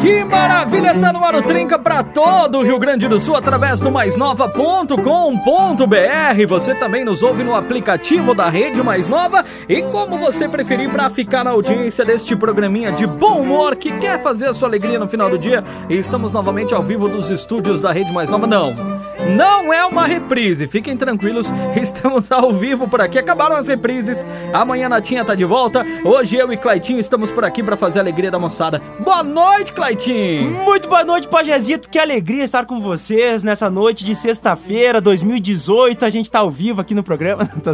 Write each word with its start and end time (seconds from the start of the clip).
Que 0.00 0.24
maravilha, 0.24 0.94
tá 0.94 1.12
no 1.12 1.24
ar 1.24 1.34
o 1.34 1.42
Trinca 1.42 1.76
pra 1.76 2.04
todo 2.04 2.58
o 2.58 2.62
Rio 2.62 2.78
Grande 2.78 3.08
do 3.08 3.18
Sul 3.18 3.34
através 3.34 3.80
do 3.80 3.90
maisnova.com.br. 3.90 6.46
Você 6.48 6.74
também 6.74 7.04
nos 7.04 7.22
ouve 7.22 7.42
no 7.42 7.54
aplicativo 7.54 8.32
da 8.32 8.48
Rede 8.48 8.80
Mais 8.80 9.08
Nova 9.08 9.44
e 9.68 9.82
como 9.82 10.16
você 10.16 10.48
preferir 10.48 10.88
para 10.90 11.10
ficar 11.10 11.42
na 11.42 11.50
audiência 11.50 12.04
deste 12.04 12.36
programinha 12.36 12.92
de 12.92 13.06
bom 13.06 13.40
humor 13.40 13.74
que 13.74 13.90
quer 13.98 14.22
fazer 14.22 14.46
a 14.46 14.54
sua 14.54 14.68
alegria 14.68 15.00
no 15.00 15.08
final 15.08 15.28
do 15.28 15.38
dia. 15.38 15.64
E 15.88 15.96
estamos 15.96 16.30
novamente 16.30 16.72
ao 16.72 16.82
vivo 16.82 17.08
dos 17.08 17.30
estúdios 17.30 17.80
da 17.80 17.90
Rede 17.90 18.12
Mais 18.12 18.30
Nova. 18.30 18.46
Não, 18.46 18.97
não 19.26 19.72
é 19.72 19.84
uma 19.84 20.06
reprise, 20.06 20.66
fiquem 20.66 20.96
tranquilos, 20.96 21.52
estamos 21.80 22.30
ao 22.30 22.52
vivo 22.52 22.86
por 22.88 23.00
aqui. 23.00 23.18
Acabaram 23.18 23.56
as 23.56 23.66
reprises, 23.66 24.24
amanhã 24.52 24.86
a 24.86 24.90
Natinha 24.90 25.24
tá 25.24 25.34
de 25.34 25.44
volta. 25.44 25.84
Hoje 26.04 26.36
eu 26.36 26.52
e 26.52 26.56
Claitinho 26.56 27.00
estamos 27.00 27.30
por 27.30 27.44
aqui 27.44 27.62
para 27.62 27.76
fazer 27.76 27.98
a 27.98 28.02
alegria 28.02 28.30
da 28.30 28.38
moçada. 28.38 28.80
Boa 29.00 29.22
noite, 29.22 29.72
Claitinho! 29.72 30.50
Muito 30.50 30.88
boa 30.88 31.04
noite, 31.04 31.28
Pajezito. 31.28 31.88
Que 31.88 31.98
alegria 31.98 32.44
estar 32.44 32.66
com 32.66 32.80
vocês 32.80 33.42
nessa 33.42 33.68
noite 33.70 34.04
de 34.04 34.14
sexta-feira, 34.14 35.00
2018. 35.00 36.04
A 36.04 36.10
gente 36.10 36.30
tá 36.30 36.40
ao 36.40 36.50
vivo 36.50 36.80
aqui 36.80 36.94
no 36.94 37.02
programa. 37.02 37.46
tá. 37.62 37.72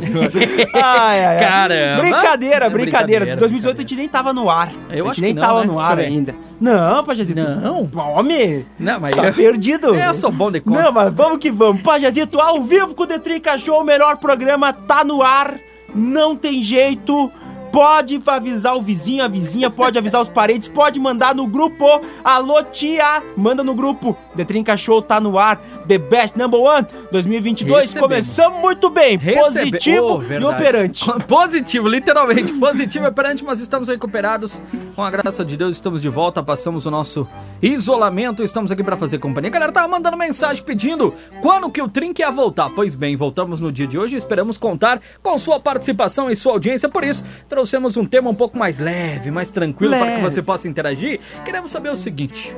Ai, 0.75 1.25
ai, 1.25 1.25
ai. 1.25 1.39
Caramba. 1.39 2.03
Brincadeira, 2.03 2.71
brincadeira. 2.71 2.71
brincadeira, 2.71 3.37
2018 3.37 3.77
a 3.77 3.81
gente 3.81 3.97
nem 3.97 4.09
tava 4.09 4.33
no 4.33 4.49
ar. 4.49 4.73
Eu 4.91 5.09
acho 5.09 5.21
nem 5.21 5.35
que 5.35 5.41
não, 5.41 5.47
tava 5.47 5.61
né? 5.61 5.67
no 5.67 5.79
ar 5.79 5.99
ainda. 5.99 6.35
Não, 6.65 7.05
Pajezito. 7.05 7.41
Não. 7.41 7.89
Homem. 8.17 8.65
Não, 8.79 8.99
mas 9.01 9.15
Tá 9.15 9.27
eu- 9.29 9.35
perdido. 9.35 9.95
Eu 9.95 10.15
sou 10.15 10.33
bom 10.33 10.51
de 10.51 10.61
conta. 10.61 10.83
Não, 10.83 10.93
mas 10.93 11.13
vamos 11.13 11.39
que 11.39 11.51
vamos. 11.51 11.83
Pajazito, 11.83 12.41
ao 12.41 12.63
vivo 12.63 12.95
com 12.95 13.03
o 13.03 13.07
Detrinca 13.07 13.59
Show, 13.59 13.81
o 13.81 13.85
melhor 13.85 14.17
programa 14.17 14.73
tá 14.73 15.05
no 15.05 15.23
ar. 15.23 15.59
Não 15.95 16.35
tem 16.35 16.63
jeito. 16.63 17.31
Pode 17.75 18.23
avisar 18.25 18.77
o 18.77 18.81
vizinho, 18.81 19.25
a 19.25 19.27
vizinha, 19.27 19.69
pode 19.69 19.99
avisar 19.99 20.23
os 20.23 20.29
parentes, 20.29 20.69
pode 20.69 21.01
mandar 21.01 21.35
no 21.35 21.45
grupo. 21.45 21.85
Alô, 22.23 22.63
tia, 22.63 23.21
manda 23.37 23.65
no 23.65 23.75
grupo. 23.75 24.17
Detrinca 24.33 24.77
Show 24.77 25.03
tá 25.03 25.19
no 25.21 25.37
ar. 25.37 25.57
The 25.89 25.99
Best 25.99 26.39
Number 26.39 26.61
One 26.61 26.87
2022. 27.11 27.81
Recebemos. 27.81 28.01
Começamos 28.09 28.61
muito 28.61 28.89
bem. 28.89 29.17
Recebe- 29.17 29.43
Positivo 29.71 30.23
Oh, 30.25 30.33
e 30.33 30.45
operante. 30.45 31.05
Positivo, 31.27 31.89
literalmente. 31.89 32.53
Positivo 32.53 33.07
e 33.07 33.09
operante, 33.09 33.45
mas 33.45 33.61
estamos 33.61 33.89
recuperados. 33.89 34.63
Com 34.95 35.03
a 35.03 35.11
graça 35.11 35.45
de 35.45 35.57
Deus, 35.57 35.75
estamos 35.75 36.01
de 36.01 36.09
volta. 36.09 36.45
Passamos 36.45 36.87
o 36.87 36.91
nosso 36.93 37.27
isolamento. 37.61 38.45
Estamos 38.45 38.71
aqui 38.71 38.85
para 38.85 38.97
fazer 38.97 39.19
companhia. 39.19 39.51
A 39.51 39.53
galera 39.53 39.73
tava 39.73 39.89
mandando 39.89 40.17
mensagem 40.17 40.63
pedindo 40.63 41.13
quando 41.43 41.69
que 41.69 41.83
o 41.83 41.89
Trink 41.89 42.21
ia 42.21 42.31
voltar. 42.31 42.71
Pois 42.71 42.95
bem, 42.95 43.17
voltamos 43.17 43.59
no 43.59 43.73
dia 43.73 43.87
de 43.89 43.99
hoje 43.99 44.15
e 44.15 44.19
esperamos 44.19 44.59
contar 44.59 45.01
com 45.21 45.37
sua 45.41 45.59
participação 45.59 46.31
e 46.31 46.37
sua 46.37 46.53
audiência. 46.53 46.89
Por 46.89 47.03
isso, 47.03 47.25
trouxemos 47.65 47.97
um 47.97 48.05
tema 48.05 48.29
um 48.29 48.35
pouco 48.35 48.59
mais 48.59 48.79
leve, 48.79 49.31
mais 49.31 49.49
tranquilo 49.49 49.97
para 49.97 50.17
que 50.17 50.21
você 50.21 50.43
possa 50.43 50.69
interagir. 50.69 51.19
Queremos 51.47 51.73
saber 51.73 51.89
o 51.89 51.97
seguinte: 51.97 52.55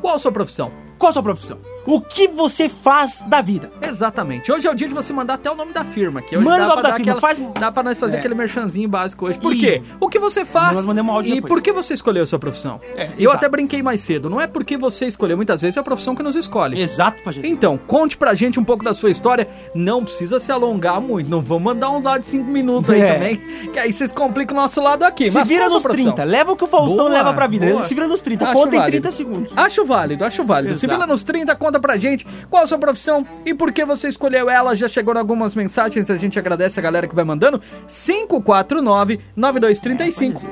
qual 0.00 0.16
a 0.16 0.18
sua 0.18 0.32
profissão? 0.32 0.72
Qual 0.98 1.10
a 1.10 1.12
sua 1.12 1.22
profissão? 1.22 1.58
O 1.86 2.00
que 2.00 2.26
você 2.26 2.68
faz 2.68 3.22
da 3.28 3.40
vida? 3.40 3.70
Exatamente. 3.80 4.50
Hoje 4.50 4.66
é 4.66 4.70
o 4.70 4.74
dia 4.74 4.88
de 4.88 4.94
você 4.94 5.12
mandar 5.12 5.34
até 5.34 5.48
o 5.48 5.54
nome 5.54 5.72
da 5.72 5.84
firma. 5.84 6.20
Que 6.20 6.36
hoje 6.36 6.44
Manda 6.44 6.58
dá 6.58 6.64
o 6.64 6.68
nome 6.70 6.82
da 6.82 6.88
firma, 6.96 7.12
aquela, 7.12 7.20
faz- 7.20 7.40
Dá 7.60 7.70
pra 7.70 7.82
nós 7.84 8.00
fazer 8.00 8.16
É. 8.16 8.18
aquele 8.18 8.34
merchanzinho 8.34 8.88
básico 8.88 9.26
hoje. 9.26 9.38
Por 9.38 9.52
Ih. 9.54 9.58
quê? 9.58 9.82
O 10.00 10.08
que 10.08 10.18
você 10.18 10.44
faz 10.44 10.84
Nós 10.84 10.86
um 10.98 11.10
áudio 11.12 11.30
e 11.30 11.34
depois. 11.36 11.48
por 11.52 11.62
que 11.62 11.72
você 11.72 11.94
escolheu 11.94 12.24
a 12.24 12.26
sua 12.26 12.38
profissão? 12.40 12.80
É, 12.96 13.04
Eu 13.16 13.30
exato. 13.30 13.36
até 13.36 13.48
brinquei 13.48 13.82
mais 13.82 14.00
cedo. 14.00 14.28
Não 14.28 14.40
é 14.40 14.48
porque 14.48 14.76
você 14.76 15.06
escolheu, 15.06 15.36
muitas 15.36 15.60
vezes 15.60 15.76
é 15.76 15.80
a 15.80 15.82
profissão 15.82 16.14
que 16.16 16.22
nos 16.24 16.34
escolhe. 16.34 16.80
Exato, 16.80 17.22
Pajazito. 17.22 17.46
Então, 17.52 17.78
conte 17.86 18.16
pra 18.16 18.34
gente 18.34 18.58
um 18.58 18.64
pouco 18.64 18.82
da 18.84 18.92
sua 18.94 19.10
história. 19.10 19.46
Não 19.74 20.02
precisa 20.02 20.40
se 20.40 20.50
alongar 20.50 21.00
muito. 21.00 21.30
Não 21.30 21.40
vou 21.40 21.60
mandar 21.60 21.90
uns 21.90 22.02
lá 22.02 22.18
de 22.18 22.26
5 22.26 22.50
minutos 22.50 22.90
aí 22.90 23.00
É. 23.00 23.12
também. 23.14 23.36
Que 23.72 23.78
aí 23.78 23.92
vocês 23.92 24.10
complicam 24.10 24.56
o 24.56 24.60
nosso 24.60 24.80
lado 24.80 25.04
aqui. 25.04 25.30
Se 25.30 25.36
Mas 25.36 25.48
vira 25.48 25.68
nos 25.68 25.82
profissão? 25.84 26.12
30. 26.14 26.24
Leva 26.24 26.50
o 26.52 26.56
que 26.56 26.64
o 26.64 26.66
Faustão 26.66 27.04
Boa, 27.04 27.10
leva 27.10 27.32
pra 27.32 27.46
vida. 27.46 27.66
boa. 27.66 27.78
Ele 27.80 27.86
se 27.86 27.94
vira 27.94 28.08
nos 28.08 28.20
30. 28.22 28.44
Acho 28.46 28.54
Conta 28.54 28.74
em 28.74 28.78
válido. 28.80 29.02
30 29.02 29.12
segundos. 29.12 29.52
Acho 29.56 29.84
válido, 29.84 30.24
acho 30.24 30.42
válido. 30.42 30.72
Exato. 30.72 30.85
Vira 30.86 31.06
nos 31.06 31.24
30, 31.24 31.54
conta 31.56 31.80
pra 31.80 31.96
gente 31.96 32.26
qual 32.48 32.64
a 32.64 32.66
sua 32.66 32.78
profissão 32.78 33.26
e 33.44 33.54
por 33.54 33.72
que 33.72 33.84
você 33.84 34.08
escolheu 34.08 34.50
ela. 34.50 34.74
Já 34.74 34.88
chegou 34.88 35.16
algumas 35.16 35.54
mensagens, 35.54 36.10
a 36.10 36.16
gente 36.16 36.38
agradece 36.38 36.78
a 36.78 36.82
galera 36.82 37.06
que 37.06 37.14
vai 37.14 37.24
mandando. 37.24 37.60
549-9235. 37.88 40.42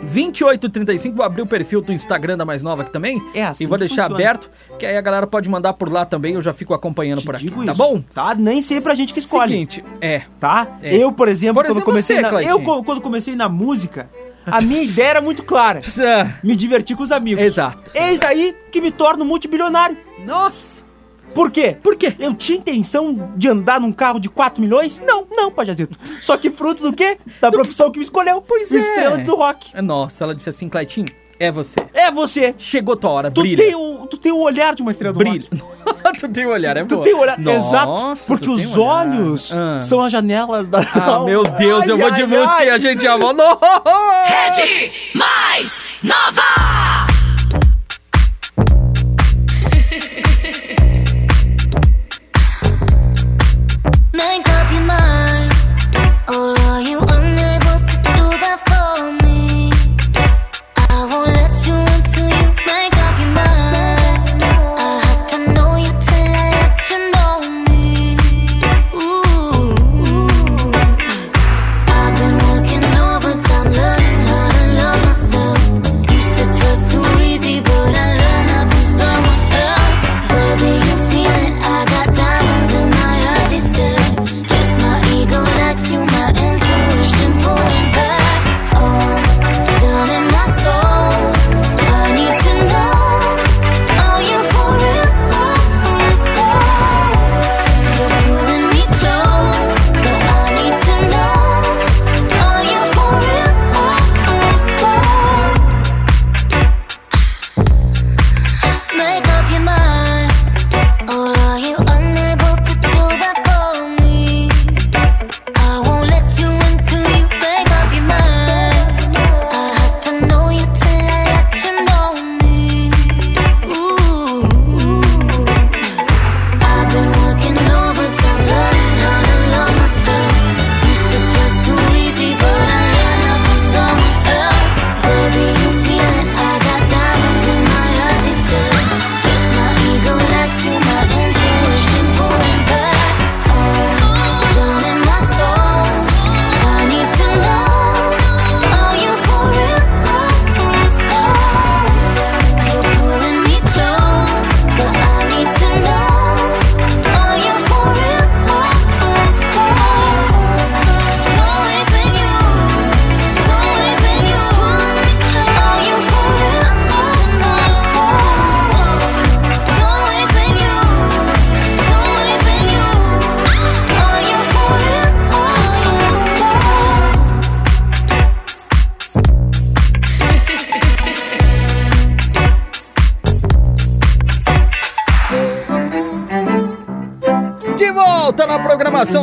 2835, 0.00 1.16
vou 1.16 1.24
abrir 1.24 1.42
o 1.42 1.46
perfil 1.46 1.80
do 1.80 1.92
Instagram 1.92 2.36
da 2.36 2.44
Mais 2.44 2.62
Nova 2.62 2.82
aqui 2.82 2.92
também. 2.92 3.20
É 3.34 3.44
assim 3.44 3.64
E 3.64 3.66
vou 3.66 3.76
deixar 3.76 4.08
funciona. 4.08 4.14
aberto, 4.14 4.50
que 4.78 4.86
aí 4.86 4.96
a 4.96 5.00
galera 5.00 5.26
pode 5.26 5.48
mandar 5.48 5.72
por 5.72 5.90
lá 5.90 6.04
também, 6.04 6.34
eu 6.34 6.42
já 6.42 6.52
fico 6.52 6.72
acompanhando 6.72 7.20
Te 7.20 7.26
por 7.26 7.34
aqui, 7.34 7.50
tá 7.50 7.64
isso, 7.64 7.74
bom? 7.74 8.00
Tá? 8.14 8.34
Nem 8.34 8.62
sempre 8.62 8.92
a 8.92 8.94
gente 8.94 9.12
que 9.12 9.18
escolhe. 9.18 9.52
Seguinte, 9.52 9.84
é. 10.00 10.22
Tá? 10.38 10.78
É. 10.82 10.96
Eu, 10.96 11.12
por 11.12 11.28
exemplo, 11.28 11.56
Por 11.56 11.64
quando 11.64 11.72
exemplo, 11.72 11.86
comecei 11.86 12.16
você, 12.16 12.22
na, 12.22 12.42
eu 12.42 12.62
quando 12.62 13.00
comecei 13.00 13.34
na 13.34 13.48
música, 13.48 14.08
a 14.50 14.60
minha 14.60 14.82
ideia 14.84 15.08
era 15.08 15.20
muito 15.20 15.42
clara. 15.42 15.80
Me 16.42 16.56
divertir 16.56 16.96
com 16.96 17.02
os 17.02 17.12
amigos. 17.12 17.44
Exato. 17.44 17.90
Eis 17.94 18.22
aí 18.22 18.54
que 18.70 18.80
me 18.80 18.90
torno 18.90 19.24
multibilionário. 19.24 19.96
Nossa! 20.24 20.86
Por 21.34 21.50
quê? 21.50 21.76
Por 21.82 21.94
quê? 21.94 22.14
Eu 22.18 22.34
tinha 22.34 22.58
intenção 22.58 23.32
de 23.36 23.48
andar 23.48 23.80
num 23.80 23.92
carro 23.92 24.18
de 24.18 24.28
4 24.28 24.60
milhões? 24.60 25.00
Não, 25.06 25.26
não, 25.30 25.50
Pajazito. 25.50 25.96
Só 26.20 26.36
que 26.36 26.50
fruto 26.50 26.82
do 26.82 26.92
quê? 26.92 27.18
Da 27.40 27.50
profissão 27.50 27.90
que 27.90 27.98
me 27.98 28.04
escolheu. 28.04 28.40
Pois 28.40 28.72
é. 28.72 28.76
Estrela 28.78 29.18
do 29.18 29.36
rock. 29.36 29.70
Nossa, 29.82 30.24
ela 30.24 30.34
disse 30.34 30.48
assim, 30.48 30.68
Claitinho, 30.68 31.06
é 31.40 31.50
você. 31.50 31.80
É 31.94 32.10
você. 32.10 32.54
Chegou 32.58 32.96
tua 32.96 33.10
hora, 33.10 33.30
Tu 33.30 33.40
brilha. 33.40 33.64
tem, 33.64 33.74
o, 33.74 34.06
tu 34.06 34.16
tem 34.16 34.32
o 34.32 34.38
olhar 34.40 34.74
de 34.74 34.82
uma 34.82 34.90
estrela 34.90 35.12
do 35.12 35.18
Brilha. 35.18 35.44
rock. 35.84 36.18
tu 36.20 36.28
tem 36.28 36.46
um 36.46 36.50
olhar, 36.50 36.76
é 36.76 36.84
Tu 36.84 36.94
boa. 36.94 37.04
tem 37.04 37.14
o 37.14 37.18
olhar. 37.18 37.38
Nossa, 37.38 37.58
Exato. 37.58 38.20
Porque 38.26 38.44
tu 38.44 38.52
os 38.54 38.76
olhos 38.76 39.52
Ah. 39.52 39.80
são 39.80 40.02
as 40.02 40.12
janelas 40.12 40.68
da 40.68 40.80
Ah, 40.80 41.04
alma. 41.06 41.26
meu 41.26 41.42
Deus, 41.44 41.86
eu 41.86 41.94
Ai, 41.96 42.00
vou 42.00 42.10
de 42.10 42.22
ai, 42.22 42.26
música 42.26 42.54
ai. 42.58 42.66
e 42.66 42.70
a 42.70 42.78
gente 42.78 43.02
já 43.02 43.16
volta. 43.16 43.44
Rede 44.26 44.92
Mais 45.14 45.88
Nova! 46.02 46.87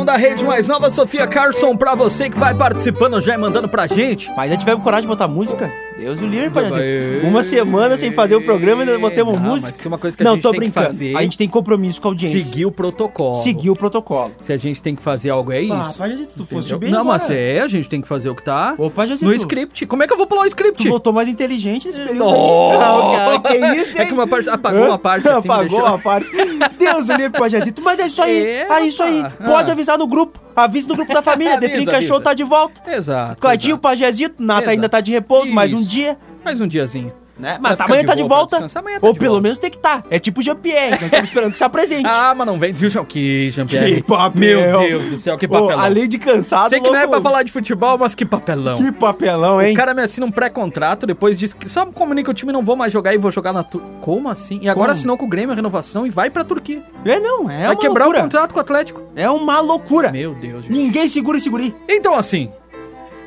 Da 0.04 0.16
Rede 0.16 0.44
Mais 0.44 0.66
Nova, 0.66 0.90
Sofia 0.90 1.26
Carson, 1.28 1.76
pra 1.76 1.94
você 1.94 2.28
que 2.28 2.38
vai 2.38 2.52
participando 2.52 3.20
já 3.20 3.34
e 3.34 3.38
mandando 3.38 3.68
pra 3.68 3.86
gente. 3.86 4.28
Mas 4.30 4.50
ainda 4.50 4.56
tivemos 4.56 4.82
coragem 4.82 5.02
de 5.02 5.08
botar 5.08 5.28
música? 5.28 5.70
Deus 6.06 6.20
o 6.20 6.26
livre, 6.26 6.50
Pajazito. 6.50 6.80
vai- 7.20 7.28
Uma 7.30 7.42
semana 7.42 7.96
sem 7.96 8.12
fazer 8.12 8.36
o 8.36 8.40
programa 8.42 8.84
e 8.84 8.98
botamos 8.98 9.34
Não, 9.34 9.40
música. 9.42 9.70
mas 9.70 9.78
tem 9.78 9.88
uma 9.88 9.98
coisa 9.98 10.16
que 10.16 10.22
a 10.22 10.26
Não, 10.26 10.34
gente 10.34 10.42
tô 10.42 10.50
tem 10.50 10.60
que 10.60 10.66
brincando. 10.66 10.86
fazer. 10.86 11.16
A 11.16 11.22
gente 11.22 11.36
tem 11.38 11.48
compromisso 11.48 12.00
com 12.00 12.08
a 12.08 12.10
audiência. 12.12 12.40
Seguir 12.40 12.66
o 12.66 12.70
protocolo. 12.70 13.34
Seguir 13.34 13.70
o 13.70 13.74
protocolo. 13.74 14.32
Se 14.38 14.52
a 14.52 14.56
gente 14.56 14.80
tem 14.80 14.94
que 14.94 15.02
fazer 15.02 15.30
algo, 15.30 15.50
é 15.52 15.60
isso. 15.60 15.72
Ah, 15.72 15.94
Pajazito, 15.98 16.34
tu 16.36 16.46
foste 16.46 16.72
Entendeu? 16.72 16.78
bem 16.78 16.90
Não, 16.90 17.04
mas 17.04 17.28
é, 17.30 17.60
a 17.60 17.66
gente 17.68 17.88
tem 17.88 18.00
que 18.00 18.06
fazer 18.06 18.30
o 18.30 18.34
que 18.34 18.42
tá 18.42 18.74
Ô, 18.78 18.88
Pajazito. 18.90 19.24
no 19.26 19.34
script. 19.34 19.84
Como 19.86 20.02
é 20.02 20.06
que 20.06 20.12
eu 20.12 20.16
vou 20.16 20.26
pular 20.26 20.42
o 20.42 20.46
script? 20.46 20.82
Tu 20.84 20.88
voltou 20.88 21.12
mais 21.12 21.28
inteligente 21.28 21.86
nesse 21.88 21.98
período 22.00 22.24
Oh! 22.28 22.70
Ah, 22.80 23.12
cara, 23.12 23.40
que 23.40 23.80
isso, 23.80 23.98
É 23.98 24.02
hein? 24.02 24.06
que 24.08 24.14
uma 24.14 24.26
parte- 24.26 24.48
apagou 24.48 24.84
Hã? 24.84 24.86
uma 24.88 24.98
parte, 24.98 25.28
assim, 25.28 25.48
Apagou 25.48 25.80
uma 25.80 25.98
parte. 25.98 26.30
Deus 26.78 27.08
o 27.08 27.12
livre, 27.14 27.38
Pajazito. 27.38 27.82
Mas 27.82 27.98
é 27.98 28.06
isso 28.06 28.22
aí. 28.22 28.36
É, 28.46 28.66
É, 28.70 28.86
isso 28.86 29.02
aí. 29.02 29.24
Pode 29.44 29.70
Ah. 29.70 29.72
avisar 29.72 29.98
no 29.98 30.06
grupo. 30.06 30.38
Avisa 30.56 30.88
no 30.88 30.96
grupo 30.96 31.12
da 31.12 31.22
família. 31.22 31.54
Avisa. 31.58 32.02
Show 32.02 32.20
tá 32.20 32.32
de 32.32 32.42
volta. 32.42 32.80
Exato. 32.90 33.40
Cladinho, 33.40 33.72
exato. 33.74 33.82
Pajazito. 33.82 34.42
Nata 34.42 34.62
Exato. 34.62 34.70
ainda 34.70 34.88
tá 34.88 35.00
de 35.00 35.12
repouso. 35.12 35.52
Mais 35.52 35.72
um 35.72 35.76
Isso. 35.80 35.90
dia. 35.90 36.18
Mais 36.44 36.60
um 36.60 36.66
diazinho. 36.66 37.12
Né? 37.38 37.58
Mas 37.60 37.78
amanhã 37.78 38.00
de 38.00 38.06
tá 38.06 38.14
de 38.14 38.22
volta. 38.22 38.56
amanhã 38.76 38.98
tá 38.98 39.06
Ou 39.06 39.12
de 39.12 39.18
pelo 39.18 39.32
volta. 39.32 39.42
menos 39.42 39.58
tem 39.58 39.70
que 39.70 39.76
tá. 39.76 40.02
É 40.10 40.18
tipo 40.18 40.40
Jean-Pierre. 40.40 40.92
Nós 40.92 41.02
estamos 41.02 41.24
esperando 41.28 41.52
que 41.52 41.58
se 41.58 41.64
apresente. 41.64 42.06
Ah, 42.16 42.34
mas 42.34 42.46
não 42.46 42.58
vem, 42.58 42.72
viu, 42.72 42.88
João? 42.88 43.04
Que 43.04 43.50
Jean-Pierre. 43.50 43.96
Que 43.96 44.02
papel. 44.02 44.40
Meu 44.40 44.78
Deus 44.80 45.08
do 45.08 45.18
céu, 45.18 45.36
que 45.36 45.46
papelão. 45.46 45.78
além 45.78 46.08
de 46.08 46.18
cansado, 46.18 46.70
Sei 46.70 46.80
que 46.80 46.88
não 46.88 46.96
é 46.96 47.00
louco- 47.04 47.10
pra 47.12 47.20
falar 47.20 47.42
de 47.42 47.52
futebol, 47.52 47.98
mas 47.98 48.14
que 48.14 48.24
papelão. 48.24 48.78
Que 48.78 48.90
papelão, 48.90 49.60
hein? 49.60 49.74
O 49.74 49.76
cara 49.76 49.92
me 49.92 50.00
assina 50.02 50.24
um 50.26 50.30
pré-contrato, 50.30 51.06
depois 51.06 51.38
diz 51.38 51.52
que 51.52 51.68
só 51.68 51.84
comunica 51.86 52.30
o 52.30 52.34
time 52.34 52.52
não 52.52 52.62
vou 52.62 52.74
mais 52.74 52.90
jogar 52.92 53.12
e 53.14 53.18
vou 53.18 53.30
jogar 53.30 53.52
na 53.52 53.62
Tur... 53.62 53.82
Como 54.00 54.28
assim? 54.30 54.58
E 54.62 54.68
agora 54.68 54.86
Como? 54.88 54.92
assinou 54.98 55.16
com 55.18 55.26
o 55.26 55.28
Grêmio 55.28 55.52
a 55.52 55.54
renovação 55.54 56.06
e 56.06 56.10
vai 56.10 56.30
pra 56.30 56.42
Turquia. 56.44 56.82
É, 57.04 57.20
não. 57.20 57.50
É 57.50 57.58
vai 57.66 57.66
uma 57.74 57.76
quebrar 57.76 58.04
loucura. 58.06 58.20
o 58.20 58.22
contrato 58.24 58.52
com 58.52 58.58
o 58.58 58.62
Atlético. 58.62 59.02
É 59.14 59.28
uma 59.28 59.60
loucura. 59.60 60.10
Meu 60.10 60.34
Deus, 60.34 60.64
gente. 60.64 60.72
Ninguém 60.76 61.06
segura 61.06 61.36
esse 61.36 61.50
guri. 61.50 61.74
Então 61.88 62.14
assim, 62.14 62.50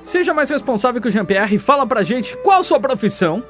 seja 0.01 0.33
mais 0.33 0.49
responsável 0.49 0.99
que 1.01 1.07
o 1.07 1.11
Jean-Pierre 1.11 1.55
e 1.55 1.59
fala 1.59 1.85
pra 1.85 2.01
gente 2.03 2.35
qual 2.37 2.63
sua 2.63 2.79
profissão 2.79 3.43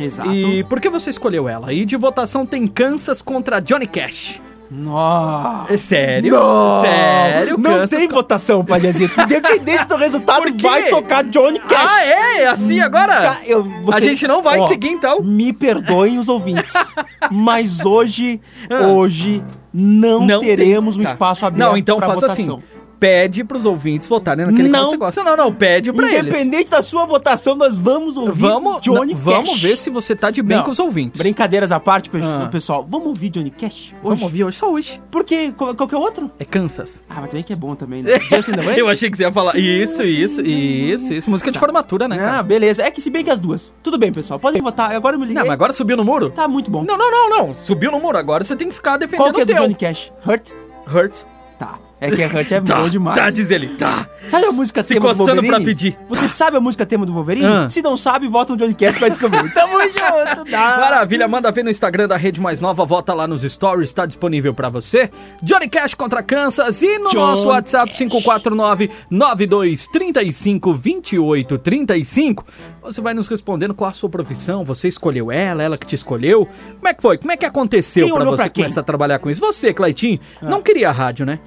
Exato. 0.00 0.30
e 0.30 0.62
por 0.64 0.80
que 0.80 0.88
você 0.88 1.10
escolheu 1.10 1.48
ela. 1.48 1.72
E 1.72 1.84
de 1.84 1.96
votação 1.96 2.44
tem 2.46 2.66
Kansas 2.66 3.20
contra 3.22 3.60
Johnny 3.60 3.86
Cash. 3.86 4.40
Nossa. 4.70 5.72
É 5.72 5.76
sério? 5.78 6.30
Não, 6.34 6.82
Sério? 6.82 7.56
Não 7.58 7.70
Kansas 7.70 7.98
tem 7.98 8.06
co- 8.08 8.16
votação, 8.16 8.62
Pajazito. 8.64 9.18
Independente 9.22 9.86
do 9.86 9.96
resultado, 9.96 10.44
vai 10.60 10.90
tocar 10.90 11.24
Johnny 11.24 11.58
Cash. 11.58 11.90
Ah, 11.90 12.04
é? 12.04 12.46
Assim 12.48 12.78
agora? 12.80 13.38
Eu- 13.46 13.60
A 13.60 13.92
você- 13.92 14.00
gente 14.02 14.26
não 14.28 14.42
vai 14.42 14.58
Ó, 14.60 14.68
seguir 14.68 14.88
então? 14.90 15.22
Me 15.22 15.52
perdoem 15.54 16.18
os 16.18 16.28
ouvintes, 16.28 16.74
mas 17.32 17.84
hoje, 17.86 18.40
Ah. 18.70 18.88
hoje 18.88 19.42
não, 19.72 20.26
teremos 20.40 20.96
tem- 20.96 21.02
um 21.02 21.06
tá. 21.06 21.12
espaço 21.12 21.46
aberto 21.46 21.66
Não, 21.70 21.76
então 21.76 21.98
faça 21.98 22.14
votação. 22.14 22.56
assim. 22.56 22.62
Pede 22.98 23.44
pros 23.44 23.64
ouvintes 23.64 24.08
votarem 24.08 24.44
naquele 24.44 24.68
Não. 24.68 24.84
que 24.86 24.90
você 24.90 24.96
gosta. 24.96 25.22
Não, 25.22 25.36
não, 25.36 25.54
pede 25.54 25.92
pra 25.92 26.08
eles. 26.12 26.22
Independente 26.34 26.70
da 26.70 26.82
sua 26.82 27.04
votação, 27.04 27.54
nós 27.54 27.76
vamos 27.76 28.16
ouvir 28.16 28.40
Vamos, 28.40 28.80
Johnny 28.82 29.12
não, 29.14 29.20
Cash. 29.20 29.24
vamos 29.24 29.60
ver 29.60 29.78
se 29.78 29.88
você 29.88 30.16
tá 30.16 30.30
de 30.30 30.42
bem 30.42 30.56
Não, 30.56 30.64
com 30.64 30.70
os 30.72 30.80
ouvintes. 30.80 31.20
Brincadeiras 31.20 31.70
à 31.70 31.78
parte, 31.78 32.10
Ah. 32.14 32.48
pessoal. 32.50 32.84
Vamos 32.88 33.06
ouvir 33.06 33.30
Johnny 33.30 33.50
Cash 33.50 33.92
hoje? 33.92 33.94
Vamos 34.02 34.22
ouvir 34.22 34.42
hoje, 34.44 34.56
só 34.58 34.72
hoje. 34.72 35.00
Por 35.10 35.24
quê? 35.24 35.52
Qual- 35.56 35.74
Qualquer 35.76 35.96
outro? 35.96 36.28
É 36.40 36.44
Kansas. 36.44 37.04
Ah, 37.08 37.20
mas 37.20 37.28
também 37.30 37.44
que 37.44 37.52
é 37.52 37.56
bom 37.56 37.74
também, 37.76 38.02
né? 38.02 38.18
Justin? 38.18 38.52
Eu 38.76 38.88
achei 38.88 39.08
que 39.08 39.16
você 39.16 39.22
ia 39.22 39.32
falar. 39.32 39.56
Isso, 39.56 40.02
isso, 40.02 40.40
isso, 40.40 41.12
isso. 41.12 41.30
Música 41.30 41.52
de 41.52 41.58
formatura, 41.58 42.08
né, 42.08 42.18
Ah, 42.20 42.24
cara? 42.24 42.42
beleza. 42.42 42.82
É 42.82 42.90
que 42.90 43.00
se 43.00 43.10
bem 43.10 43.22
que 43.24 43.30
as 43.30 43.38
duas. 43.38 43.72
Tudo 43.82 43.96
bem, 43.96 44.10
pessoal. 44.12 44.40
Podem 44.40 44.60
votar. 44.60 44.90
Agora 44.94 45.14
eu 45.14 45.20
me 45.20 45.26
liguei. 45.26 45.38
Não, 45.40 45.46
mas 45.46 45.54
agora 45.54 45.72
subiu 45.72 45.96
no 45.96 46.04
muro? 46.04 46.30
Tá 46.30 46.48
muito 46.48 46.68
bom. 46.68 46.82
Não, 46.84 46.98
não, 46.98 47.10
não, 47.10 47.30
não. 47.46 47.54
Subiu 47.54 47.92
no 47.92 48.00
muro. 48.00 48.18
Agora 48.18 48.42
você 48.42 48.56
tem 48.56 48.68
que 48.68 48.74
ficar 48.74 48.96
defendendo 48.96 49.18
Qual 49.26 49.32
que 49.32 49.40
é 49.40 49.42
o 49.44 49.46
do 49.46 49.52
teu. 49.52 49.62
Johnny 49.62 49.74
Cash? 49.76 50.12
Hurt? 50.26 50.50
Hurt. 50.92 51.22
Tá. 51.58 51.78
É 52.00 52.10
que 52.10 52.22
a 52.22 52.28
Hurt 52.28 52.52
é 52.52 52.60
Tá, 52.60 52.80
bom 52.80 52.88
demais. 52.88 53.16
tá, 53.16 53.28
diz 53.30 53.50
ele. 53.50 53.66
Tá. 53.68 54.08
Sabe 54.24 54.46
a 54.46 54.52
música 54.52 54.82
Se 54.82 54.94
tema 54.94 55.00
do 55.00 55.08
coçando 55.08 55.26
Wolverine? 55.42 55.56
pra 55.56 55.64
pedir. 55.64 55.98
Você 56.08 56.28
sabe 56.28 56.56
a 56.56 56.60
música 56.60 56.86
tema 56.86 57.04
do 57.04 57.12
Wolverine? 57.12 57.46
Ah. 57.46 57.68
Se 57.68 57.82
não 57.82 57.96
sabe, 57.96 58.28
volta 58.28 58.52
no 58.52 58.58
Johnny 58.58 58.74
Cash 58.74 58.98
pra 58.98 59.08
descobrir. 59.08 59.38
Tamo 59.52 59.80
junto, 59.80 60.50
dá. 60.50 60.76
Maravilha, 60.78 61.26
manda 61.26 61.50
ver 61.50 61.64
no 61.64 61.70
Instagram 61.70 62.06
da 62.06 62.16
Rede 62.16 62.40
Mais 62.40 62.60
Nova, 62.60 62.84
volta 62.86 63.12
lá 63.14 63.26
nos 63.26 63.42
stories, 63.42 63.92
tá 63.92 64.06
disponível 64.06 64.54
pra 64.54 64.68
você. 64.68 65.10
Johnny 65.42 65.68
Cash 65.68 65.94
contra 65.94 66.22
Kansas 66.22 66.82
e 66.82 66.98
no 66.98 67.08
John 67.10 67.18
nosso 67.18 67.48
WhatsApp 67.48 67.88
Cash. 67.88 67.98
549 67.98 68.90
9235 69.10 70.72
2835 70.74 72.44
você 72.82 73.00
vai 73.00 73.12
nos 73.12 73.28
respondendo 73.28 73.74
qual 73.74 73.90
a 73.90 73.92
sua 73.92 74.08
profissão, 74.08 74.64
você 74.64 74.88
escolheu 74.88 75.30
ela, 75.30 75.62
ela 75.62 75.76
que 75.76 75.86
te 75.86 75.94
escolheu. 75.94 76.46
Como 76.46 76.88
é 76.88 76.94
que 76.94 77.02
foi? 77.02 77.18
Como 77.18 77.30
é 77.32 77.36
que 77.36 77.44
aconteceu 77.44 78.06
Quem 78.06 78.14
pra 78.14 78.24
você 78.24 78.44
pra 78.44 78.50
começar 78.50 78.80
a 78.80 78.84
trabalhar 78.84 79.18
com 79.18 79.28
isso? 79.28 79.40
Você, 79.40 79.74
Claitinho, 79.74 80.18
não 80.40 80.62
queria 80.62 80.90
rádio, 80.90 81.26
né? 81.26 81.38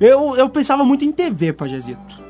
Eu, 0.00 0.36
eu 0.36 0.48
pensava 0.48 0.84
muito 0.84 1.04
em 1.04 1.12
TV, 1.12 1.52
Pajazito. 1.52 2.26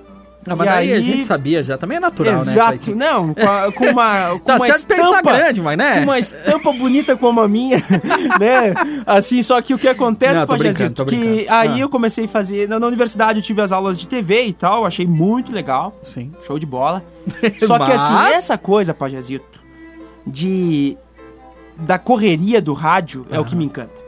Ah, 0.49 0.55
mas 0.55 0.69
E 0.69 0.71
daí 0.71 0.93
a 0.93 0.97
aí- 0.97 1.03
gente 1.03 1.25
sabia 1.25 1.61
já, 1.65 1.77
também 1.77 1.97
é 1.97 2.01
natural, 2.01 2.35
né? 2.35 2.41
Exato, 2.41 2.95
não, 2.95 3.35
com, 3.35 3.41
a- 3.51 3.73
com 3.73 3.85
uma, 3.87 4.31
com 4.39 4.39
Tá 4.39 4.55
uma 4.59 4.69
estampa 4.69 5.21
grande, 5.23 5.61
mas 5.61 5.77
né? 5.77 5.95
Com 5.97 6.03
uma 6.05 6.19
estampa 6.21 6.73
bonita 6.73 7.17
como 7.17 7.41
a 7.41 7.49
minha, 7.49 7.79
né? 8.39 8.73
Assim, 9.05 9.43
só 9.43 9.61
que 9.61 9.75
o 9.75 9.79
que 9.79 9.89
acontece, 9.89 10.39
Não, 10.39 10.47
Pajazito, 10.47 11.05
que 11.05 11.49
aí 11.49 11.69
Ah. 11.73 11.79
eu 11.81 11.89
comecei 11.89 12.27
a 12.27 12.29
fazer, 12.29 12.69
na, 12.69 12.79
na 12.79 12.87
universidade 12.87 13.41
eu 13.41 13.43
tive 13.43 13.61
as 13.61 13.73
aulas 13.73 13.99
de 13.99 14.07
TV 14.07 14.45
e 14.45 14.53
tal, 14.53 14.87
achei 14.87 15.05
muito 15.05 15.51
legal, 15.51 15.99
Sim. 16.01 16.31
show 16.47 16.61
de 16.61 16.67
bola. 16.67 17.03
Só 17.59 17.77
que 17.81 17.91
assim, 17.91 18.13
Mas- 18.13 18.37
essa 18.37 18.57
coisa, 18.57 18.95
Pajazito, 18.95 19.59
de 20.25 20.97
da 21.77 21.99
correria 21.99 22.63
do 22.63 22.73
rádio 22.73 23.27
é 23.33 23.41
o 23.41 23.45
que 23.45 23.57
me 23.57 23.65
encanta. 23.65 24.01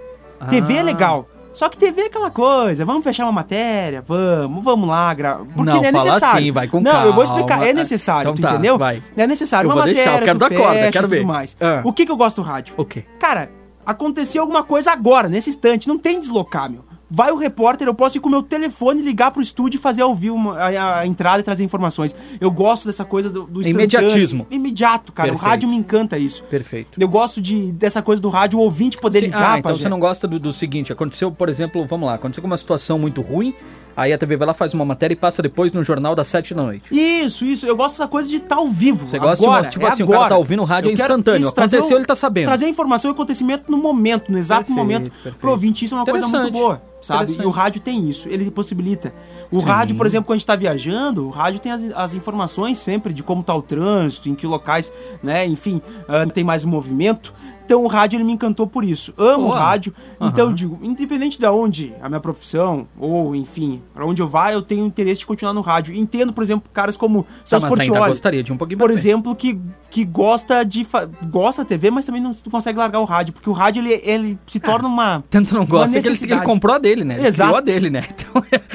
TV 0.49 0.75
é 0.75 0.79
Ah. 0.79 0.83
legal. 0.85 1.29
Só 1.59 1.69
que 1.69 1.77
TV 1.77 2.03
é 2.03 2.07
aquela 2.07 2.31
coisa, 2.31 2.85
vamos 2.85 3.03
fechar 3.03 3.25
uma 3.25 3.33
matéria, 3.33 4.01
vamos, 4.07 4.63
vamos 4.63 4.89
lá, 4.89 5.13
gra... 5.13 5.39
porque 5.39 5.63
Não, 5.73 5.85
é 5.85 5.91
fala 5.91 6.05
necessário. 6.05 6.39
assim, 6.39 6.51
vai 6.53 6.69
com 6.69 6.81
Não, 6.81 7.05
eu 7.07 7.13
vou 7.13 7.25
explicar, 7.25 7.67
é 7.67 7.73
necessário, 7.73 8.31
Então 8.31 8.35
tu 8.37 8.41
tá, 8.43 8.53
entendeu? 8.53 8.79
vai. 8.79 9.03
É 9.17 9.27
necessário 9.27 9.67
Eu 9.67 9.71
uma 9.75 9.83
vou 9.83 9.85
deixar, 9.93 10.05
matéria, 10.13 10.21
eu 10.23 10.25
quero 10.25 10.39
dar 10.39 10.51
corda, 10.57 10.79
fecha 10.79 10.93
quero 10.93 11.07
e 11.07 11.09
tudo 11.09 11.19
ver. 11.19 11.27
mais. 11.27 11.57
Ah. 11.61 11.81
O 11.83 11.93
que 11.93 12.07
que 12.07 12.13
eu 12.13 12.17
gosto 12.17 12.37
do 12.37 12.43
rádio? 12.43 12.75
O 12.77 12.85
quê? 12.85 13.05
Cara, 13.19 13.51
aconteceu 13.85 14.41
alguma 14.41 14.63
coisa 14.63 14.93
agora, 14.93 15.29
nesse 15.29 15.51
instante, 15.51 15.89
não 15.89 15.99
tem 15.99 16.21
deslocar, 16.21 16.71
meu. 16.71 16.85
Vai 17.11 17.31
o 17.33 17.37
repórter, 17.37 17.89
eu 17.89 17.95
posso 17.95 18.19
ir 18.19 18.21
com 18.21 18.29
o 18.29 18.31
meu 18.31 18.43
telefone, 18.43 19.01
ligar 19.01 19.31
pro 19.31 19.41
estúdio 19.41 19.79
e 19.79 19.81
fazer 19.81 20.03
ao 20.03 20.15
vivo 20.15 20.37
uma- 20.37 20.59
a, 20.59 20.99
a 21.01 21.07
entrada 21.07 21.41
e 21.41 21.43
trazer 21.43 21.65
informações. 21.65 22.15
Eu 22.41 22.51
gosto 22.51 22.85
dessa 22.87 23.05
coisa 23.05 23.31
do, 23.31 23.45
do 23.45 23.61
instantâneo. 23.61 23.81
Imediatismo. 23.81 24.47
Imediato, 24.51 25.11
cara. 25.13 25.31
Perfeito. 25.31 25.47
O 25.47 25.49
rádio 25.51 25.69
me 25.71 25.77
encanta 25.77 26.19
isso. 26.19 26.45
Perfeito. 26.45 27.01
Eu 27.01 27.09
gosto 27.09 27.41
de, 27.41 27.73
dessa 27.73 28.03
coisa 28.03 28.21
do 28.21 28.29
rádio, 28.29 28.59
o 28.59 28.63
ouvinte 28.63 28.99
poder 28.99 29.21
Sim, 29.21 29.25
ligar 29.27 29.41
ah, 29.41 29.49
pra 29.53 29.59
então 29.61 29.73
gente. 29.73 29.83
você 29.83 29.89
não 29.89 29.99
gosta 29.99 30.29
do, 30.29 30.39
do 30.39 30.53
seguinte, 30.53 30.93
aconteceu, 30.93 31.33
por 31.33 31.49
exemplo, 31.49 31.85
vamos 31.87 32.07
lá, 32.09 32.15
aconteceu 32.15 32.45
uma 32.45 32.57
situação 32.59 32.99
muito 32.99 33.23
ruim, 33.23 33.55
aí 34.01 34.13
a 34.13 34.19
TV 34.19 34.37
vai 34.37 34.47
lá, 34.47 34.55
faz 34.55 34.73
uma 34.73 34.85
matéria 34.85 35.13
e 35.13 35.17
passa 35.17 35.43
depois 35.43 35.73
no 35.73 35.83
jornal 35.83 36.15
das 36.15 36.29
sete 36.29 36.55
da 36.55 36.63
noite. 36.63 36.85
Isso, 36.93 37.45
isso. 37.45 37.67
Eu 37.67 37.77
gosto 37.77 37.95
dessa 37.95 38.07
coisa 38.09 38.29
de 38.29 38.37
estar 38.37 38.57
ao 38.57 38.69
vivo. 38.69 39.07
Você 39.07 39.19
gosta 39.19 39.45
agora, 39.45 39.63
de, 39.65 39.71
tipo 39.71 39.85
é 39.85 39.89
assim, 39.89 40.03
o 40.03 40.07
agora. 40.07 40.19
cara 40.21 40.29
tá 40.31 40.37
ouvindo 40.39 40.63
o 40.63 40.65
rádio, 40.65 40.89
Eu 40.89 40.93
é 40.93 40.95
instantâneo, 40.95 41.41
isso, 41.41 41.49
aconteceu, 41.49 41.97
o- 41.97 41.99
ele 41.99 42.07
tá 42.07 42.17
sabendo. 42.17 42.47
Trazer 42.47 42.67
a 42.67 42.69
informação 42.69 43.11
e 43.11 43.13
acontecimento 43.13 43.71
no 43.71 43.77
momento, 43.77 44.31
no 44.31 44.39
exato 44.39 44.67
Perfeito, 44.67 44.79
momento. 44.79 45.11
perfeito. 45.11 45.39
Pro 45.39 45.51
ouvinte, 45.51 45.85
isso 45.85 45.95
é 45.95 45.99
uma 45.99 46.07
coisa 46.07 46.27
muito 46.29 46.53
boa, 46.53 46.81
sabe? 47.01 47.37
E 47.41 47.45
o 47.47 47.51
rádio 47.51 47.81
tem 47.81 48.09
isso, 48.09 48.29
ele 48.29 48.51
possibilita. 48.51 49.13
O 49.51 49.61
rádio, 49.61 49.97
por 49.97 50.07
exemplo, 50.07 50.27
quando 50.27 50.37
a 50.37 50.39
gente 50.39 50.47
tá 50.47 50.55
viajando, 50.57 51.27
o 51.27 51.31
rádio 51.31 51.59
tem 51.61 51.73
as, 51.73 51.83
as 51.95 52.15
informações 52.15 52.79
sempre 52.79 53.13
de 53.13 53.23
como 53.23 53.43
tá 53.43 53.55
o 53.55 53.63
trânsito, 53.63 54.29
em 54.29 54.35
que 54.35 54.47
locais, 54.47 54.93
né, 55.23 55.47
enfim, 55.47 55.81
ah, 56.09 56.27
tem 56.33 56.45
mais 56.45 56.65
movimento. 56.65 57.33
Então 57.69 57.85
o 57.85 57.87
rádio 57.87 58.17
ele 58.17 58.25
me 58.25 58.33
encantou 58.33 58.67
por 58.67 58.83
isso. 58.83 59.13
Amo 59.19 59.49
Boa. 59.49 59.61
rádio. 59.61 59.93
Então 60.19 60.47
eu 60.47 60.53
digo, 60.55 60.79
independente 60.83 61.39
de 61.39 61.47
onde 61.47 61.93
a 62.01 62.09
minha 62.09 62.19
profissão, 62.19 62.89
ou 62.99 63.37
enfim, 63.37 63.83
pra 63.93 64.07
onde 64.07 64.23
eu 64.23 64.27
vá, 64.27 64.51
eu 64.51 64.63
tenho 64.63 64.87
interesse 64.87 65.21
de 65.21 65.27
continuar 65.27 65.53
no 65.53 65.61
rádio. 65.61 65.95
Entendo, 65.95 66.33
por 66.33 66.43
exemplo, 66.43 66.71
caras 66.73 66.97
como 66.97 67.25
Tá, 67.25 67.29
Celso 67.45 67.69
Portioli 67.69 68.09
gostaria 68.09 68.43
de 68.43 68.55
um 68.55 68.57
pouquinho 68.57 68.79
por 68.79 68.87
frente. 68.87 68.99
exemplo, 68.99 69.37
que, 69.37 69.61
que 69.91 70.03
gosta 70.03 70.65
de. 70.65 70.87
gosta 71.25 71.63
da 71.63 71.69
TV, 71.69 71.91
mas 71.91 72.07
também 72.07 72.23
não, 72.23 72.33
consegue 72.51 72.79
largar 72.79 73.01
o 73.01 73.05
rádio, 73.05 73.35
porque 73.35 73.51
o 73.51 73.53
rádio 73.53 73.83
ele, 73.83 74.01
ele 74.03 74.39
se 74.47 74.59
torna 74.59 74.89
uma. 74.89 75.23
Tanto 75.29 75.55
não 75.55 75.67
gosta 75.67 76.01
que 76.01 76.09
ele, 76.09 76.19
ele 76.23 76.41
comprou 76.41 76.75
a 76.75 76.79
dele, 76.79 77.05
né? 77.05 77.17
Ele 77.19 77.27
Exato. 77.27 77.55
a 77.55 77.61
dele, 77.61 77.91
né? 77.91 78.03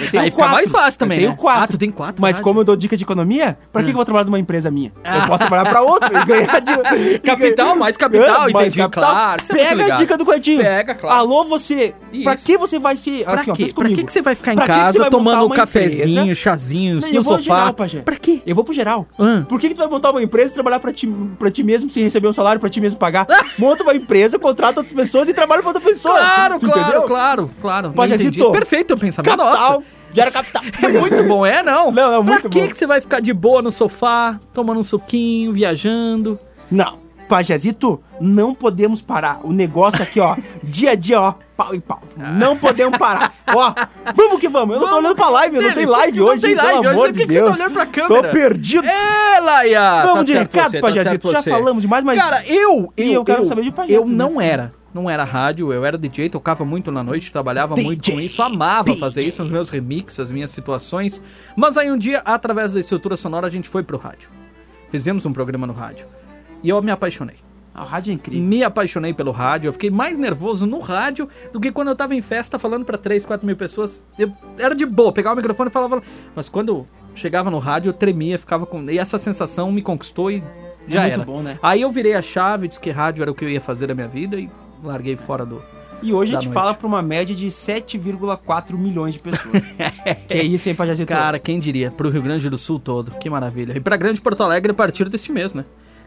Então, 0.06 0.22
aí 0.22 0.30
fica 0.30 0.38
quatro. 0.44 0.54
mais 0.54 0.72
fácil 0.72 1.00
também, 1.00 1.18
eu 1.18 1.22
tenho 1.22 1.32
né? 1.32 1.38
quatro. 1.38 1.64
Ah, 1.64 1.68
tu 1.68 1.78
tem 1.78 1.90
quatro 1.90 2.22
Mas 2.22 2.34
rádio. 2.34 2.44
como 2.44 2.60
eu 2.60 2.64
dou 2.64 2.76
dica 2.76 2.98
de 2.98 3.04
economia, 3.04 3.58
pra 3.72 3.82
que, 3.82 3.88
que 3.88 3.92
eu 3.92 3.96
vou 3.96 4.06
trabalhar 4.06 4.26
numa 4.26 4.38
empresa 4.40 4.70
minha? 4.70 4.92
Ah. 5.04 5.20
Eu 5.20 5.22
posso 5.28 5.48
trabalhar 5.48 5.70
pra 5.70 5.82
outra 5.82 6.10
e 6.22 6.26
ganhar 6.26 6.60
de. 6.60 7.20
Capital, 7.20 7.76
mais 7.76 7.98
capital, 7.98 8.50
É, 8.50 8.54
mais 8.54 8.68
entendi, 8.68 8.82
claro, 8.90 9.44
você 9.44 9.54
é 9.54 9.56
Pega 9.76 9.94
a 9.94 9.96
dica 9.96 10.18
do 10.18 10.26
Cleitinho. 10.26 10.62
Pega, 10.62 10.96
claro. 10.96 11.18
Alô, 11.20 11.44
você. 11.46 11.94
Pra 12.24 12.34
Isso. 12.36 12.46
que 12.46 12.58
você 12.58 12.80
vai 12.80 12.96
ser. 12.96 13.24
Pra 13.24 13.34
Assim, 13.34 13.52
ó, 13.52 13.56
Pra 13.56 13.90
que, 13.90 14.04
que 14.04 14.12
você 14.12 14.22
vai 14.22 14.36
ficar 14.36 14.54
em 14.54 14.56
Pra 14.56 14.66
casa 14.68 15.10
tomando 15.10 15.46
um 15.46 15.50
cafezinho, 15.50 16.22
empresa? 16.22 16.36
chazinhos 16.36 17.06
Não, 17.06 17.14
no 17.14 17.24
sofá? 17.24 17.42
geral, 17.42 17.74
Pajé. 17.74 18.02
Pra 18.02 18.16
quê? 18.16 18.42
Eu 18.46 18.56
vou 18.56 18.64
pro 18.64 18.74
geral. 18.74 19.08
Ah. 19.20 19.44
Por 19.48 19.60
que, 19.60 19.70
que 19.70 19.76
tu 19.76 19.80
vai 19.80 19.88
montar 19.88 20.12
uma 20.12 20.22
empresa 20.22 20.52
e 20.52 20.54
trabalhar 20.54 20.80
pra 20.80 20.92
ti, 20.92 21.08
pra 21.40 21.50
ti 21.52 21.64
mesmo 21.64 21.90
sem 21.90 22.04
receber 22.04 22.28
um 22.28 22.34
salário 22.34 22.60
pra 22.60 22.70
ti 22.70 22.80
mesmo 22.82 23.00
pagar? 23.00 23.28
Monta 23.58 23.84
uma 23.84 23.96
empresa, 23.96 24.38
contrata 24.40 24.80
outras 24.80 24.96
pessoas 24.96 25.28
e 25.30 25.34
trabalha 25.34 25.62
pra 25.62 25.70
outra 25.70 25.82
pessoa. 25.84 26.16
Claro, 26.18 26.60
Tu 26.60 26.66
claro, 26.66 26.82
entendeu? 26.82 27.02
claro, 27.04 27.52
claro. 27.62 27.94
Perfeito 28.52 28.94
o 28.94 28.98
pensamento. 28.98 29.38
Capital. 29.38 29.72
Nossa. 29.72 29.84
Gera 30.14 30.30
capital. 30.32 30.62
É 30.84 30.88
muito 30.90 31.24
bom, 31.24 31.44
é 31.46 31.64
não? 31.64 31.90
Não, 31.92 32.14
é 32.14 32.18
muito 32.18 32.42
pra 32.42 32.50
que 32.50 32.60
bom. 32.62 32.68
que 32.68 32.78
você 32.78 32.86
vai 32.86 33.02
ficar 33.02 33.20
de 33.20 33.34
boa 33.34 33.62
no 33.64 33.72
sofá, 33.72 34.40
tomando 34.54 34.80
um 34.80 34.84
suquinho, 34.84 35.52
viajando? 35.54 36.40
Não. 36.70 37.00
Pajazito, 37.34 38.00
não 38.22 38.54
podemos 38.54 39.02
parar. 39.02 39.40
O 39.44 39.52
negócio 39.52 40.04
aqui, 40.04 40.20
ó, 40.20 40.36
dia 40.64 40.92
a 40.92 40.96
dia, 40.96 41.20
ó, 41.20 41.34
pau 41.58 41.74
e 41.74 41.82
pau. 41.82 42.00
Não 42.16 42.56
podemos 42.56 42.96
parar. 42.96 43.34
Ó, 43.48 43.74
vamos 44.14 44.40
que 44.40 44.48
vamos. 44.48 44.76
Eu 44.76 44.82
não 44.82 44.88
tô 44.90 44.96
olhando 44.98 45.16
pra 45.16 45.30
live, 45.30 45.56
eu 45.56 45.62
não 45.64 45.74
tenho 45.74 45.90
live 45.90 46.20
não 46.20 46.28
hoje, 46.28 46.42
tem 46.44 46.54
live 46.54 46.70
pelo 46.74 46.80
hoje, 46.82 46.90
amor 46.90 47.06
por 47.08 47.12
de 47.14 47.26
que 47.26 47.34
você 47.34 47.40
tá 47.42 47.52
olhando 47.52 47.74
pra 47.74 47.86
câmera? 47.88 48.22
Tô 48.24 48.30
perdido. 48.30 48.86
É, 48.86 49.40
Laia! 49.40 50.04
Vamos 50.04 50.28
de 50.28 50.34
recado, 50.34 50.72
tá 50.74 50.80
Pajazito. 50.80 51.32
Já 51.32 51.42
falamos 51.42 51.82
demais, 51.82 52.04
mas- 52.04 52.20
Cara, 52.22 52.46
eu... 52.46 52.94
E 52.96 53.12
eu 53.12 53.26
quero 53.26 53.44
saber 53.46 53.64
de 53.64 53.72
Pajazito, 53.72 54.00
Eu 54.00 54.06
né? 54.06 54.14
não 54.14 54.40
era. 54.40 54.72
Não 54.94 55.10
era 55.10 55.24
rádio, 55.24 55.74
eu 55.74 55.84
era 55.84 55.98
DJ, 55.98 56.30
tocava 56.30 56.64
muito 56.64 56.92
na 56.92 57.02
noite, 57.04 57.32
trabalhava 57.32 57.76
muito 57.76 58.00
DJ, 58.00 58.14
com 58.14 58.22
isso, 58.22 58.44
amava 58.44 58.84
DJ. 58.84 59.00
fazer 59.00 59.26
isso 59.26 59.42
nos 59.42 59.52
meus 59.52 59.72
remixes, 59.72 60.20
as 60.20 60.30
minhas 60.30 60.52
situações. 60.52 61.20
Mas 61.58 61.78
aí 61.78 61.92
um 61.92 61.98
dia, 61.98 62.22
através 62.24 62.74
da 62.74 62.80
estrutura 62.80 63.18
sonora, 63.18 63.48
a 63.48 63.50
gente 63.50 63.68
foi 63.68 63.82
pro 63.82 63.98
rádio. 63.98 64.30
Fizemos 64.92 65.26
um 65.26 65.34
programa 65.34 65.66
no 65.66 65.74
rádio. 65.74 66.06
E 66.64 66.70
eu 66.70 66.82
me 66.82 66.92
apaixonei. 66.92 67.36
A 67.74 67.84
rádio 67.84 68.12
é 68.12 68.14
incrível. 68.14 68.46
Me 68.46 68.64
apaixonei 68.64 69.14
pelo 69.14 69.32
rádio. 69.32 69.68
Eu 69.70 69.74
fiquei 69.74 69.90
mais 69.90 70.20
nervoso 70.20 70.68
no 70.68 70.80
rádio 70.80 71.28
do 71.52 71.60
que 71.60 71.72
quando 71.72 71.88
eu 71.88 71.96
tava 71.96 72.14
em 72.14 72.22
festa 72.22 72.60
falando 72.60 72.86
pra 72.86 72.98
3, 72.98 73.26
4 73.26 73.46
mil 73.46 73.56
pessoas. 73.56 74.06
Eu 74.18 74.32
era 74.60 74.76
de 74.76 74.86
boa, 74.86 75.12
pegava 75.12 75.34
o 75.34 75.38
microfone 75.38 75.70
e 75.70 75.74
falava. 75.74 76.04
Mas 76.36 76.48
quando 76.50 76.88
chegava 77.16 77.50
no 77.50 77.58
rádio, 77.58 77.90
eu 77.90 77.94
tremia, 77.94 78.38
ficava 78.38 78.66
com. 78.68 78.88
E 78.90 79.00
essa 79.00 79.18
sensação 79.18 79.72
me 79.72 79.82
conquistou 79.82 80.30
e 80.30 80.44
já 80.88 81.02
muito 81.02 81.14
era. 81.14 81.26
bom, 81.26 81.42
né? 81.42 81.58
Aí 81.64 81.82
eu 81.82 81.92
virei 81.92 82.14
a 82.14 82.22
chave, 82.22 82.68
disse 82.68 82.80
que 82.80 82.92
rádio 82.92 83.24
era 83.24 83.32
o 83.32 83.36
que 83.36 83.44
eu 83.44 83.50
ia 83.50 83.62
fazer 83.62 83.88
da 83.88 83.96
minha 83.96 84.08
vida 84.08 84.38
e 84.40 84.50
larguei 84.84 85.18
fora 85.18 85.44
do. 85.44 85.60
E 86.04 86.14
hoje 86.14 86.34
a 86.34 86.36
gente 86.36 86.50
noite. 86.50 86.54
fala 86.54 86.74
pra 86.74 86.86
uma 86.86 87.02
média 87.02 87.34
de 87.34 87.48
7,4 87.48 88.78
milhões 88.78 89.14
de 89.14 89.20
pessoas. 89.20 89.64
que 90.28 90.34
é 90.34 90.44
isso, 90.44 90.68
hein, 90.68 90.76
Pajazito? 90.76 91.08
Cara, 91.08 91.40
quem 91.40 91.60
diria? 91.60 91.90
Pro 91.90 92.10
Rio 92.10 92.22
Grande 92.22 92.50
do 92.50 92.58
Sul 92.58 92.78
todo. 92.78 93.12
Que 93.12 93.30
maravilha. 93.30 93.74
E 93.76 93.80
pra 93.80 93.96
Grande 93.96 94.20
Porto 94.20 94.44
Alegre 94.44 94.72
a 94.72 94.76
partir 94.76 95.08
desse 95.08 95.32
mês, 95.32 95.54
né? 95.54 95.64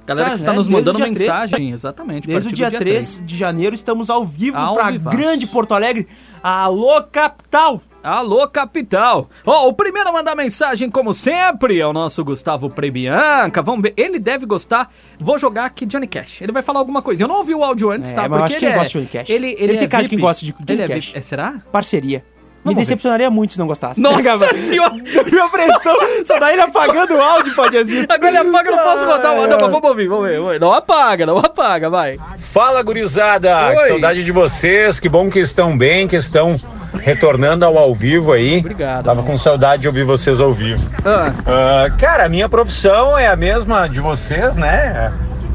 Galera 0.06 0.30
que 0.30 0.36
está 0.36 0.52
né? 0.52 0.56
nos 0.58 0.68
Desde 0.68 0.84
mandando 0.84 0.98
dia 0.98 1.06
mensagem. 1.08 1.70
Exatamente. 1.72 2.30
a 2.30 2.32
Desde 2.32 2.48
o 2.48 2.50
partir 2.50 2.70
dia, 2.70 2.70
do 2.70 2.78
3 2.78 3.22
de 3.26 3.36
janeiro 3.36 3.74
estamos 3.74 4.08
ao 4.08 4.24
vivo 4.24 4.56
vivaço. 4.92 5.16
Grande 5.16 5.46
Porto 5.46 5.74
Alegre. 5.74 6.06
Alô, 6.42 7.02
capital! 7.02 7.80
Alô, 8.02 8.46
capital! 8.46 9.28
Ó, 9.44 9.66
o 9.68 9.72
primeiro 9.72 10.08
a 10.08 10.12
mandar 10.12 10.36
mensagem, 10.36 10.88
como 10.88 11.12
sempre, 11.12 11.80
é 11.80 11.86
o 11.86 11.92
nosso 11.92 12.24
Gustavo 12.24 12.70
Prebianca. 12.70 13.60
Vamos 13.62 13.82
ver, 13.82 13.94
ele 13.96 14.20
deve 14.20 14.46
gostar. 14.46 14.92
Vou 15.18 15.38
jogar 15.40 15.64
aqui 15.64 15.84
Johnny 15.84 16.06
Cash. 16.06 16.40
Ele 16.40 16.52
vai 16.52 16.62
falar 16.62 16.78
alguma 16.78 17.02
coisa. 17.02 17.24
Eu 17.24 17.28
não 17.28 17.38
ouvi 17.38 17.52
o 17.52 17.64
áudio 17.64 17.90
antes, 17.90 18.12
É, 18.12 18.14
tá? 18.14 18.28
mas 18.28 18.38
eu 18.38 18.44
acho 18.44 18.58
que 18.58 18.64
ele 18.64 18.72
é... 18.72 18.76
gosta 18.76 18.86
de 18.86 18.92
Johnny 18.92 19.06
Cash. 19.06 19.30
Ele, 19.30 19.46
ele, 19.48 19.56
Ele 19.58 19.72
é 19.72 19.78
tem 19.80 19.88
cara 19.88 20.02
de 20.04 20.08
quem 20.08 20.18
gosta 20.20 20.44
de 20.44 20.52
Johnny 20.52 20.64
Ele 20.68 20.82
é 20.82 20.88
Cash. 20.88 21.12
É, 21.16 21.20
será? 21.20 21.60
Parceria. 21.72 22.24
Me 22.66 22.72
Vamos 22.74 22.74
ver. 22.74 22.80
decepcionaria 22.80 23.30
muito 23.30 23.52
se 23.52 23.58
não 23.58 23.66
gostasse. 23.66 24.00
Nossa 24.00 24.54
senhora! 24.54 24.92
Minha 25.30 25.48
pressão, 25.48 25.96
só 26.24 26.38
daí 26.40 26.54
ele 26.54 26.62
apagando 26.62 27.14
o 27.14 27.20
áudio, 27.22 27.54
Pajazito. 27.54 28.12
Agora 28.12 28.28
ele 28.28 28.38
apaga, 28.38 28.70
eu 28.70 28.76
não 28.76 28.82
posso 28.84 29.06
botar 29.06 29.32
o 29.32 29.40
áudio. 29.42 29.56
Mas 29.60 29.70
vamos 29.70 29.88
ouvir, 29.88 30.08
vamos 30.08 30.26
ver. 30.28 30.36
vamos 30.38 30.52
ver. 30.52 30.60
Não 30.60 30.72
apaga, 30.72 31.24
não 31.26 31.38
apaga, 31.38 31.88
vai. 31.88 32.18
Fala, 32.38 32.82
gurizada! 32.82 33.68
Oi. 33.68 33.76
Que 33.76 33.86
saudade 33.86 34.24
de 34.24 34.32
vocês, 34.32 34.98
que 34.98 35.08
bom 35.08 35.30
que 35.30 35.38
estão 35.38 35.78
bem, 35.78 36.08
que 36.08 36.16
estão 36.16 36.56
retornando 37.00 37.64
ao 37.64 37.76
ao 37.78 37.94
vivo 37.94 38.32
aí. 38.32 38.58
Obrigado, 38.58 39.04
Tava 39.04 39.20
irmão. 39.20 39.32
com 39.32 39.38
saudade 39.38 39.82
de 39.82 39.88
ouvir 39.88 40.04
vocês 40.04 40.40
ao 40.40 40.52
vivo. 40.52 40.90
Ah, 41.04 41.32
Ah, 41.46 41.90
cara, 41.96 42.24
a 42.26 42.28
minha 42.28 42.48
profissão 42.48 43.16
é 43.16 43.26
a 43.28 43.36
mesma 43.36 43.86
de 43.88 44.00
vocês, 44.00 44.56
né? 44.56 45.12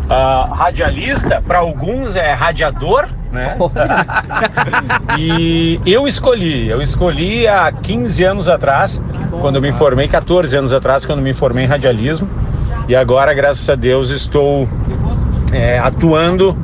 Ah, 0.09 0.47
radialista, 0.53 1.41
para 1.45 1.59
alguns 1.59 2.15
é 2.15 2.31
radiador, 2.31 3.07
né? 3.31 3.57
e 5.17 5.79
eu 5.85 6.07
escolhi, 6.07 6.69
eu 6.69 6.81
escolhi 6.81 7.47
há 7.47 7.71
15 7.71 8.23
anos 8.23 8.47
atrás, 8.47 9.01
quando 9.39 9.55
eu 9.55 9.61
me 9.61 9.71
formei, 9.71 10.07
14 10.07 10.55
anos 10.55 10.73
atrás, 10.73 11.05
quando 11.05 11.19
eu 11.19 11.23
me 11.23 11.33
formei 11.33 11.65
em 11.65 11.67
radialismo. 11.67 12.27
E 12.87 12.95
agora, 12.95 13.33
graças 13.33 13.67
a 13.69 13.75
Deus, 13.75 14.09
estou 14.09 14.67
é, 15.53 15.79
atuando 15.79 16.57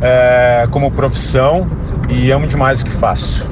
é, 0.00 0.66
como 0.70 0.90
profissão 0.90 1.70
e 2.08 2.30
amo 2.30 2.46
demais 2.46 2.82
o 2.82 2.84
que 2.84 2.92
faço. 2.92 3.46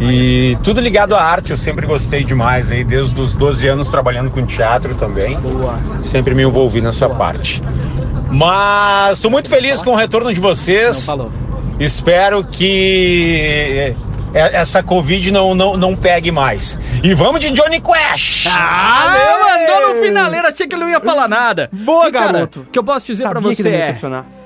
E 0.00 0.56
tudo 0.62 0.80
ligado 0.80 1.16
à 1.16 1.22
arte, 1.22 1.50
eu 1.50 1.56
sempre 1.56 1.86
gostei 1.86 2.22
demais, 2.22 2.70
aí, 2.70 2.84
desde 2.84 3.20
os 3.20 3.34
12 3.34 3.66
anos 3.66 3.88
trabalhando 3.88 4.30
com 4.30 4.46
teatro 4.46 4.94
também. 4.94 5.38
boa. 5.40 5.74
Sempre 6.04 6.34
me 6.34 6.42
envolvi 6.44 6.80
nessa 6.80 7.08
parte. 7.08 7.60
Mas 8.30 9.16
estou 9.16 9.30
muito 9.30 9.48
feliz 9.48 9.82
com 9.82 9.92
o 9.92 9.96
retorno 9.96 10.32
de 10.32 10.40
Não 10.40 10.48
vocês. 10.48 11.06
falou. 11.06 11.30
Espero 11.80 12.44
que 12.44 13.94
é, 14.34 14.56
essa 14.56 14.82
Covid 14.82 15.30
não, 15.30 15.54
não, 15.54 15.76
não 15.76 15.96
pegue 15.96 16.30
mais. 16.30 16.78
E 17.02 17.14
vamos 17.14 17.40
de 17.40 17.50
Johnny 17.50 17.80
Quash! 17.80 18.46
Ah, 18.50 19.14
meu, 19.16 19.78
andou 19.78 19.94
no 19.94 20.00
finaleiro, 20.02 20.48
achei 20.48 20.66
que 20.66 20.74
ele 20.74 20.82
não 20.84 20.90
ia 20.90 21.00
falar 21.00 21.28
nada. 21.28 21.70
Boa, 21.72 22.08
E, 22.08 22.12
cara, 22.12 22.32
garoto. 22.32 22.60
O 22.60 22.64
que 22.64 22.78
eu 22.78 22.84
posso 22.84 23.06
dizer 23.06 23.28
que 23.28 23.40
você 23.40 23.68
é... 23.68 23.96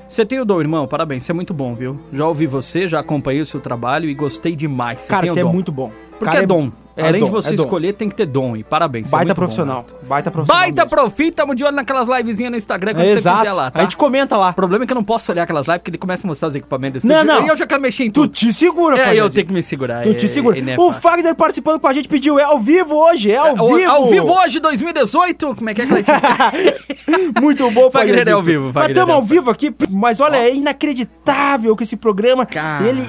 Você 0.07 0.23
tem 0.23 0.39
o 0.39 0.45
dom, 0.45 0.61
irmão, 0.61 0.85
parabéns, 0.85 1.23
você 1.23 1.31
é 1.31 1.35
muito 1.35 1.55
bom, 1.55 1.73
viu? 1.73 1.99
Já 2.13 2.27
ouvi 2.27 2.45
você, 2.45 2.87
já 2.87 2.99
acompanhei 2.99 3.41
o 3.41 3.45
seu 3.47 3.59
trabalho 3.59 4.07
e 4.07 4.13
gostei 4.13 4.55
demais. 4.55 5.01
Você 5.01 5.07
Cara, 5.07 5.21
tem 5.23 5.31
o 5.31 5.33
você 5.33 5.39
é 5.39 5.43
muito 5.43 5.71
bom. 5.71 5.91
Porque 6.19 6.25
Cara, 6.25 6.43
é 6.43 6.45
dom. 6.45 6.71
É 6.95 7.07
Além 7.07 7.21
dom, 7.21 7.25
de 7.27 7.31
você 7.31 7.51
é 7.51 7.55
escolher, 7.55 7.93
tem 7.93 8.09
que 8.09 8.15
ter 8.15 8.25
dom. 8.25 8.55
E 8.55 8.63
parabéns. 8.63 9.07
é 9.07 9.11
Baita 9.11 9.33
bom, 9.33 9.35
profissional. 9.35 9.81
garoto. 9.83 10.05
Baita 10.05 10.31
profissional. 10.31 10.61
Baita 10.63 10.83
mesmo. 10.83 10.89
profi, 10.97 11.31
tamo 11.31 11.55
de 11.55 11.63
olho 11.63 11.75
naquelas 11.75 12.07
livezinhas 12.07 12.51
no 12.51 12.57
Instagram 12.57 12.93
quando 12.93 13.05
você 13.07 13.13
Exato. 13.13 13.37
quiser 13.39 13.53
lá, 13.53 13.71
tá? 13.71 13.79
A 13.79 13.83
gente 13.83 13.97
comenta 13.97 14.37
lá. 14.37 14.49
O 14.49 14.53
problema 14.53 14.83
é 14.83 14.87
que 14.87 14.93
eu 14.93 14.95
não 14.95 15.03
posso 15.03 15.31
olhar 15.31 15.43
aquelas 15.43 15.65
lives 15.65 15.79
porque 15.79 15.91
ele 15.91 15.97
começa 15.97 16.25
a 16.25 16.27
mostrar 16.27 16.47
os 16.49 16.55
equipamentos 16.55 17.03
Não, 17.03 17.23
não. 17.23 17.45
E 17.45 17.47
eu 17.49 17.55
já 17.57 17.65
quero 17.65 17.81
mexer 17.81 18.03
em 18.05 18.11
Tu 18.11 18.21
tudo. 18.21 18.33
te 18.33 18.53
segura, 18.53 18.99
É, 18.99 19.15
eu 19.15 19.29
tenho 19.29 19.47
que 19.47 19.53
me 19.53 19.63
segurar. 19.63 20.03
Tu 20.03 20.09
é- 20.09 20.13
te 20.13 20.27
segura. 20.27 20.57
é- 20.57 20.61
não 20.61 20.73
é 20.73 20.77
o. 20.77 20.91
Fagner 20.91 21.35
participando 21.35 21.79
com 21.79 21.87
a 21.87 21.93
gente 21.93 22.07
pediu, 22.07 22.37
é 22.39 22.43
ao 22.43 22.59
vivo 22.59 22.95
hoje, 22.95 23.31
é 23.31 23.37
ao 23.37 23.55
vivo. 23.75 23.89
Ao 23.91 24.05
vivo 24.07 24.31
hoje, 24.31 24.59
2018. 24.59 25.55
Como 25.55 25.69
é 25.69 25.73
que 25.73 25.81
é, 25.81 25.85
Cleitinho? 25.85 26.17
Muito 27.41 27.69
bom, 27.71 27.89
Fagner 27.91 28.27
é 28.27 28.31
ao 28.31 28.41
vivo, 28.43 28.65
Mas 28.65 28.73
Fagner 28.73 28.91
estamos 28.91 29.13
é 29.13 29.15
ao 29.15 29.23
vivo 29.23 29.49
aqui, 29.49 29.73
mas 29.89 30.19
olha, 30.19 30.37
é 30.37 30.53
inacreditável 30.53 31.75
que 31.75 31.83
esse 31.83 31.95
programa, 31.95 32.47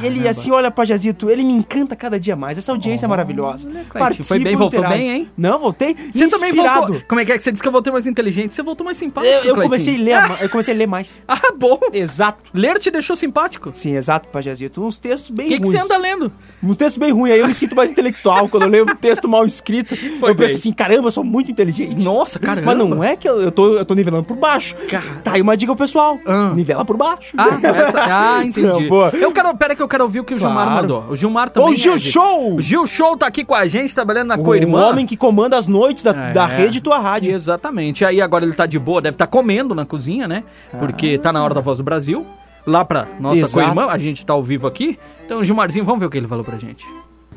ele 0.02 0.26
assim, 0.28 0.50
olha, 0.50 0.70
Pajazito, 0.70 1.30
ele 1.30 1.42
me 1.44 1.52
encanta 1.52 1.94
cada 1.96 2.18
dia 2.18 2.34
mais. 2.36 2.58
Essa 2.58 2.72
audiência 2.72 3.06
é 3.06 3.08
maravilhosa. 3.08 3.70
Cleitinho, 3.88 4.24
foi 4.24 4.38
bem, 4.38 4.56
voltou 4.56 4.86
bem, 4.88 5.10
hein? 5.10 5.30
Não, 5.36 5.58
voltei 5.58 5.96
Você 6.12 6.28
também 6.28 6.50
inspirado. 6.50 6.80
voltou. 6.86 7.02
Como 7.08 7.20
é 7.20 7.24
que 7.24 7.32
é 7.32 7.36
que 7.36 7.42
você 7.42 7.50
disse 7.52 7.62
que 7.62 7.68
eu 7.68 7.72
voltei 7.72 7.92
mais 7.92 8.06
inteligente? 8.06 8.54
Você 8.54 8.62
voltou 8.62 8.84
mais 8.84 8.96
simpático. 8.98 9.32
Eu, 9.46 9.56
eu 9.56 9.62
comecei 9.62 9.96
a 9.96 9.98
ler, 10.02 10.28
ma- 10.28 10.38
eu 10.40 10.48
comecei 10.48 10.74
a 10.74 10.76
ler 10.76 10.86
mais. 10.86 11.18
Ah, 11.26 11.52
bom. 11.56 11.78
Exato. 11.92 12.38
Ler 12.54 12.78
te 12.78 12.90
deixou 12.90 13.16
simpático. 13.16 13.70
Sim, 13.74 13.96
exato, 13.96 14.28
Pajazito. 14.28 14.82
Uns 14.84 14.98
textos 14.98 15.30
bem 15.30 15.46
O 15.46 15.48
que, 15.48 15.56
que 15.58 15.66
ruins. 15.66 15.72
você 15.78 15.84
anda 15.84 15.96
lendo? 15.96 16.32
Um 16.62 16.74
texto 16.74 16.98
bem 17.00 17.12
ruim, 17.12 17.30
aí 17.32 17.40
eu 17.40 17.46
me 17.46 17.54
sinto 17.54 17.74
mais 17.74 17.90
intelectual. 17.90 18.48
Quando 18.48 18.64
eu 18.64 18.68
leio 18.68 18.84
um 18.84 18.94
texto 18.96 19.28
mal 19.28 19.44
escrito, 19.46 19.96
Foi 20.20 20.30
eu 20.30 20.34
penso 20.36 20.48
bem. 20.54 20.56
assim, 20.56 20.72
caramba, 20.72 21.08
eu 21.08 21.12
sou 21.12 21.24
muito 21.24 21.50
inteligente. 21.50 22.02
Nossa, 22.02 22.38
caramba. 22.38 22.66
Mas 22.74 22.76
não 22.88 23.02
é 23.02 23.16
que 23.16 23.28
eu, 23.28 23.40
eu, 23.40 23.50
tô, 23.50 23.74
eu 23.76 23.84
tô 23.84 23.94
nivelando 23.94 24.24
por 24.24 24.36
baixo. 24.36 24.74
Cara. 24.88 25.20
Tá 25.24 25.32
aí 25.32 25.40
uma 25.42 25.56
dica 25.56 25.74
pro 25.74 25.84
pessoal. 25.84 26.18
Ah. 26.26 26.52
Nivela 26.54 26.84
por 26.84 26.96
baixo. 26.96 27.34
Ah, 27.36 27.58
essa... 27.62 27.98
ah, 28.38 28.44
entendi. 28.44 28.66
Não, 28.66 28.82
boa. 28.88 29.10
Eu 29.14 29.32
quero, 29.32 29.56
pera 29.56 29.74
que 29.74 29.82
eu 29.82 29.88
quero 29.88 30.04
ouvir 30.04 30.20
o 30.20 30.24
que 30.24 30.34
o 30.34 30.38
Gilmar 30.38 30.64
Claro. 30.66 30.80
mandou. 30.82 31.04
O 31.10 31.16
Gilmar 31.16 31.50
também. 31.50 31.70
Ô, 31.70 31.74
Gil 31.74 31.94
é. 31.94 31.98
Show! 31.98 32.54
O 32.56 32.60
Gil 32.60 32.86
Show 32.86 33.16
tá 33.16 33.26
aqui 33.26 33.44
com 33.44 33.54
a 33.54 33.63
gente, 33.66 33.94
trabalhando 33.94 34.28
na 34.28 34.34
o 34.36 34.42
co-irmã. 34.42 34.86
homem 34.88 35.06
que 35.06 35.16
comanda 35.16 35.56
as 35.58 35.66
noites 35.66 36.02
da, 36.04 36.10
É. 36.10 36.32
da 36.32 36.46
rede 36.46 36.80
Tua 36.80 36.98
Rádio. 36.98 37.32
Exatamente. 37.34 38.04
Aí 38.04 38.20
agora 38.20 38.44
ele 38.44 38.54
tá 38.54 38.66
de 38.66 38.78
boa, 38.78 39.00
deve 39.00 39.14
estar 39.14 39.26
comendo 39.26 39.74
na 39.74 39.84
cozinha, 39.84 40.26
né? 40.28 40.44
Porque 40.78 41.18
tá 41.18 41.32
na 41.32 41.42
hora 41.42 41.54
da 41.54 41.60
voz 41.60 41.78
do 41.78 41.84
Brasil. 41.84 42.26
Lá 42.66 42.84
pra 42.84 43.06
nossa 43.20 43.46
co-irmã, 43.48 43.86
a 43.90 43.98
gente 43.98 44.24
tá 44.24 44.32
ao 44.32 44.42
vivo 44.42 44.66
aqui. 44.66 44.98
Então, 45.26 45.44
Gilmarzinho, 45.44 45.84
vamos 45.84 46.00
ver 46.00 46.06
o 46.06 46.10
que 46.10 46.16
ele 46.18 46.26
falou 46.28 46.42
pra 46.44 46.56
gente. 46.58 46.84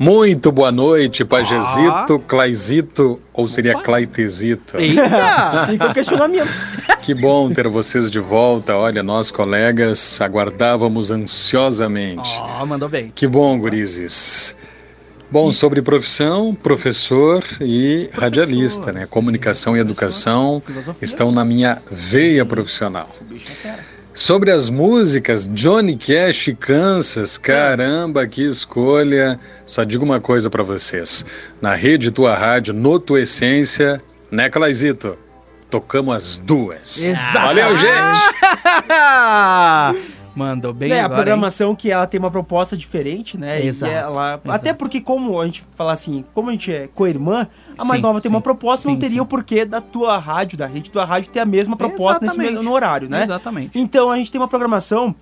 Muito 0.00 0.52
boa 0.52 0.70
noite, 0.70 1.24
Pajezito, 1.24 2.20
Claizito, 2.20 3.20
ou 3.32 3.48
seria 3.48 3.74
Claitezito. 3.82 4.78
Eita! 4.78 5.68
O 5.90 5.92
questionamento. 5.92 6.48
Que 7.02 7.14
bom 7.14 7.50
ter 7.50 7.66
vocês 7.68 8.10
de 8.10 8.20
volta. 8.20 8.76
Olha, 8.76 9.02
nós 9.02 9.30
colegas 9.30 10.20
aguardávamos 10.20 11.10
ansiosamente. 11.10 12.38
Ó, 12.60 12.66
mandou 12.66 12.86
bem. 12.88 13.10
Que 13.14 13.26
bom, 13.26 13.58
gurizes. 13.58 14.54
Bom, 15.30 15.52
sobre 15.52 15.82
profissão, 15.82 16.54
professor 16.54 17.44
e 17.60 18.08
radialista, 18.14 18.92
né? 18.92 19.06
Comunicação 19.06 19.76
e 19.76 19.80
educação 19.80 20.62
estão 21.02 21.30
na 21.30 21.44
minha 21.44 21.82
veia 21.90 22.46
profissional. 22.46 23.14
Sobre 24.14 24.50
as 24.50 24.70
músicas, 24.70 25.46
Johnny 25.48 25.96
Cash 25.96 26.48
e 26.48 26.54
Kansas, 26.54 27.36
caramba, 27.36 28.26
que 28.26 28.42
escolha. 28.42 29.38
Só 29.66 29.84
digo 29.84 30.02
uma 30.02 30.18
coisa 30.18 30.48
pra 30.48 30.62
vocês. 30.62 31.26
Na 31.60 31.74
rede 31.74 32.10
Tua 32.10 32.34
Rádio, 32.34 32.72
no 32.72 32.98
Tua 32.98 33.20
Essência, 33.20 34.02
né, 34.30 34.48
Claizito? 34.48 35.18
Tocamos 35.68 36.16
as 36.16 36.38
duas. 36.38 37.04
Exato. 37.04 37.46
Valeu, 37.46 37.76
gente! 37.76 37.98
mandou 40.34 40.72
bem 40.72 40.90
É, 40.92 41.00
a 41.00 41.04
agora, 41.04 41.20
hein? 41.20 41.24
programação 41.24 41.74
que 41.74 41.90
ela 41.90 42.06
tem 42.06 42.18
uma 42.18 42.30
proposta 42.30 42.76
diferente, 42.76 43.36
né? 43.38 43.64
Exato, 43.64 43.92
E 43.92 43.94
ela, 43.94 44.34
exato. 44.34 44.50
até 44.50 44.72
porque, 44.72 45.00
como 45.00 45.40
a 45.40 45.44
gente 45.46 45.64
fala 45.74 45.92
assim, 45.92 46.24
como 46.34 46.48
a 46.48 46.52
gente 46.52 46.72
é 46.72 46.88
co-irmã, 46.94 47.48
a 47.76 47.84
mais 47.84 48.00
Sim, 48.00 48.06
nova 48.06 48.20
tem 48.20 48.28
sim. 48.30 48.34
uma 48.34 48.40
proposta, 48.40 48.86
não 48.88 48.94
Sim, 48.94 49.00
teria 49.00 49.16
sim. 49.16 49.20
o 49.20 49.26
porquê 49.26 49.64
da 49.64 49.80
tua 49.80 50.18
rádio, 50.18 50.56
da 50.58 50.66
rede 50.66 50.90
tua 50.90 51.04
rádio, 51.04 51.30
ter 51.30 51.40
a 51.40 51.46
mesma 51.46 51.76
proposta 51.76 52.24
nesse 52.24 52.34
Exatamente. 52.36 52.54
mesmo- 52.56 52.68
no 52.70 52.74
horário, 52.74 53.08
né? 53.08 53.24
Exatamente. 53.24 53.78
Então 53.78 54.10
a 54.10 54.16
gente 54.16 54.30
tem 54.30 54.40
uma 54.40 54.48
programação 54.48 55.14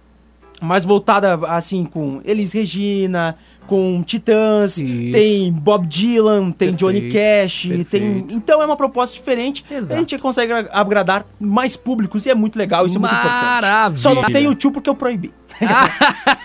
mais 0.60 0.84
voltada, 0.84 1.34
assim, 1.46 1.84
com 1.84 2.20
Elis 2.24 2.52
Regina, 2.52 3.36
com 3.66 4.02
Titãs, 4.02 4.78
Isso. 4.78 5.12
tem 5.12 5.52
Bob 5.52 5.86
Dylan, 5.86 6.50
tem 6.50 6.72
Johnny 6.72 7.00
Perfeito, 7.02 7.42
Cash, 7.42 7.62
tem... 7.62 7.84
perfeito. 7.84 8.34
Então 8.34 8.62
é 8.62 8.66
uma 8.66 8.76
proposta 8.76 9.14
diferente, 9.14 9.64
Exato. 9.70 9.94
a 9.94 9.96
gente 9.96 10.18
consegue 10.18 10.52
agradar 10.52 11.26
mais 11.38 11.76
públicos 11.76 12.24
e 12.26 12.30
é 12.30 12.34
muito 12.34 12.56
legal, 12.58 12.86
isso 12.86 12.96
é 12.96 13.00
muito 13.00 13.12
importante. 13.14 13.62
Maravilha. 13.62 13.98
Só 13.98 14.14
não 14.14 14.24
tem 14.24 14.46
o 14.46 14.54
tio 14.54 14.70
porque 14.70 14.88
eu 14.88 14.94
proibi. 14.94 15.32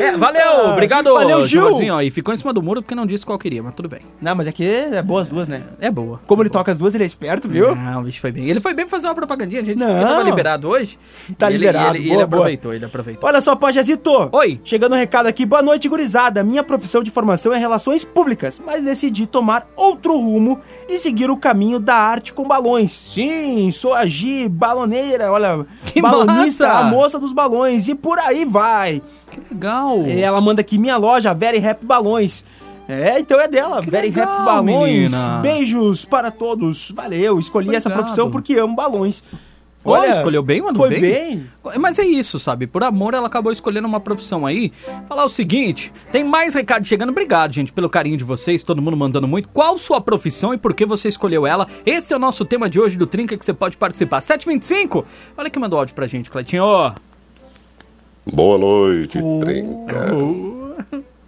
É, 0.00 0.16
valeu, 0.16 0.70
obrigado, 0.72 1.08
Ah, 1.10 1.20
Valeu, 1.20 1.42
Gil. 1.46 1.60
Gilberzinho, 1.62 1.94
ó, 1.94 2.00
E 2.02 2.10
ficou 2.10 2.34
em 2.34 2.36
cima 2.36 2.52
do 2.52 2.60
muro 2.62 2.82
porque 2.82 2.94
não 2.94 3.06
disse 3.06 3.24
qual 3.24 3.38
queria, 3.38 3.62
mas 3.62 3.72
tudo 3.74 3.88
bem. 3.88 4.00
Não, 4.20 4.34
mas 4.34 4.46
é 4.46 4.52
que 4.52 4.66
é 4.66 5.00
boa 5.02 5.22
as 5.22 5.28
duas, 5.28 5.48
né? 5.48 5.62
É 5.80 5.90
boa. 5.90 6.20
Como 6.26 6.42
ele 6.42 6.50
toca 6.50 6.70
as 6.72 6.76
duas, 6.78 6.94
ele 6.94 7.04
é 7.04 7.06
esperto, 7.06 7.48
viu? 7.48 7.74
Não, 7.74 8.00
o 8.00 8.04
bicho 8.04 8.20
foi 8.20 8.32
bem. 8.32 8.46
Ele 8.48 8.60
foi 8.60 8.74
bem 8.74 8.84
pra 8.84 8.90
fazer 8.96 9.06
uma 9.06 9.14
propagandinha, 9.14 9.62
a 9.62 9.64
gente 9.64 9.78
Não. 9.78 10.02
tava 10.02 10.22
liberado 10.22 10.68
hoje. 10.68 10.98
Tá 11.38 11.48
ele- 11.48 11.58
liberado, 11.58 11.96
e 11.96 12.00
Ele, 12.00 12.08
boa, 12.08 12.14
ele 12.14 12.14
boa. 12.14 12.24
aproveitou, 12.24 12.74
ele 12.74 12.84
aproveitou. 12.84 13.28
Olha 13.28 13.40
só, 13.40 13.54
Pajazito. 13.56 14.28
Oi. 14.32 14.60
Chegando 14.64 14.94
um 14.94 14.98
recado 14.98 15.26
aqui. 15.26 15.46
Boa 15.46 15.62
noite, 15.62 15.88
gurizada. 15.88 16.42
Minha 16.42 16.62
profissão 16.62 17.02
de 17.02 17.10
formação 17.10 17.52
é 17.52 17.58
relações 17.58 18.04
públicas, 18.04 18.60
mas 18.64 18.84
decidi 18.84 19.26
tomar 19.26 19.66
outro 19.76 20.16
rumo 20.18 20.60
e 20.88 20.98
seguir 20.98 21.30
o 21.30 21.36
caminho 21.36 21.78
da 21.78 21.94
arte 21.96 22.32
com 22.32 22.46
balões. 22.46 22.90
Sim, 22.92 23.70
sou 23.72 23.94
a 23.94 24.04
Gi, 24.06 24.48
baloneira, 24.48 25.30
olha, 25.32 25.64
Que 25.86 26.02
balonista, 26.02 26.66
massa! 26.68 26.78
a 26.80 26.84
moça 26.84 27.18
dos 27.18 27.32
balões 27.32 27.88
e 27.88 27.94
por 27.94 28.18
aí 28.18 28.44
vai. 28.54 29.02
Que 29.30 29.40
legal. 29.52 30.04
Ela 30.06 30.40
manda 30.40 30.60
aqui 30.60 30.78
minha 30.78 30.96
loja, 30.96 31.34
Very 31.34 31.58
Rap 31.58 31.84
Balões. 31.84 32.44
É, 32.88 33.18
então 33.18 33.40
é 33.40 33.48
dela, 33.48 33.80
Que 33.80 33.90
Very 33.90 34.08
legal, 34.08 34.26
Rap 34.26 34.44
Balões. 34.44 35.12
menina. 35.12 35.38
Beijos 35.38 36.04
para 36.04 36.30
todos. 36.30 36.90
Valeu, 36.90 37.38
escolhi 37.38 37.74
essa 37.74 37.88
Obrigado. 37.88 38.04
profissão 38.04 38.30
porque 38.30 38.54
amo 38.54 38.74
balões. 38.74 39.22
Olha, 39.86 40.08
escolheu 40.08 40.42
bem, 40.42 40.62
mano? 40.62 40.78
Foi 40.78 40.98
bem. 40.98 41.46
Mas 41.78 41.98
é 41.98 42.04
isso, 42.04 42.38
sabe? 42.38 42.66
Por 42.66 42.82
amor, 42.82 43.12
ela 43.12 43.26
acabou 43.26 43.52
escolhendo 43.52 43.86
uma 43.86 44.00
profissão 44.00 44.46
aí. 44.46 44.72
Falar 45.06 45.26
o 45.26 45.28
seguinte: 45.28 45.92
tem 46.10 46.24
mais 46.24 46.54
recado 46.54 46.86
chegando. 46.86 47.10
Obrigado, 47.10 47.52
gente, 47.52 47.70
pelo 47.70 47.90
carinho 47.90 48.16
de 48.16 48.24
vocês. 48.24 48.62
Todo 48.62 48.80
mundo 48.80 48.96
mandando 48.96 49.28
muito. 49.28 49.46
Qual 49.50 49.76
sua 49.78 50.00
profissão 50.00 50.54
e 50.54 50.58
por 50.58 50.72
que 50.72 50.86
você 50.86 51.08
escolheu 51.08 51.46
ela? 51.46 51.66
Esse 51.84 52.14
é 52.14 52.16
o 52.16 52.18
nosso 52.18 52.46
tema 52.46 52.70
de 52.70 52.80
hoje 52.80 52.96
do 52.96 53.06
Trinca 53.06 53.36
que 53.36 53.44
você 53.44 53.52
pode 53.52 53.76
participar. 53.76 54.22
725. 54.22 55.04
Olha 55.36 55.50
que 55.50 55.58
mandou 55.58 55.78
áudio 55.78 55.94
pra 55.94 56.06
gente, 56.06 56.30
Cleitinho. 56.30 56.64
Boa 58.26 58.56
noite, 58.58 59.18
Trinca. 59.40 60.06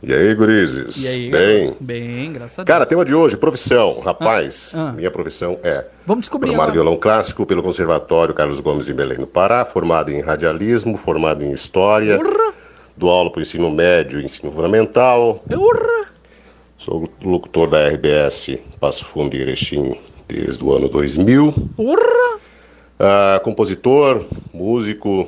E 0.03 0.13
aí, 0.15 0.35
gurizes? 0.35 1.05
E 1.05 1.09
aí, 1.09 1.31
Bem? 1.31 1.77
Bem, 1.81 2.33
graças 2.33 2.59
a 2.59 2.63
Deus. 2.63 2.67
Cara, 2.75 2.87
tema 2.87 3.05
de 3.05 3.15
hoje, 3.15 3.37
profissão. 3.37 4.01
Rapaz, 4.01 4.73
Ah, 4.75 4.91
ah. 4.91 4.93
minha 4.93 5.11
profissão 5.11 5.59
é 5.63 5.85
Vamos 6.07 6.23
descobrir 6.23 6.49
formar 6.51 6.65
agora. 6.65 6.75
violão 6.75 6.97
clássico 6.97 7.45
pelo 7.45 7.63
Conservatório 7.63 8.33
Carlos 8.35 8.61
Gomes 8.61 8.89
em 8.89 8.95
Belém, 8.95 9.19
no 9.19 9.27
Pará, 9.27 9.65
formado 9.65 10.11
em 10.11 10.21
radialismo, 10.21 10.97
formado 10.97 11.43
em 11.43 11.51
história, 11.53 12.19
dou 12.97 13.11
aula 13.11 13.31
para 13.31 13.41
o 13.41 13.43
ensino 13.43 13.71
médio 13.71 14.21
e 14.21 14.25
ensino 14.25 14.51
fundamental. 14.53 15.43
Urra! 15.51 16.07
Sou 16.79 17.09
locutor 17.23 17.69
da 17.71 17.89
RBS 17.89 18.59
Passo 18.79 19.05
Fundo 19.05 19.35
e 19.35 19.41
Erechim 19.41 19.97
desde 20.29 20.63
o 20.63 20.73
ano 20.73 20.89
2000. 20.89 21.53
Urra! 21.77 22.39
Ah, 22.99 23.41
compositor, 23.43 24.25
músico, 24.55 25.27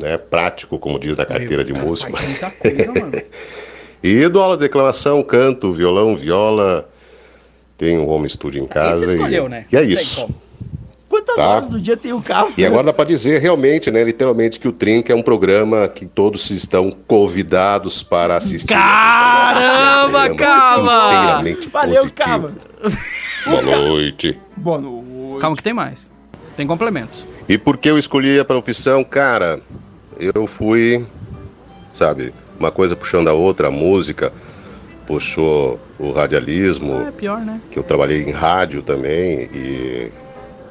né, 0.00 0.16
prático, 0.16 0.78
como 0.78 0.98
diz 0.98 1.16
na 1.16 1.24
carteira 1.26 1.64
de 1.64 1.72
Cara, 1.72 1.84
músico. 1.84 2.12
Faz 2.12 2.28
muita 2.28 2.50
coisa, 2.50 2.92
mano. 2.92 3.12
E 4.06 4.28
dou 4.28 4.42
aula 4.42 4.54
de 4.58 4.64
declamação, 4.64 5.22
canto, 5.22 5.72
violão, 5.72 6.14
viola. 6.14 6.90
Tenho 7.78 8.02
um 8.02 8.08
home 8.10 8.28
studio 8.28 8.60
em 8.60 8.64
Aí 8.64 8.68
casa. 8.68 9.08
você 9.08 9.14
escolheu, 9.16 9.46
e, 9.46 9.48
né? 9.48 9.64
E 9.72 9.76
é 9.78 9.82
isso. 9.82 10.28
Quantas 11.08 11.34
Tá. 11.36 11.48
horas 11.48 11.70
do 11.70 11.80
dia 11.80 11.96
tem 11.96 12.12
o 12.12 12.20
carro? 12.20 12.52
E 12.58 12.66
agora 12.66 12.82
dá 12.84 12.92
pra 12.92 13.06
dizer 13.06 13.40
realmente, 13.40 13.90
né, 13.90 14.04
literalmente, 14.04 14.60
que 14.60 14.68
o 14.68 14.72
Trinca 14.72 15.10
é 15.14 15.16
um 15.16 15.22
programa 15.22 15.88
que 15.88 16.04
todos 16.04 16.50
estão 16.50 16.90
convidados 17.06 18.02
para 18.02 18.36
assistir. 18.36 18.68
Caramba, 18.68 20.26
É 20.26 20.32
um 20.32 20.36
calma! 20.36 21.42
Valeu, 21.72 22.02
positivo. 22.02 22.12
calma. 22.14 22.52
Boa 23.46 23.62
noite. 23.62 24.38
Boa 24.54 24.78
noite. 24.82 25.40
Calma 25.40 25.56
que 25.56 25.62
tem 25.62 25.72
mais. 25.72 26.12
Tem 26.58 26.66
complementos. 26.66 27.26
E 27.48 27.58
por 27.58 27.76
que 27.76 27.90
eu 27.90 27.98
escolhi 27.98 28.38
a 28.38 28.44
profissão? 28.44 29.04
Cara, 29.04 29.60
eu 30.18 30.46
fui, 30.46 31.04
sabe, 31.92 32.32
uma 32.58 32.70
coisa 32.70 32.96
puxando 32.96 33.28
a 33.28 33.32
outra, 33.32 33.68
a 33.68 33.70
música 33.70 34.32
puxou 35.06 35.78
o 35.98 36.10
radialismo, 36.12 37.02
É 37.08 37.10
pior, 37.10 37.38
né? 37.40 37.60
que 37.70 37.78
eu 37.78 37.82
trabalhei 37.82 38.22
em 38.22 38.30
rádio 38.30 38.80
também 38.82 39.50
e, 39.52 40.10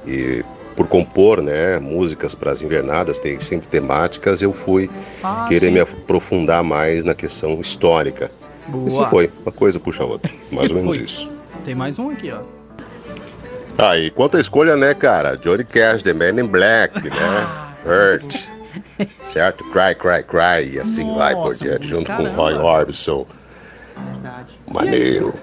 e 0.08 0.44
por 0.76 0.88
compor, 0.88 1.40
né, 1.44 1.78
músicas 1.78 2.34
para 2.34 2.52
as 2.52 2.60
invernadas, 2.62 3.20
tem 3.20 3.40
sempre 3.40 3.68
temáticas, 3.68 4.42
eu 4.42 4.52
fui 4.52 4.90
Ah, 5.24 5.46
querer 5.48 5.68
sim. 5.68 5.74
me 5.74 5.80
aprofundar 5.80 6.64
mais 6.64 7.04
na 7.04 7.14
questão 7.14 7.62
histórica. 7.62 8.32
Boa. 8.68 8.88
Isso 8.88 9.06
foi, 9.08 9.30
uma 9.46 9.52
coisa 9.52 9.80
puxa 9.80 10.02
a 10.02 10.08
outra, 10.08 10.32
mais 10.52 10.72
ou 10.72 10.78
menos 10.78 10.96
Foi. 10.96 11.06
isso. 11.06 11.32
Tem 11.64 11.76
mais 11.76 12.00
um 12.00 12.10
aqui, 12.10 12.32
ó. 12.32 12.40
Ah, 13.78 13.98
e 13.98 14.10
quanto 14.12 14.38
à 14.38 14.40
escolha, 14.40 14.76
né, 14.76 14.94
cara? 14.94 15.36
Johnny 15.38 15.64
Cash, 15.64 16.04
The 16.04 16.14
Man 16.14 16.42
in 16.42 16.48
Black, 16.48 17.04
né? 17.04 17.12
Ah, 17.20 17.74
Hurt, 17.86 18.48
certo? 19.24 19.64
Cry, 19.72 19.96
Cry, 19.96 20.24
Cry, 20.24 20.74
e 20.76 20.80
assim 20.80 21.14
vai 21.16 21.34
por 21.34 21.46
Nossa, 21.46 21.64
diante, 21.64 21.88
junto 21.88 22.08
caramba. 22.08 22.30
com 22.30 22.36
Roy 22.36 22.54
Orbison. 22.54 23.26
Verdade. 24.12 24.54
Maneiro. 24.72 25.34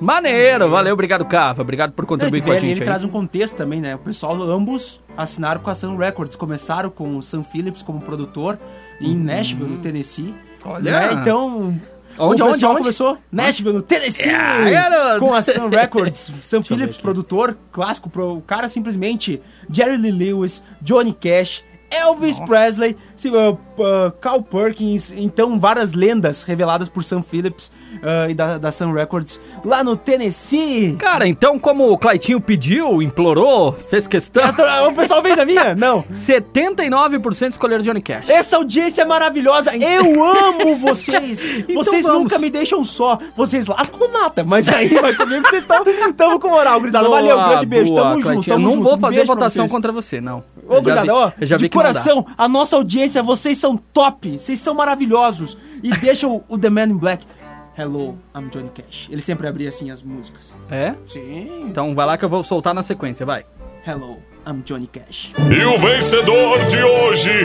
Maneiro, 0.00 0.68
valeu, 0.68 0.92
obrigado, 0.92 1.24
Cava. 1.24 1.62
Obrigado 1.62 1.92
por 1.92 2.02
Ele, 2.02 2.08
contribuir 2.08 2.42
com 2.42 2.50
a 2.50 2.54
gente 2.58 2.72
ele 2.72 2.80
aí. 2.80 2.86
traz 2.86 3.04
um 3.04 3.08
contexto 3.08 3.56
também, 3.56 3.80
né? 3.80 3.94
O 3.94 3.98
pessoal, 3.98 4.34
ambos 4.42 5.00
assinaram 5.16 5.60
com 5.60 5.70
a 5.70 5.74
Sun 5.74 5.96
Records. 5.96 6.36
Começaram 6.36 6.90
com 6.90 7.16
o 7.16 7.22
Sam 7.22 7.44
Phillips 7.44 7.82
como 7.82 8.00
produtor 8.00 8.58
em 9.00 9.16
Nashville, 9.16 9.70
no 9.70 9.78
Tennessee. 9.78 10.34
Uhum. 10.64 10.72
Olha. 10.72 10.90
Né? 10.90 11.12
Então. 11.14 11.80
Onde, 12.18 12.42
o 12.42 12.46
onde, 12.46 12.64
onde? 12.64 12.80
começou? 12.82 13.18
Nashville, 13.30 13.74
no 13.74 13.82
Tennessee! 13.82 14.30
Ah, 14.30 14.70
garoto! 14.70 15.20
com 15.20 15.34
a 15.34 15.42
Sun 15.42 15.68
Records. 15.68 16.32
Sam 16.42 16.62
Phillips, 16.62 16.96
produtor 16.96 17.56
clássico. 17.72 18.08
Pro, 18.08 18.36
o 18.36 18.42
cara 18.42 18.68
simplesmente. 18.68 19.40
Jerry 19.70 19.96
Lee 19.96 20.12
Lewis, 20.12 20.62
Johnny 20.80 21.12
Cash. 21.12 21.62
Elvis 21.90 22.40
Presley, 22.40 22.96
se- 23.14 23.28
uh, 23.28 23.56
uh, 23.78 24.10
Carl 24.20 24.42
Perkins, 24.42 25.12
então 25.16 25.58
várias 25.58 25.92
lendas 25.92 26.42
reveladas 26.42 26.88
por 26.88 27.02
Sam 27.04 27.22
Phillips 27.22 27.68
uh, 27.94 28.30
e 28.30 28.34
da, 28.34 28.58
da 28.58 28.70
Sun 28.70 28.92
Records 28.92 29.40
lá 29.64 29.82
no 29.84 29.96
Tennessee. 29.96 30.96
Cara, 30.98 31.26
então 31.26 31.58
como 31.58 31.90
o 31.90 31.98
Claitinho 31.98 32.40
pediu, 32.40 33.00
implorou, 33.02 33.72
fez 33.72 34.06
questão, 34.06 34.42
O 34.88 34.94
pessoal 34.94 35.22
vem 35.22 35.34
da 35.36 35.44
minha? 35.44 35.74
Não. 35.74 36.02
79% 36.12 37.50
escolheram 37.50 37.82
Johnny 37.82 38.00
Cash. 38.02 38.28
Essa 38.28 38.56
audiência 38.56 39.02
é 39.02 39.04
maravilhosa. 39.04 39.76
Eu 39.76 40.22
amo 40.24 40.76
vocês. 40.76 41.42
Então 41.60 41.74
vocês 41.76 42.04
vamos. 42.04 42.22
nunca 42.24 42.38
me 42.38 42.50
deixam 42.50 42.84
só. 42.84 43.18
Vocês 43.36 43.66
lascam 43.66 43.98
com 43.98 44.08
nada. 44.08 44.44
Mas 44.44 44.68
aí 44.68 44.88
vai 44.88 45.14
comigo 45.14 45.42
que 45.44 45.50
vocês 45.50 45.62
estão 45.62 46.38
com 46.38 46.48
moral, 46.48 46.78
gurizada. 46.80 47.06
Boa, 47.06 47.20
Valeu, 47.20 47.36
grande 47.48 47.66
beijo. 47.66 47.92
boa, 47.92 48.02
tamo 48.02 48.14
junto. 48.14 48.24
Claitinho. 48.24 48.44
Tamo 48.56 48.64
Eu 48.64 48.68
não 48.68 48.76
junto. 48.76 48.88
vou 48.88 48.98
fazer 48.98 49.16
beijo 49.16 49.32
votação 49.32 49.68
contra 49.68 49.92
você, 49.92 50.20
não. 50.20 50.42
Ô, 50.66 50.80
gurizada, 50.80 51.02
vi- 51.02 51.10
ó, 51.10 51.56
de 51.56 51.68
coração, 51.68 52.26
a 52.36 52.48
nossa 52.48 52.76
audiência, 52.76 53.22
vocês 53.22 53.58
são 53.64 53.78
top, 53.78 54.38
vocês 54.38 54.60
são 54.60 54.74
maravilhosos. 54.74 55.56
E 55.82 55.90
deixa 55.96 56.28
o, 56.28 56.44
o 56.48 56.58
The 56.58 56.68
Man 56.68 56.84
in 56.84 56.98
Black. 56.98 57.26
Hello, 57.76 58.18
I'm 58.36 58.50
Johnny 58.50 58.68
Cash. 58.68 59.08
Ele 59.10 59.22
sempre 59.22 59.48
abria 59.48 59.70
assim 59.70 59.90
as 59.90 60.02
músicas. 60.02 60.52
É? 60.70 60.94
Sim. 61.06 61.64
Então 61.66 61.94
vai 61.94 62.06
lá 62.06 62.18
que 62.18 62.24
eu 62.24 62.28
vou 62.28 62.44
soltar 62.44 62.74
na 62.74 62.82
sequência, 62.82 63.24
vai. 63.24 63.46
Hello, 63.86 64.18
I'm 64.46 64.60
Johnny 64.64 64.86
Cash. 64.86 65.32
E 65.38 65.64
o 65.64 65.78
vencedor 65.78 66.58
de 66.66 66.82
hoje 66.82 67.30
é. 67.30 67.44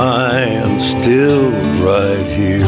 I 0.00 0.42
am 0.42 0.78
still 0.78 1.50
right 1.82 2.24
here. 2.24 2.64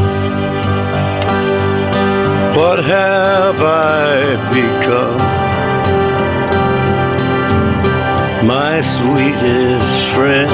What 2.58 2.82
have 2.82 3.60
I 3.60 4.34
become? 4.50 5.20
My 8.44 8.80
sweetest 8.80 10.06
friend. 10.12 10.50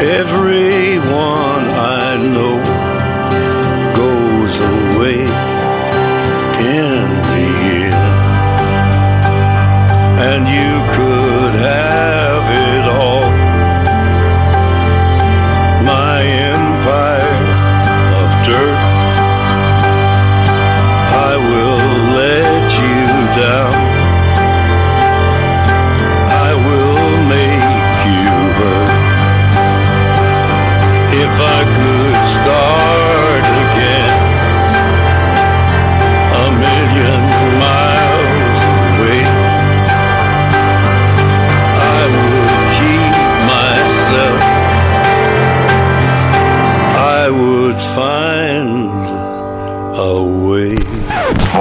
Everyone 0.00 1.64
I 2.00 2.16
know 2.32 2.56
goes 4.00 4.58
away 4.58 5.20
in 6.80 6.96
the 7.28 7.46
end. 7.82 8.04
And 10.28 10.42
you 10.48 10.72
could 10.94 11.23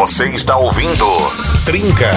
Você 0.06 0.26
está 0.36 0.58
ouvindo 0.58 1.06
Trinca. 1.64 2.12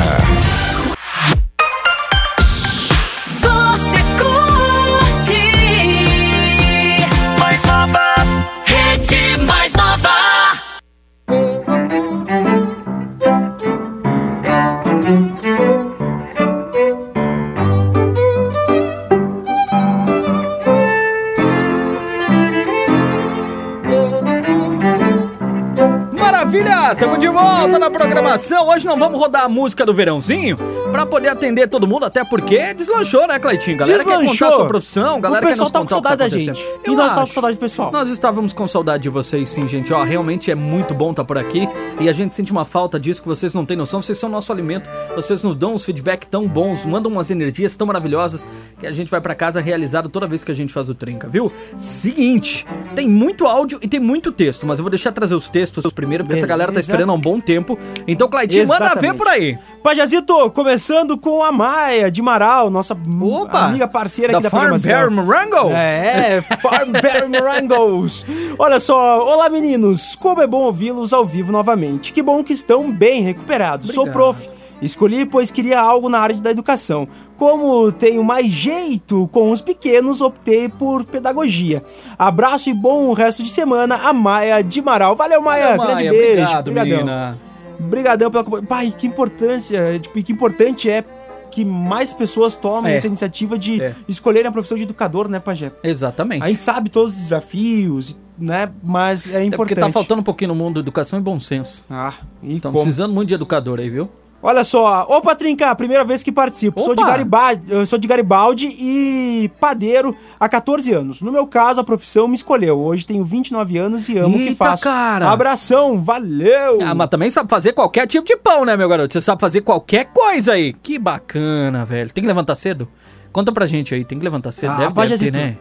Hoje 28.67 28.85
não 28.85 28.99
vamos 28.99 29.19
rodar 29.19 29.45
a 29.45 29.49
música 29.49 29.87
do 29.87 29.95
verãozinho 29.95 30.59
pra 30.97 31.07
poder 31.07 31.29
atender 31.29 31.69
todo 31.69 31.87
mundo, 31.87 32.07
até 32.07 32.25
porque 32.25 32.73
deslanchou, 32.73 33.27
né, 33.27 33.39
Cleitinho? 33.39 33.77
Galera 33.77 34.05
quer 34.05 34.25
contar 34.25 34.49
a 34.49 34.53
sua 34.53 34.67
profissão, 34.67 35.21
galera 35.21 35.45
o 35.45 35.49
quer 35.49 35.53
pessoal 35.53 35.67
nos 35.67 35.73
tá 35.73 35.81
com 35.81 35.89
saudade 35.89 36.17
da 36.17 36.29
gente. 36.29 36.67
Eu 36.85 36.93
e 36.95 36.97
nós 36.97 37.13
acho. 37.13 37.21
com 37.21 37.27
saudade 37.27 37.57
do 37.57 37.61
pessoal. 37.61 37.93
Nós 37.93 38.11
estávamos 38.11 38.53
com 38.53 38.67
saudade 38.67 39.03
de 39.03 39.09
vocês, 39.11 39.51
sim, 39.51 39.69
gente. 39.69 39.93
Ó, 39.93 40.03
realmente 40.03 40.51
é 40.51 40.55
muito 40.55 40.95
bom 40.95 41.11
estar 41.11 41.25
por 41.25 41.37
aqui 41.37 41.69
e 42.01 42.09
a 42.09 42.13
gente 42.13 42.35
sente 42.35 42.51
uma 42.51 42.65
falta 42.65 42.99
disso 42.99 43.21
que 43.21 43.29
vocês 43.29 43.53
não 43.53 43.67
têm 43.67 43.77
noção. 43.77 44.01
Vocês 44.01 44.19
são 44.19 44.31
nosso 44.31 44.51
alimento. 44.51 44.89
Vocês 45.15 45.43
nos 45.43 45.55
dão 45.55 45.75
uns 45.75 45.85
feedback 45.85 46.27
tão 46.27 46.49
bons, 46.49 46.87
mandam 46.87 47.13
umas 47.13 47.31
energias 47.31 47.77
tão 47.77 47.87
maravilhosas 47.87 48.47
que 48.79 48.87
a 48.87 48.93
gente 48.93 49.11
vai 49.11 49.21
pra 49.21 49.35
casa 49.35 49.61
realizado 49.61 50.09
toda 50.09 50.27
vez 50.27 50.45
que 50.45 50.53
a 50.53 50.55
gente 50.55 50.73
faz 50.73 50.89
o 50.89 50.95
Trinca, 50.95 51.29
viu? 51.29 51.53
Seguinte, 51.77 52.67
tem 52.95 53.09
muito 53.09 53.47
áudio 53.47 53.79
e 53.83 53.89
tem 53.89 54.01
muito 54.01 54.33
texto, 54.33 54.67
mas 54.67 54.79
eu 54.79 54.83
vou 54.83 54.91
deixar 54.91 55.13
trazer 55.13 55.35
os 55.35 55.49
textos 55.49 55.85
primeiro, 55.93 56.25
porque 56.25 56.37
essa 56.37 56.47
galera 56.47 56.69
tá 56.69 56.75
Beleza. 56.75 56.91
esperando 56.91 57.11
há 57.11 57.15
um 57.15 57.21
bom 57.21 57.41
tempo. 57.41 57.79
Então, 58.07 58.29
Claitinho, 58.29 58.67
manda 58.67 58.95
ver 58.95 59.15
por 59.15 59.29
aí. 59.29 59.59
Pajazito, 59.83 60.51
começando 60.87 61.19
com 61.19 61.43
a 61.43 61.51
Maia 61.51 62.09
de 62.13 62.23
Marau, 62.23 62.71
nossa 62.71 62.97
Opa! 63.21 63.65
amiga 63.65 63.89
parceira 63.89 64.33
Da 64.33 64.39
aqui 64.39 64.45
da 64.45 64.51
Farm. 64.51 64.77
Bear 64.79 65.11
Morango? 65.11 65.71
É, 65.73 66.41
Farm 66.63 66.93
Bear 66.93 67.27
Morangos. 67.29 68.25
Olha 68.57 68.79
só, 68.79 69.27
olá 69.27 69.49
meninos, 69.49 70.15
como 70.15 70.41
é 70.41 70.47
bom 70.47 70.59
ouvi-los 70.63 71.13
ao 71.13 71.25
vivo 71.25 71.51
novamente. 71.51 72.13
Que 72.13 72.23
bom 72.23 72.45
que 72.45 72.53
estão 72.53 72.93
bem 72.93 73.23
recuperados. 73.23 73.91
Sou 73.91 74.05
Obrigado. 74.05 74.35
prof. 74.35 74.49
Escolhi 74.81 75.27
pois 75.27 75.51
queria 75.51 75.81
algo 75.81 76.09
na 76.09 76.21
área 76.21 76.37
da 76.37 76.53
educação. 76.53 77.09
Como 77.37 77.91
tenho 77.91 78.23
mais 78.23 78.47
jeito 78.47 79.29
com 79.33 79.51
os 79.51 79.61
pequenos, 79.61 80.21
optei 80.21 80.69
por 80.69 81.05
pedagogia. 81.05 81.83
Abraço 82.17 82.71
e 82.71 82.75
bom 82.75 83.13
resto 83.13 83.43
de 83.43 83.51
semana, 83.51 83.97
a 83.97 84.13
Maia 84.13 84.63
de 84.63 84.81
Marau. 84.81 85.17
Valeu, 85.17 85.43
Maia. 85.43 85.77
Valeu, 85.77 85.85
Grande 85.85 85.95
Maia, 85.95 86.11
beijo. 86.13 86.43
obrigado, 86.43 86.65
Brigadão. 86.71 86.97
menina. 86.99 87.39
Brigadão 87.79 88.31
pela 88.31 88.45
compa- 88.45 88.63
Pai, 88.63 88.93
que 88.97 89.07
importância, 89.07 89.99
tipo, 90.01 90.19
e 90.19 90.23
que 90.23 90.33
importante 90.33 90.89
é 90.91 91.05
que 91.51 91.65
mais 91.65 92.13
pessoas 92.13 92.55
tomem 92.57 92.93
É. 92.93 92.97
essa 92.97 93.07
iniciativa 93.07 93.59
de 93.59 93.81
É. 93.81 93.95
escolherem 94.09 94.49
a 94.49 94.53
profissão 94.53 94.77
de 94.77 94.83
educador, 94.83 95.29
né, 95.29 95.39
Pajé? 95.41 95.73
Exatamente. 95.83 96.43
A 96.43 96.49
gente 96.49 96.61
sabe 96.61 96.91
todos 96.91 97.15
os 97.15 97.21
desafios, 97.21 98.19
né, 98.39 98.71
mas 98.83 99.27
é 99.27 99.31
Até 99.37 99.45
importante. 99.45 99.57
porque 99.57 99.75
tá 99.75 99.91
faltando 99.91 100.21
um 100.21 100.25
pouquinho 100.25 100.49
no 100.49 100.55
mundo 100.55 100.81
educação 100.81 101.19
e 101.19 101.23
bom 101.23 101.39
senso. 101.41 101.85
Ah, 101.89 102.13
e 102.43 102.57
Estão 102.57 102.73
precisando 102.73 103.15
muito 103.15 103.29
de 103.29 103.35
educador 103.35 103.79
aí, 103.79 103.89
viu? 103.89 104.11
Olha 104.43 104.63
só, 104.63 105.07
ô 105.09 105.21
Patrinca, 105.21 105.75
primeira 105.75 106.05
vez 106.05 106.23
que 106.23 106.31
participo. 106.31 106.81
Sou 106.83 106.95
de, 106.95 107.03
Opa! 107.03 107.11
Garibaldi, 107.11 107.87
sou 107.87 107.99
de 107.99 108.07
Garibaldi 108.07 108.67
e 108.79 109.51
padeiro 109.59 110.15
há 110.39 110.49
14 110.49 110.93
anos. 110.93 111.21
No 111.23 111.33
meu 111.33 111.47
caso, 111.47 111.81
a 111.81 111.85
profissão 111.85 112.29
me 112.29 112.35
escolheu. 112.37 112.79
Hoje 112.79 113.05
tenho 113.07 113.25
29 113.25 113.79
anos 113.79 114.09
e 114.09 114.19
amo 114.19 114.37
o 114.37 114.39
que 114.39 114.55
faço. 114.55 114.85
cara! 114.85 115.31
Abração, 115.31 116.01
valeu! 116.01 116.79
Ah, 116.83 116.95
mas 116.95 117.09
também 117.09 117.31
sabe 117.31 117.49
fazer 117.49 117.73
qualquer 117.73 118.07
tipo 118.07 118.27
de 118.27 118.37
pão, 118.37 118.65
né, 118.65 118.77
meu 118.77 118.89
garoto? 118.89 119.13
Você 119.13 119.23
sabe 119.23 119.41
fazer 119.41 119.63
qualquer 119.63 120.07
coisa 120.07 120.53
aí. 120.53 120.73
Que 120.73 120.99
bacana, 120.99 121.85
velho. 121.85 122.13
Tem 122.13 122.23
que 122.23 122.29
levantar 122.29 122.55
cedo? 122.57 122.87
Conta 123.33 123.53
pra 123.53 123.67
gente 123.67 123.95
aí, 123.95 124.05
tem 124.05 124.19
que 124.19 124.25
levantar 124.25 124.53
cedo. 124.53 124.71
Ah, 124.73 124.77
deve, 124.77 124.95
pode 124.95 125.11
deve 125.11 125.31
ter, 125.31 125.33
né? 125.33 125.57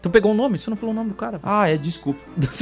Tu 0.00 0.08
pegou 0.10 0.30
o 0.32 0.34
nome? 0.34 0.58
Você 0.58 0.70
não 0.70 0.76
falou 0.76 0.92
o 0.92 0.96
nome 0.96 1.10
do 1.10 1.16
cara. 1.16 1.40
Ah, 1.42 1.68
é, 1.68 1.76
desculpa. 1.76 2.20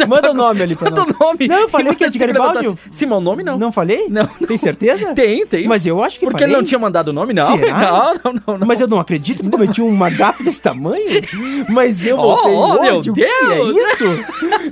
Manda 0.09 0.31
o 0.31 0.35
nome 0.35 0.63
ali 0.63 0.75
pra 0.75 0.91
Manda 0.91 1.03
nós. 1.05 1.11
o 1.15 1.19
nome. 1.23 1.47
Não, 1.49 1.59
eu 1.61 1.69
falei 1.69 1.95
que 1.95 2.05
é 2.05 2.09
de 2.09 2.19
levantar 2.19 2.43
Garibaldi. 2.55 2.69
cedo. 2.69 2.79
Sim, 2.91 3.07
mas 3.07 3.19
o 3.19 3.21
nome 3.21 3.43
não. 3.43 3.59
Não 3.59 3.71
falei? 3.71 4.07
Não, 4.09 4.25
Tem 4.27 4.57
certeza? 4.57 5.15
Tem, 5.15 5.47
tem. 5.47 5.69
Mas 5.69 5.85
eu 5.85 6.03
acho 6.03 6.19
que 6.19 6.25
Porque 6.25 6.39
falei. 6.39 6.55
ele 6.55 6.57
não 6.57 6.65
tinha 6.67 6.79
mandado 6.79 7.09
o 7.09 7.13
nome, 7.13 7.35
não. 7.35 7.57
Será? 7.59 7.77
Não, 8.25 8.33
não, 8.33 8.43
não, 8.47 8.59
não. 8.59 8.67
Mas 8.67 8.81
eu 8.81 8.89
não 8.89 8.99
acredito 8.99 9.43
que 9.43 9.51
cometi 9.51 9.81
uma 9.83 10.09
gafe 10.11 10.43
desse 10.43 10.61
tamanho. 10.63 11.05
Mas 11.69 12.07
eu 12.07 12.17
Oh, 12.19 12.23
voltei 12.23 12.53
oh, 12.55 12.83
meu 12.83 12.97
hoje. 12.99 13.11
O 13.11 13.15
que 13.15 13.21
Deus! 13.21 13.49
é 13.51 13.63
isso? 13.63 14.05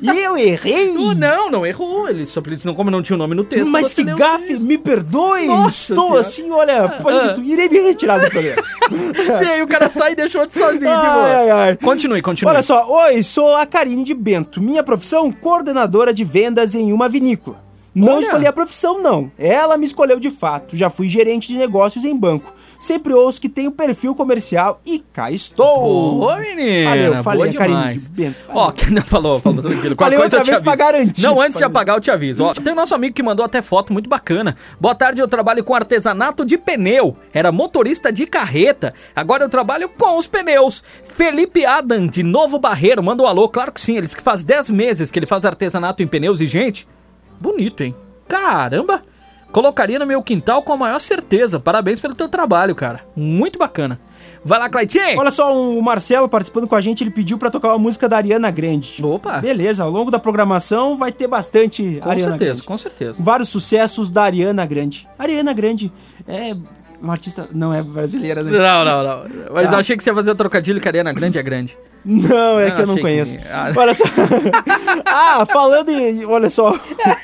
E 0.02 0.08
eu 0.18 0.36
errei. 0.36 0.96
Oh, 0.96 1.14
não, 1.14 1.50
não 1.50 1.66
errou. 1.66 2.08
Ele 2.08 2.24
só 2.26 2.42
não, 2.64 2.74
como 2.74 2.90
não 2.90 3.02
tinha 3.02 3.14
o 3.14 3.18
nome 3.18 3.34
no 3.34 3.44
texto. 3.44 3.70
Mas 3.70 3.92
que 3.94 4.02
gafe, 4.04 4.58
me 4.58 4.78
perdoe. 4.78 5.46
Nossa 5.46 5.92
Estou 5.92 6.04
Senhora. 6.06 6.20
assim, 6.20 6.50
olha, 6.50 6.88
pode 7.02 7.16
Ah. 7.18 7.20
dizer, 7.20 7.34
tu 7.34 7.42
irei 7.42 7.68
me 7.68 7.80
retirar 7.80 8.18
do 8.18 8.30
programa. 8.30 8.62
Sim, 9.38 9.44
aí 9.44 9.62
o 9.62 9.66
cara 9.66 9.88
sai 9.88 10.12
e 10.12 10.16
deixou 10.16 10.46
de 10.46 10.52
sozinho. 10.52 10.88
Ai, 10.88 11.32
ai, 11.34 11.50
ai. 11.50 11.76
Continue, 11.76 12.20
continue. 12.22 12.53
Olha 12.54 12.62
só, 12.62 12.88
oi, 12.88 13.20
sou 13.24 13.52
a 13.52 13.66
Karine 13.66 14.04
de 14.04 14.14
Bento. 14.14 14.62
Minha 14.62 14.84
profissão, 14.84 15.32
coordenadora 15.32 16.14
de 16.14 16.22
vendas 16.22 16.76
em 16.76 16.92
uma 16.92 17.08
vinícola. 17.08 17.63
Não 17.94 18.14
Olha. 18.14 18.22
escolhi 18.22 18.46
a 18.46 18.52
profissão, 18.52 19.00
não. 19.00 19.30
Ela 19.38 19.78
me 19.78 19.86
escolheu 19.86 20.18
de 20.18 20.30
fato. 20.30 20.76
Já 20.76 20.90
fui 20.90 21.08
gerente 21.08 21.48
de 21.48 21.54
negócios 21.54 22.04
em 22.04 22.16
banco. 22.16 22.52
Sempre 22.80 23.14
ouço 23.14 23.40
que 23.40 23.48
tenho 23.48 23.70
perfil 23.70 24.14
comercial 24.14 24.80
e 24.84 24.98
cá 25.12 25.30
estou. 25.30 26.20
Ô, 26.22 26.36
menina, 26.36 26.90
Valeu, 26.90 27.22
falei, 27.22 27.50
boa 27.50 27.58
Karine 27.58 27.78
demais. 27.78 28.02
de 28.02 28.08
Bento. 28.10 28.36
Ó, 28.48 28.70
que 28.72 28.90
não 28.92 29.00
falou, 29.02 29.40
falou 29.40 29.62
tranquilo. 29.62 29.94
Falei 29.96 30.18
outra 30.18 30.40
eu 30.40 30.42
te 30.42 30.50
vez 30.50 30.62
pra 30.62 30.74
garantir. 30.76 31.22
Não, 31.22 31.40
antes 31.40 31.56
de 31.56 31.64
apagar, 31.64 31.96
eu 31.96 32.00
te 32.00 32.10
aviso. 32.10 32.44
Ó, 32.44 32.52
tem 32.52 32.72
o 32.72 32.76
nosso 32.76 32.94
amigo 32.94 33.14
que 33.14 33.22
mandou 33.22 33.44
até 33.44 33.62
foto 33.62 33.92
muito 33.92 34.10
bacana. 34.10 34.56
Boa 34.80 34.94
tarde, 34.94 35.20
eu 35.20 35.28
trabalho 35.28 35.62
com 35.62 35.74
artesanato 35.74 36.44
de 36.44 36.58
pneu. 36.58 37.16
Era 37.32 37.52
motorista 37.52 38.12
de 38.12 38.26
carreta. 38.26 38.92
Agora 39.14 39.44
eu 39.44 39.48
trabalho 39.48 39.88
com 39.88 40.18
os 40.18 40.26
pneus. 40.26 40.82
Felipe 41.14 41.64
Adam, 41.64 42.06
de 42.06 42.22
Novo 42.22 42.58
Barreiro, 42.58 43.02
manda 43.02 43.22
um 43.22 43.26
alô. 43.26 43.48
Claro 43.48 43.70
que 43.72 43.80
sim, 43.80 43.96
eles 43.96 44.14
que 44.14 44.22
faz 44.22 44.42
10 44.42 44.70
meses 44.70 45.10
que 45.10 45.18
ele 45.18 45.26
faz 45.26 45.44
artesanato 45.44 46.02
em 46.02 46.06
pneus. 46.06 46.40
E, 46.40 46.46
gente, 46.46 46.86
bonito, 47.40 47.82
hein? 47.82 47.94
Caramba! 48.28 49.02
Colocaria 49.52 50.00
no 50.00 50.06
meu 50.06 50.20
quintal 50.20 50.62
com 50.62 50.72
a 50.72 50.76
maior 50.76 51.00
certeza. 51.00 51.60
Parabéns 51.60 52.00
pelo 52.00 52.14
teu 52.14 52.28
trabalho, 52.28 52.74
cara. 52.74 53.00
Muito 53.14 53.56
bacana. 53.56 54.00
Vai 54.44 54.58
lá, 54.58 54.68
Claitinho. 54.68 55.16
Olha 55.18 55.30
só, 55.30 55.56
o 55.56 55.80
Marcelo 55.80 56.28
participando 56.28 56.66
com 56.66 56.74
a 56.74 56.80
gente, 56.80 57.04
ele 57.04 57.10
pediu 57.10 57.38
pra 57.38 57.50
tocar 57.52 57.68
uma 57.68 57.78
música 57.78 58.08
da 58.08 58.16
Ariana 58.16 58.50
Grande. 58.50 59.00
Opa. 59.02 59.38
Beleza, 59.38 59.84
ao 59.84 59.90
longo 59.90 60.10
da 60.10 60.18
programação 60.18 60.96
vai 60.96 61.12
ter 61.12 61.28
bastante 61.28 62.00
Com 62.02 62.10
Ariana 62.10 62.32
certeza, 62.32 62.50
Grande. 62.54 62.62
com 62.64 62.78
certeza. 62.78 63.22
Vários 63.22 63.48
sucessos 63.48 64.10
da 64.10 64.24
Ariana 64.24 64.66
Grande. 64.66 65.08
Ariana 65.16 65.52
Grande 65.52 65.92
é 66.26 66.56
uma 67.00 67.12
artista, 67.12 67.48
não 67.52 67.72
é 67.72 67.80
brasileira, 67.80 68.42
né? 68.42 68.50
Não, 68.50 68.84
não, 68.84 69.02
não. 69.04 69.24
Mas 69.52 69.68
Tá. 69.68 69.74
eu 69.74 69.78
achei 69.78 69.96
que 69.96 70.02
você 70.02 70.10
ia 70.10 70.14
fazer 70.14 70.34
trocadilho 70.34 70.80
que 70.80 70.88
a 70.88 70.90
Ariana 70.90 71.12
Grande 71.12 71.38
é 71.38 71.42
grande. 71.42 71.78
Não, 72.04 72.60
é 72.60 72.68
Eu 72.68 72.74
que 72.74 72.80
eu 72.82 72.86
não 72.86 72.94
achei 72.94 72.96
que- 72.96 73.00
conheço. 73.02 73.36
Ah. 73.50 73.72
Olha 73.74 73.94
só. 73.94 74.04
ah, 75.06 75.46
falando 75.46 75.90
em. 75.90 76.24
Olha 76.24 76.50
só. 76.50 76.78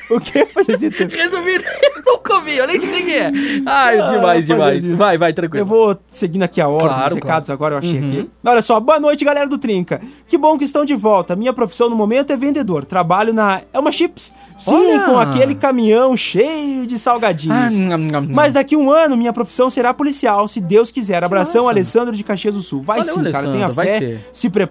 o 0.09 0.19
que, 0.19 0.45
Pajezito? 0.45 1.07
Resumindo, 1.15 1.63
eu 1.83 2.13
nunca 2.13 2.33
ouvi, 2.35 2.57
eu 2.57 2.67
nem 2.67 2.79
sei 2.79 3.01
quem 3.03 3.13
é. 3.15 3.31
Ai, 3.65 3.99
Ah, 3.99 4.11
demais, 4.11 4.45
demais. 4.45 4.89
Vai, 4.91 5.17
vai, 5.17 5.33
tranquilo. 5.33 5.61
Eu 5.61 5.65
vou 5.65 5.97
seguindo 6.09 6.43
aqui 6.43 6.59
a 6.59 6.67
ordem 6.67 6.89
Claro, 6.89 7.03
dos 7.09 7.13
recados 7.15 7.49
agora, 7.49 7.75
eu 7.75 7.79
achei 7.79 7.99
Uhum. 7.99 8.07
aqui. 8.07 8.29
Olha 8.43 8.61
só, 8.61 8.79
boa 8.79 8.99
noite, 8.99 9.23
galera 9.23 9.47
do 9.47 9.57
Trinca. 9.57 10.01
Que 10.27 10.37
bom 10.37 10.57
que 10.57 10.63
estão 10.63 10.83
de 10.85 10.95
volta. 10.95 11.35
Minha 11.35 11.53
profissão 11.53 11.89
no 11.89 11.95
momento 11.95 12.31
é 12.33 12.37
vendedor. 12.37 12.85
Trabalho 12.85 13.33
na 13.33 13.61
Elma 13.73 13.91
Chips. 13.91 14.33
Sim, 14.59 14.73
Olha! 14.75 14.99
com 15.05 15.17
aquele 15.19 15.55
caminhão 15.55 16.15
cheio 16.15 16.85
de 16.85 16.97
salgadinhos. 16.97 17.57
Ah, 17.57 17.69
nham, 17.69 17.97
nham. 17.97 18.27
Mas 18.29 18.53
daqui 18.53 18.75
um 18.75 18.91
ano, 18.91 19.17
minha 19.17 19.33
profissão 19.33 19.69
será 19.69 19.93
policial, 19.93 20.47
se 20.47 20.59
Deus 20.59 20.91
quiser. 20.91 21.23
Abração. 21.23 21.67
Alessandro 21.67 22.15
de 22.15 22.23
Caxias 22.23 22.55
do 22.55 22.61
Sul. 22.61 22.81
Vai 22.81 22.99
Valeu, 22.99 23.13
sim, 23.13 23.23
cara, 23.31 23.47
Alessandro, 23.47 23.51
tenha 23.53 23.69
fé. 23.99 24.17
Se 24.33 24.49
prepare, 24.49 24.70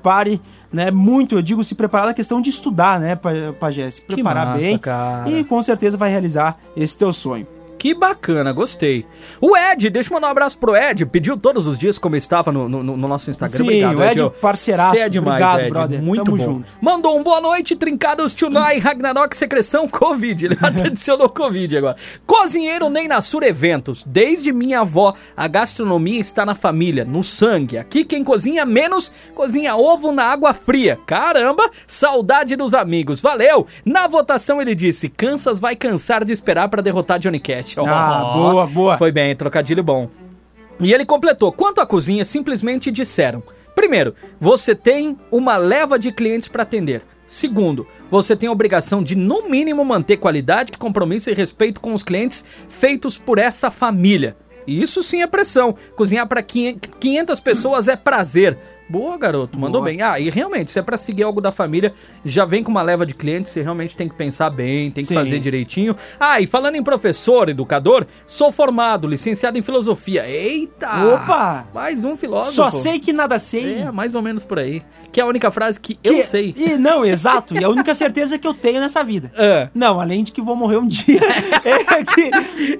né? 0.72 0.90
Muito, 0.90 1.34
eu 1.36 1.42
digo, 1.42 1.62
se 1.64 1.74
preparar 1.74 2.06
na 2.08 2.14
questão 2.14 2.40
de 2.40 2.50
estudar, 2.50 2.98
né, 3.00 3.14
Pa- 3.16 3.30
Pajé? 3.58 3.90
Se 3.90 4.00
Que 4.02 4.14
preparar 4.14 4.46
massa, 4.46 4.58
bem. 4.58 4.78
cara. 4.78 5.30
E 5.30 5.44
com 5.44 5.60
certeza 5.62 5.96
vai 5.96 6.10
realizar 6.10 6.58
esse 6.76 6.96
teu 6.96 7.12
sonho. 7.12 7.46
Que 7.80 7.94
bacana, 7.94 8.52
gostei. 8.52 9.06
O 9.40 9.56
Ed, 9.56 9.88
deixa 9.88 10.10
eu 10.10 10.14
mandar 10.14 10.26
um 10.28 10.30
abraço 10.32 10.58
pro 10.58 10.76
Ed. 10.76 11.06
Pediu 11.06 11.34
todos 11.38 11.66
os 11.66 11.78
dias 11.78 11.96
como 11.96 12.14
estava 12.14 12.52
no, 12.52 12.68
no- 12.68 12.82
no 12.82 13.08
nosso 13.08 13.30
Instagram. 13.30 13.56
Sim, 13.56 13.62
Obrigado, 13.64 13.96
o 13.98 14.04
Ed, 14.04 14.20
Ed. 14.20 14.30
parceiraço. 14.38 14.96
Você 14.96 15.00
é 15.00 15.08
demais, 15.08 15.42
Obrigado, 15.42 15.60
Ed. 15.62 15.70
brother. 15.70 16.02
Muito 16.02 16.24
Tamo 16.26 16.36
bom. 16.36 16.44
junto. 16.44 16.66
Mandou 16.78 17.18
um 17.18 17.22
boa 17.22 17.40
noite, 17.40 17.74
trincados 17.74 18.34
Tunai, 18.34 18.78
Ragnarok, 18.78 19.34
secreção, 19.34 19.88
Covid. 19.88 20.44
Ele 20.44 20.58
até 20.60 20.88
adicionou 20.88 21.30
Covid 21.30 21.74
agora. 21.78 21.96
Cozinheiro 22.26 22.90
Ney 22.90 23.08
Nassur 23.08 23.42
Eventos. 23.44 24.04
Desde 24.06 24.52
minha 24.52 24.80
avó, 24.80 25.14
a 25.34 25.48
gastronomia 25.48 26.20
está 26.20 26.44
na 26.44 26.54
família, 26.54 27.06
no 27.06 27.24
sangue. 27.24 27.78
Aqui 27.78 28.04
quem 28.04 28.22
cozinha 28.22 28.66
menos, 28.66 29.10
cozinha 29.34 29.74
ovo 29.74 30.12
na 30.12 30.24
água 30.24 30.52
fria. 30.52 30.98
Caramba, 31.06 31.70
saudade 31.86 32.56
dos 32.56 32.74
amigos. 32.74 33.22
Valeu. 33.22 33.66
Na 33.86 34.06
votação 34.06 34.60
ele 34.60 34.74
disse, 34.74 35.08
Kansas 35.08 35.58
vai 35.58 35.74
cansar 35.74 36.26
de 36.26 36.32
esperar 36.34 36.68
para 36.68 36.82
derrotar 36.82 37.18
Johnny 37.18 37.40
Cash. 37.40 37.69
Ah, 37.78 38.22
Ó, 38.24 38.32
boa, 38.34 38.66
boa. 38.66 38.98
Foi 38.98 39.12
bem, 39.12 39.34
trocadilho 39.36 39.82
bom. 39.82 40.08
E 40.80 40.92
ele 40.92 41.04
completou: 41.04 41.52
quanto 41.52 41.80
à 41.80 41.86
cozinha, 41.86 42.24
simplesmente 42.24 42.90
disseram: 42.90 43.42
primeiro, 43.74 44.14
você 44.40 44.74
tem 44.74 45.16
uma 45.30 45.56
leva 45.56 45.98
de 45.98 46.10
clientes 46.10 46.48
para 46.48 46.62
atender. 46.62 47.02
Segundo, 47.26 47.86
você 48.10 48.34
tem 48.34 48.48
a 48.48 48.52
obrigação 48.52 49.04
de, 49.04 49.14
no 49.14 49.48
mínimo, 49.48 49.84
manter 49.84 50.16
qualidade, 50.16 50.72
compromisso 50.72 51.30
e 51.30 51.34
respeito 51.34 51.80
com 51.80 51.94
os 51.94 52.02
clientes 52.02 52.44
feitos 52.68 53.16
por 53.16 53.38
essa 53.38 53.70
família. 53.70 54.36
Isso 54.66 55.02
sim 55.02 55.22
é 55.22 55.26
pressão. 55.26 55.76
Cozinhar 55.94 56.26
para 56.26 56.42
500 56.42 57.38
pessoas 57.40 57.86
é 57.86 57.94
prazer. 57.94 58.58
Boa, 58.90 59.16
garoto, 59.16 59.56
mandou 59.56 59.80
Boa. 59.80 59.90
bem. 59.92 60.02
Ah, 60.02 60.18
e 60.18 60.28
realmente, 60.30 60.70
se 60.72 60.78
é 60.78 60.82
pra 60.82 60.98
seguir 60.98 61.22
algo 61.22 61.40
da 61.40 61.52
família, 61.52 61.94
já 62.24 62.44
vem 62.44 62.60
com 62.64 62.72
uma 62.72 62.82
leva 62.82 63.06
de 63.06 63.14
clientes, 63.14 63.52
você 63.52 63.62
realmente 63.62 63.96
tem 63.96 64.08
que 64.08 64.16
pensar 64.16 64.50
bem, 64.50 64.90
tem 64.90 65.04
que 65.04 65.08
Sim. 65.08 65.14
fazer 65.14 65.38
direitinho. 65.38 65.94
Ah, 66.18 66.40
e 66.40 66.46
falando 66.46 66.74
em 66.74 66.82
professor, 66.82 67.48
educador, 67.48 68.04
sou 68.26 68.50
formado, 68.50 69.06
licenciado 69.06 69.56
em 69.56 69.62
filosofia. 69.62 70.28
Eita! 70.28 70.88
Opa! 71.14 71.68
Mais 71.72 72.04
um 72.04 72.16
filósofo. 72.16 72.52
Só 72.54 72.68
sei 72.68 72.98
que 72.98 73.12
nada 73.12 73.38
sei. 73.38 73.82
É, 73.82 73.92
mais 73.92 74.16
ou 74.16 74.22
menos 74.22 74.42
por 74.44 74.58
aí. 74.58 74.82
Que 75.12 75.20
é 75.20 75.22
a 75.22 75.26
única 75.26 75.50
frase 75.52 75.78
que, 75.78 75.94
Que- 75.94 76.08
eu 76.08 76.24
sei. 76.24 76.52
E 76.56 76.70
não, 76.76 77.04
exato. 77.04 77.56
E 77.56 77.62
a 77.64 77.68
única 77.68 77.94
certeza 77.94 78.38
que 78.38 78.46
eu 78.46 78.54
tenho 78.54 78.80
nessa 78.80 79.04
vida. 79.04 79.30
É. 79.40 79.68
Não, 79.74 80.00
além 80.00 80.22
de 80.24 80.32
que 80.32 80.40
vou 80.42 80.54
morrer 80.56 80.76
um 80.78 80.86
dia. 80.86 81.20
é 81.64 82.04
que. 82.04 82.30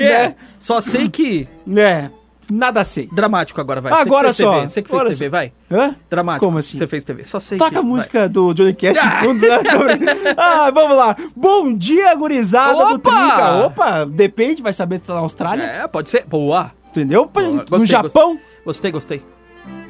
É, 0.03 0.29
Né, 0.29 0.35
só 0.59 0.81
sei 0.81 1.09
que. 1.09 1.49
né, 1.67 2.11
nada 2.53 2.85
sei. 2.85 3.09
Dramático 3.13 3.61
agora, 3.61 3.81
vai. 3.81 3.93
Agora 3.93 4.33
você 4.33 4.43
só, 4.43 4.55
TV, 4.55 4.69
você 4.69 4.83
que 4.83 4.89
fez 4.89 5.01
olha 5.01 5.11
TV, 5.11 5.25
só. 5.25 5.31
vai. 5.31 5.53
Hã? 5.71 5.97
Dramático. 6.09 6.47
Como 6.47 6.59
assim? 6.59 6.79
Você 6.79 6.87
fez 6.87 7.05
TV. 7.05 7.25
Só 7.25 7.41
sei 7.41 7.59
Toca 7.59 7.71
que. 7.71 7.79
a 7.79 7.81
vai. 7.81 7.91
música 7.91 8.29
do 8.29 8.53
Johnny 8.55 8.75
Cash 8.75 8.99
fundo, 9.23 9.41
né? 9.41 9.57
ah, 10.37 10.71
vamos 10.71 10.97
lá. 10.97 11.17
Bom 11.37 11.75
dia, 11.75 12.15
gurizada 12.15 12.75
do 12.75 12.95
Opa! 12.95 13.11
Trinca. 13.11 13.67
Opa, 13.67 14.05
depende, 14.05 14.63
vai 14.63 14.73
saber 14.73 14.97
se 14.97 15.03
tá 15.03 15.15
na 15.15 15.21
Austrália. 15.21 15.63
É, 15.65 15.87
pode 15.89 16.11
ser. 16.11 16.25
Boa. 16.27 16.73
Entendeu? 16.91 17.27
Boa, 17.27 17.47
no 17.47 17.65
gostei, 17.65 17.87
Japão. 17.87 18.39
Gostei, 18.65 18.91
gostei. 18.91 19.23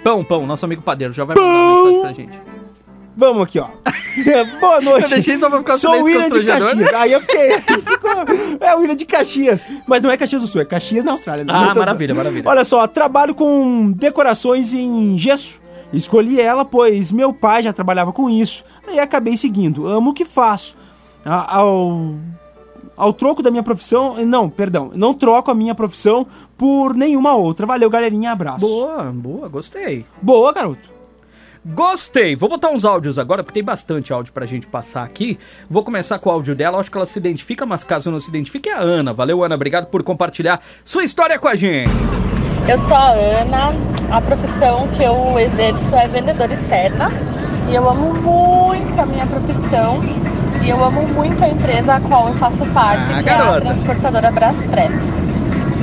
Pão, 0.02 0.24
pão, 0.24 0.46
nosso 0.46 0.64
amigo 0.64 0.82
padeiro 0.82 1.12
já 1.12 1.24
vai 1.24 1.36
mandar 1.36 1.48
uma 1.48 1.90
mensagem 1.92 2.00
pra 2.00 2.12
gente. 2.12 2.59
Vamos 3.20 3.42
aqui, 3.42 3.58
ó. 3.58 3.66
Boa 4.60 4.80
noite. 4.80 5.04
Eu 5.04 5.08
deixei 5.10 5.38
só 5.38 5.48
pra 5.48 5.58
ficar 5.58 5.76
Sou 5.78 6.02
William 6.02 6.28
de 6.30 6.40
constrangedor. 6.40 6.68
Caxias. 6.70 6.92
Aí 6.94 7.12
eu 7.12 7.20
fiquei. 7.20 7.50
ficou- 7.60 8.10
é 8.60 8.74
o 8.74 8.78
William 8.80 8.96
de 8.96 9.04
Caxias. 9.04 9.64
Mas 9.86 10.02
não 10.02 10.10
é 10.10 10.16
Caxias 10.16 10.40
do 10.42 10.48
Sul, 10.48 10.60
é 10.60 10.64
Caxias 10.64 11.04
na 11.04 11.12
Austrália. 11.12 11.44
né? 11.44 11.52
Ah, 11.54 11.74
maravilha, 11.74 12.14
maravilha. 12.14 12.48
Olha 12.48 12.64
só, 12.64 12.86
trabalho 12.86 13.34
com 13.34 13.92
decorações 13.92 14.72
em 14.72 15.16
gesso. 15.18 15.60
Escolhi 15.92 16.40
ela, 16.40 16.64
pois 16.64 17.12
meu 17.12 17.32
pai 17.32 17.62
já 17.62 17.72
trabalhava 17.72 18.12
com 18.12 18.28
isso. 18.30 18.64
Aí 18.88 18.98
acabei 18.98 19.36
seguindo. 19.36 19.86
Amo 19.86 20.10
o 20.10 20.14
que 20.14 20.24
faço. 20.24 20.76
A- 21.24 21.56
Ao, 21.58 22.14
ao 22.96 23.12
troco 23.12 23.42
da 23.42 23.50
minha 23.50 23.62
profissão. 23.62 24.16
Não, 24.24 24.48
perdão. 24.48 24.90
Não 24.94 25.12
troco 25.14 25.50
a 25.50 25.54
minha 25.54 25.74
profissão 25.74 26.26
por 26.56 26.94
nenhuma 26.94 27.34
outra. 27.34 27.66
Valeu, 27.66 27.90
galerinha. 27.90 28.32
Abraço. 28.32 28.60
Boa, 28.66 29.04
boa, 29.12 29.48
gostei. 29.48 30.04
Boa, 30.22 30.52
garoto. 30.52 30.99
Gostei. 31.64 32.34
Vou 32.34 32.48
botar 32.48 32.70
uns 32.70 32.84
áudios 32.84 33.18
agora, 33.18 33.42
porque 33.42 33.54
tem 33.54 33.64
bastante 33.64 34.12
áudio 34.12 34.32
pra 34.32 34.46
gente 34.46 34.66
passar 34.66 35.02
aqui. 35.04 35.38
Vou 35.68 35.82
começar 35.84 36.18
com 36.18 36.30
o 36.30 36.32
áudio 36.32 36.54
dela. 36.54 36.78
Acho 36.78 36.90
que 36.90 36.96
ela 36.96 37.06
se 37.06 37.18
identifica, 37.18 37.66
mas 37.66 37.84
caso 37.84 38.10
não 38.10 38.18
se 38.18 38.28
identifique, 38.30 38.68
é 38.68 38.74
a 38.74 38.78
Ana. 38.80 39.12
Valeu, 39.12 39.44
Ana. 39.44 39.54
Obrigado 39.56 39.86
por 39.86 40.02
compartilhar 40.02 40.60
sua 40.84 41.04
história 41.04 41.38
com 41.38 41.48
a 41.48 41.54
gente. 41.54 41.90
Eu 42.66 42.78
sou 42.86 42.96
a 42.96 43.10
Ana, 43.10 43.72
a 44.10 44.20
profissão 44.20 44.88
que 44.96 45.02
eu 45.02 45.38
exerço 45.38 45.94
é 45.94 46.06
vendedora 46.08 46.52
externa 46.52 47.10
e 47.68 47.74
eu 47.74 47.88
amo 47.88 48.14
muito 48.14 48.98
a 49.00 49.06
minha 49.06 49.26
profissão 49.26 50.00
e 50.62 50.68
eu 50.70 50.82
amo 50.84 51.02
muito 51.08 51.42
a 51.42 51.48
empresa 51.48 51.94
a 51.94 52.00
qual 52.00 52.28
eu 52.28 52.34
faço 52.34 52.64
parte, 52.66 53.02
Ah, 53.02 53.22
que 53.22 53.28
é 53.28 53.36
garota. 53.36 53.56
a 53.56 53.60
transportadora 53.60 54.30
Braspress. 54.30 54.94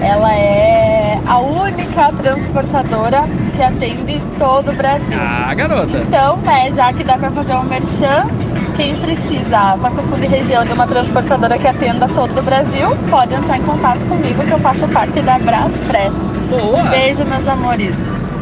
Ela 0.01 0.31
é 0.33 1.19
a 1.25 1.39
única 1.39 2.11
transportadora 2.13 3.23
que 3.55 3.61
atende 3.61 4.21
todo 4.37 4.71
o 4.71 4.75
Brasil. 4.75 5.17
Ah, 5.19 5.53
garota. 5.53 5.97
Então, 5.97 6.37
né, 6.37 6.71
já 6.71 6.93
que 6.93 7.03
dá 7.03 7.17
pra 7.17 7.31
fazer 7.31 7.55
um 7.55 7.63
merchan, 7.63 8.27
quem 8.75 8.95
precisa, 9.01 9.77
Passo 9.81 10.01
Fundo 10.03 10.23
e 10.23 10.27
região 10.27 10.63
de 10.65 10.71
uma 10.73 10.85
transportadora 10.85 11.57
que 11.57 11.67
atenda 11.67 12.07
todo 12.09 12.37
o 12.39 12.43
Brasil, 12.43 12.89
pode 13.09 13.33
entrar 13.33 13.57
em 13.57 13.63
contato 13.63 13.99
comigo 14.07 14.43
que 14.45 14.51
eu 14.51 14.59
faço 14.59 14.87
parte 14.89 15.19
da 15.21 15.39
Braspress. 15.39 16.15
Boa. 16.49 16.77
Um 16.83 16.89
beijo, 16.89 17.25
meus 17.25 17.47
amores. 17.47 17.95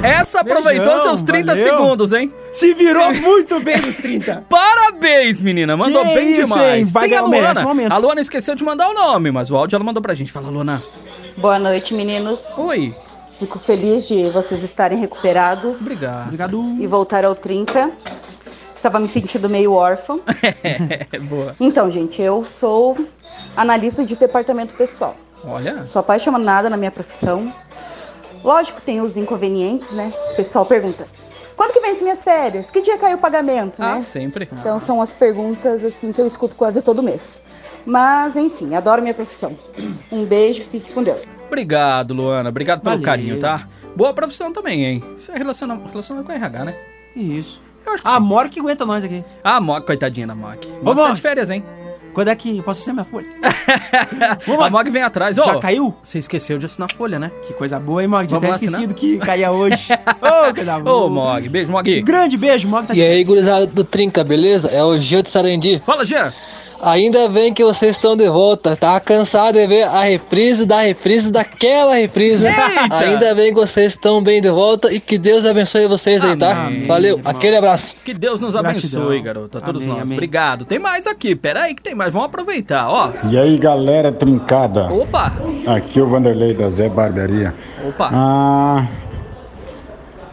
Essa 0.03 0.41
aproveitou 0.41 0.85
Beijão, 0.85 1.01
seus 1.01 1.23
30 1.23 1.55
valeu. 1.55 1.63
segundos, 1.77 2.11
hein? 2.11 2.31
Se 2.51 2.75
virou 2.75 3.11
muito 3.13 3.59
bem 3.61 3.81
nos 3.81 3.95
30. 3.95 4.43
Parabéns, 4.49 5.41
menina. 5.41 5.75
Mandou 5.75 6.05
Que 6.05 6.13
bem 6.13 6.31
isso, 6.31 6.43
demais. 6.53 6.79
hein? 6.79 6.85
Vai 6.93 7.09
Tem 7.09 7.17
a 7.17 7.21
Luana. 7.21 7.53
A 7.89 7.97
Luana 7.97 8.21
esqueceu 8.21 8.53
de 8.53 8.63
mandar 8.63 8.87
o 8.89 8.93
nome, 8.93 9.31
mas 9.31 9.49
o 9.49 9.55
áudio 9.55 9.77
ela 9.77 9.83
mandou 9.85 10.03
pra 10.03 10.13
gente. 10.13 10.31
Fala, 10.31 10.49
Luana. 10.49 10.83
Boa 11.37 11.59
noite, 11.59 11.93
meninos. 11.93 12.41
Oi. 12.57 12.95
Fico 13.37 13.59
feliz 13.59 14.07
de 14.07 14.29
vocês 14.29 14.63
estarem 14.63 14.97
recuperados 14.97 15.81
Obrigado. 15.81 16.23
Obrigado. 16.25 16.75
e 16.79 16.87
voltar 16.87 17.25
ao 17.25 17.35
Trinca. 17.35 17.91
Estava 18.73 18.99
me 18.99 19.07
sentindo 19.07 19.49
meio 19.49 19.73
órfã. 19.73 20.19
Boa. 21.27 21.55
Então, 21.59 21.89
gente, 21.91 22.21
eu 22.21 22.45
sou 22.45 22.97
analista 23.57 24.05
de 24.05 24.15
departamento 24.15 24.73
pessoal. 24.75 25.15
Olha. 25.43 25.85
Sou 25.85 25.99
apaixonada 25.99 26.69
na 26.69 26.77
minha 26.77 26.91
profissão. 26.91 27.53
Lógico, 28.43 28.79
tem 28.81 29.01
os 29.01 29.17
inconvenientes, 29.17 29.91
né? 29.91 30.13
O 30.31 30.35
pessoal 30.35 30.65
pergunta: 30.65 31.07
quando 31.57 31.73
que 31.73 31.79
vence 31.81 32.03
minhas 32.03 32.23
férias? 32.23 32.69
Que 32.71 32.81
dia 32.81 32.97
caiu 32.97 33.17
o 33.17 33.19
pagamento, 33.19 33.81
Ah, 33.81 33.95
né? 33.95 34.01
sempre. 34.01 34.47
Então 34.51 34.79
são 34.79 35.01
as 35.01 35.11
perguntas 35.11 35.83
assim 35.83 36.11
que 36.13 36.21
eu 36.21 36.27
escuto 36.27 36.55
quase 36.55 36.81
todo 36.81 37.03
mês. 37.03 37.41
Mas, 37.85 38.35
enfim, 38.35 38.73
adoro 38.73 39.01
minha 39.01 39.13
profissão. 39.13 39.55
Um 40.11 40.25
beijo, 40.25 40.63
fique 40.71 40.91
com 40.91 41.03
Deus. 41.03 41.23
Obrigado, 41.47 42.13
Luana. 42.13 42.49
Obrigado 42.49 42.81
pelo 42.81 42.95
Valeu. 42.95 43.05
carinho, 43.05 43.39
tá? 43.39 43.67
Boa 43.95 44.13
profissão 44.13 44.51
também, 44.51 44.83
hein? 44.83 45.03
Isso 45.15 45.31
é 45.31 45.37
relacionado, 45.37 45.85
relacionado 45.87 46.25
com 46.25 46.31
RH, 46.31 46.65
né? 46.65 46.75
Isso. 47.15 47.61
Eu 47.85 47.93
acho 47.93 48.03
que 48.03 48.09
A 48.09 48.15
sim. 48.15 48.19
Mor 48.19 48.49
que 48.49 48.59
aguenta 48.59 48.85
nós 48.85 49.03
aqui. 49.03 49.23
Ah, 49.43 49.61
Mog, 49.61 49.85
coitadinha 49.85 50.27
da 50.27 50.35
Mog. 50.35 50.57
Ô, 50.81 50.85
Mog 50.93 50.97
tá 50.97 51.13
de 51.13 51.21
férias, 51.21 51.49
hein? 51.49 51.63
Quando 52.13 52.29
é 52.29 52.35
que 52.35 52.61
posso 52.61 52.81
ser 52.81 52.93
minha 52.93 53.03
folha? 53.05 53.27
a 54.61 54.69
Mog 54.69 54.89
vem 54.89 55.03
atrás. 55.03 55.37
Ô, 55.37 55.43
Já 55.43 55.59
caiu? 55.59 55.93
Você 56.01 56.17
esqueceu 56.17 56.57
de 56.57 56.65
assinar 56.65 56.89
a 56.91 56.95
folha, 56.95 57.19
né? 57.19 57.29
Que 57.45 57.53
coisa 57.53 57.77
boa, 57.79 58.01
hein, 58.01 58.07
Mog? 58.07 58.25
Tinha 58.25 58.39
Vamos 58.39 58.55
até 58.55 58.65
esquecido 58.65 58.93
que 58.93 59.17
caía 59.19 59.51
hoje. 59.51 59.87
Ô, 60.21 60.53
coisa 60.53 60.79
boa. 60.79 61.05
Ô, 61.05 61.09
Mog. 61.09 61.47
Beijo, 61.49 61.71
Mog. 61.71 62.01
Grande 62.01 62.37
beijo, 62.37 62.67
Mog 62.67 62.87
tá 62.87 62.95
E 62.95 63.01
aí, 63.01 63.23
gurizada 63.23 63.67
do 63.67 63.83
Trinca, 63.83 64.23
beleza? 64.23 64.69
É 64.69 64.83
o 64.83 64.97
Gil 64.99 65.21
de 65.21 65.29
Sarandi. 65.29 65.81
Fala, 65.85 66.05
Jean. 66.05 66.33
Ainda 66.81 67.27
bem 67.29 67.53
que 67.53 67.63
vocês 67.63 67.95
estão 67.95 68.15
de 68.15 68.27
volta. 68.29 68.75
Tá 68.75 68.99
cansado 68.99 69.55
de 69.55 69.65
ver 69.67 69.83
a 69.83 70.01
reprise 70.03 70.65
da 70.65 70.81
reprise 70.81 71.31
daquela 71.31 71.95
reprise. 71.95 72.45
Eita! 72.47 72.95
Ainda 72.97 73.33
bem 73.35 73.53
que 73.53 73.59
vocês 73.59 73.93
estão 73.93 74.21
bem 74.21 74.41
de 74.41 74.49
volta 74.49 74.93
e 74.93 74.99
que 74.99 75.17
Deus 75.17 75.45
abençoe 75.45 75.87
vocês 75.87 76.23
aí, 76.23 76.35
tá? 76.37 76.65
Amém, 76.67 76.85
Valeu, 76.85 77.17
irmão. 77.17 77.31
aquele 77.31 77.55
abraço. 77.55 77.95
Que 78.03 78.13
Deus 78.13 78.39
nos 78.39 78.55
abençoe, 78.55 79.21
Gratidão. 79.21 79.23
garoto. 79.23 79.57
A 79.57 79.61
todos 79.61 79.81
Amém, 79.83 79.93
nós. 79.93 80.03
amém. 80.03 80.17
Obrigado. 80.17 80.65
Tem 80.65 80.77
mais 80.79 81.07
aqui. 81.07 81.35
Pera 81.35 81.63
aí 81.63 81.75
que 81.75 81.81
tem 81.81 81.95
mais. 81.95 82.13
Vamos 82.13 82.27
aproveitar, 82.27 82.89
ó. 82.89 83.11
E 83.29 83.37
aí, 83.37 83.57
galera 83.57 84.11
trincada? 84.11 84.91
Opa! 84.93 85.31
Aqui 85.67 85.99
é 85.99 86.03
o 86.03 86.09
Vanderlei 86.09 86.53
da 86.53 86.69
Zé 86.69 86.89
Barbearia. 86.89 87.53
Opa! 87.87 88.09
Ah, 88.13 88.87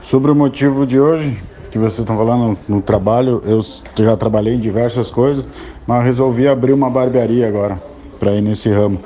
sobre 0.03 0.31
o 0.31 0.35
motivo 0.35 0.87
de 0.87 0.99
hoje, 1.01 1.39
que 1.73 1.79
vocês 1.79 2.01
estão 2.01 2.17
falando 2.17 2.59
no 2.69 2.83
trabalho, 2.83 3.43
eu 3.47 3.63
já 3.97 4.15
trabalhei 4.17 4.55
em 4.55 4.61
diversas 4.61 5.11
coisas, 5.11 5.45
mas 5.87 6.05
resolvi 6.05 6.47
abrir 6.47 6.75
uma 6.75 6.91
barbearia 6.91 7.49
agora, 7.49 7.83
para 8.21 8.33
ir 8.33 8.43
nesse 8.43 8.69
ramo. 8.69 9.01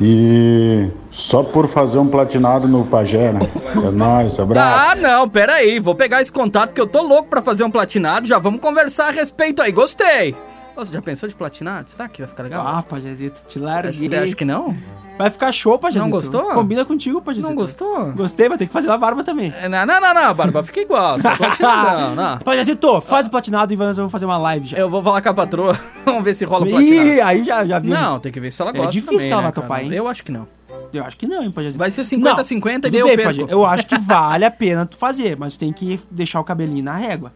E 0.00 0.88
só 1.10 1.42
por 1.42 1.68
fazer 1.68 1.98
um 1.98 2.08
platinado 2.08 2.68
no 2.68 2.84
Pajé, 2.86 3.32
né? 3.32 3.40
É 3.86 3.90
nóis, 3.90 4.38
abraço. 4.38 4.90
Ah, 4.90 4.94
não, 4.94 5.28
pera 5.28 5.54
aí. 5.54 5.78
Vou 5.78 5.94
pegar 5.94 6.20
esse 6.20 6.32
contato 6.32 6.72
que 6.72 6.80
eu 6.80 6.86
tô 6.86 7.02
louco 7.02 7.28
pra 7.28 7.40
fazer 7.42 7.64
um 7.64 7.70
platinado. 7.70 8.26
Já 8.26 8.38
vamos 8.38 8.60
conversar 8.60 9.08
a 9.08 9.10
respeito 9.10 9.62
aí. 9.62 9.70
Gostei. 9.72 10.34
Você 10.76 10.92
já 10.92 11.02
pensou 11.02 11.28
de 11.28 11.34
platinado? 11.34 11.90
Será 11.90 12.08
que 12.08 12.22
vai 12.22 12.28
ficar 12.28 12.44
legal? 12.44 12.64
Ah, 12.66 12.82
Pajazito, 12.82 13.42
te 13.48 13.58
larguei. 13.58 14.08
Você 14.08 14.16
acha 14.16 14.34
que 14.36 14.44
não? 14.44 14.76
Vai 15.18 15.30
ficar 15.30 15.50
show, 15.52 15.78
Pajazito. 15.78 16.04
Não 16.04 16.10
gostou? 16.10 16.42
Combina 16.54 16.84
contigo, 16.84 17.20
Pajazito. 17.20 17.48
Não 17.48 17.56
gostou? 17.56 18.12
Gostei, 18.12 18.48
vai 18.48 18.56
ter 18.56 18.66
que 18.66 18.72
fazer 18.72 18.88
a 18.90 18.96
barba 18.96 19.24
também. 19.24 19.52
É, 19.60 19.68
Não, 19.68 19.84
não, 19.84 20.00
não, 20.00 20.14
não, 20.14 20.34
Barba, 20.34 20.62
fica 20.62 20.80
igual. 20.80 21.20
Só 21.20 21.34
platinado, 21.36 22.00
não, 22.00 22.14
não. 22.14 22.38
Pajazito, 22.38 23.00
faz 23.00 23.26
o 23.26 23.30
platinado 23.30 23.74
e 23.74 23.76
nós 23.76 23.96
vamos 23.96 24.12
fazer 24.12 24.24
uma 24.24 24.38
live 24.38 24.68
já. 24.68 24.78
Eu 24.78 24.88
vou 24.88 25.02
falar 25.02 25.20
com 25.20 25.28
a 25.28 25.34
patroa. 25.34 25.78
Vamos 26.04 26.24
ver 26.24 26.34
se 26.34 26.44
rola 26.44 26.64
o 26.64 26.68
Ih, 26.68 26.70
platinado. 26.70 27.28
aí 27.28 27.44
já, 27.44 27.66
já 27.66 27.78
viu. 27.78 27.92
Não, 27.94 28.18
tem 28.20 28.32
que 28.32 28.40
ver 28.40 28.50
se 28.50 28.62
ela 28.62 28.70
É 28.70 28.74
gosta 28.74 28.92
difícil 28.92 29.16
também, 29.16 29.26
que 29.28 29.32
ela 29.34 29.42
né, 29.42 29.52
topar, 29.52 29.82
hein? 29.84 29.92
Eu 29.92 30.08
acho 30.08 30.24
que 30.24 30.32
não. 30.32 30.46
Eu 30.92 31.04
acho 31.04 31.16
que 31.16 31.26
não, 31.26 31.42
hein, 31.42 31.50
Pajazito. 31.50 31.78
Vai 31.78 31.90
ser 31.90 32.16
Não, 32.16 32.36
50-50 32.36 32.86
e 32.86 32.90
daí 32.90 33.00
eu 33.00 33.06
perco. 33.08 33.24
Pajé, 33.24 33.44
Eu 33.48 33.66
acho 33.66 33.86
que 33.86 33.98
vale 33.98 34.44
a 34.44 34.50
pena 34.50 34.86
tu 34.86 34.96
fazer, 34.96 35.36
mas 35.36 35.54
tu 35.54 35.60
tem 35.60 35.72
que 35.72 36.00
deixar 36.10 36.40
o 36.40 36.44
cabelinho 36.44 36.84
na 36.84 36.94
régua. 36.94 37.32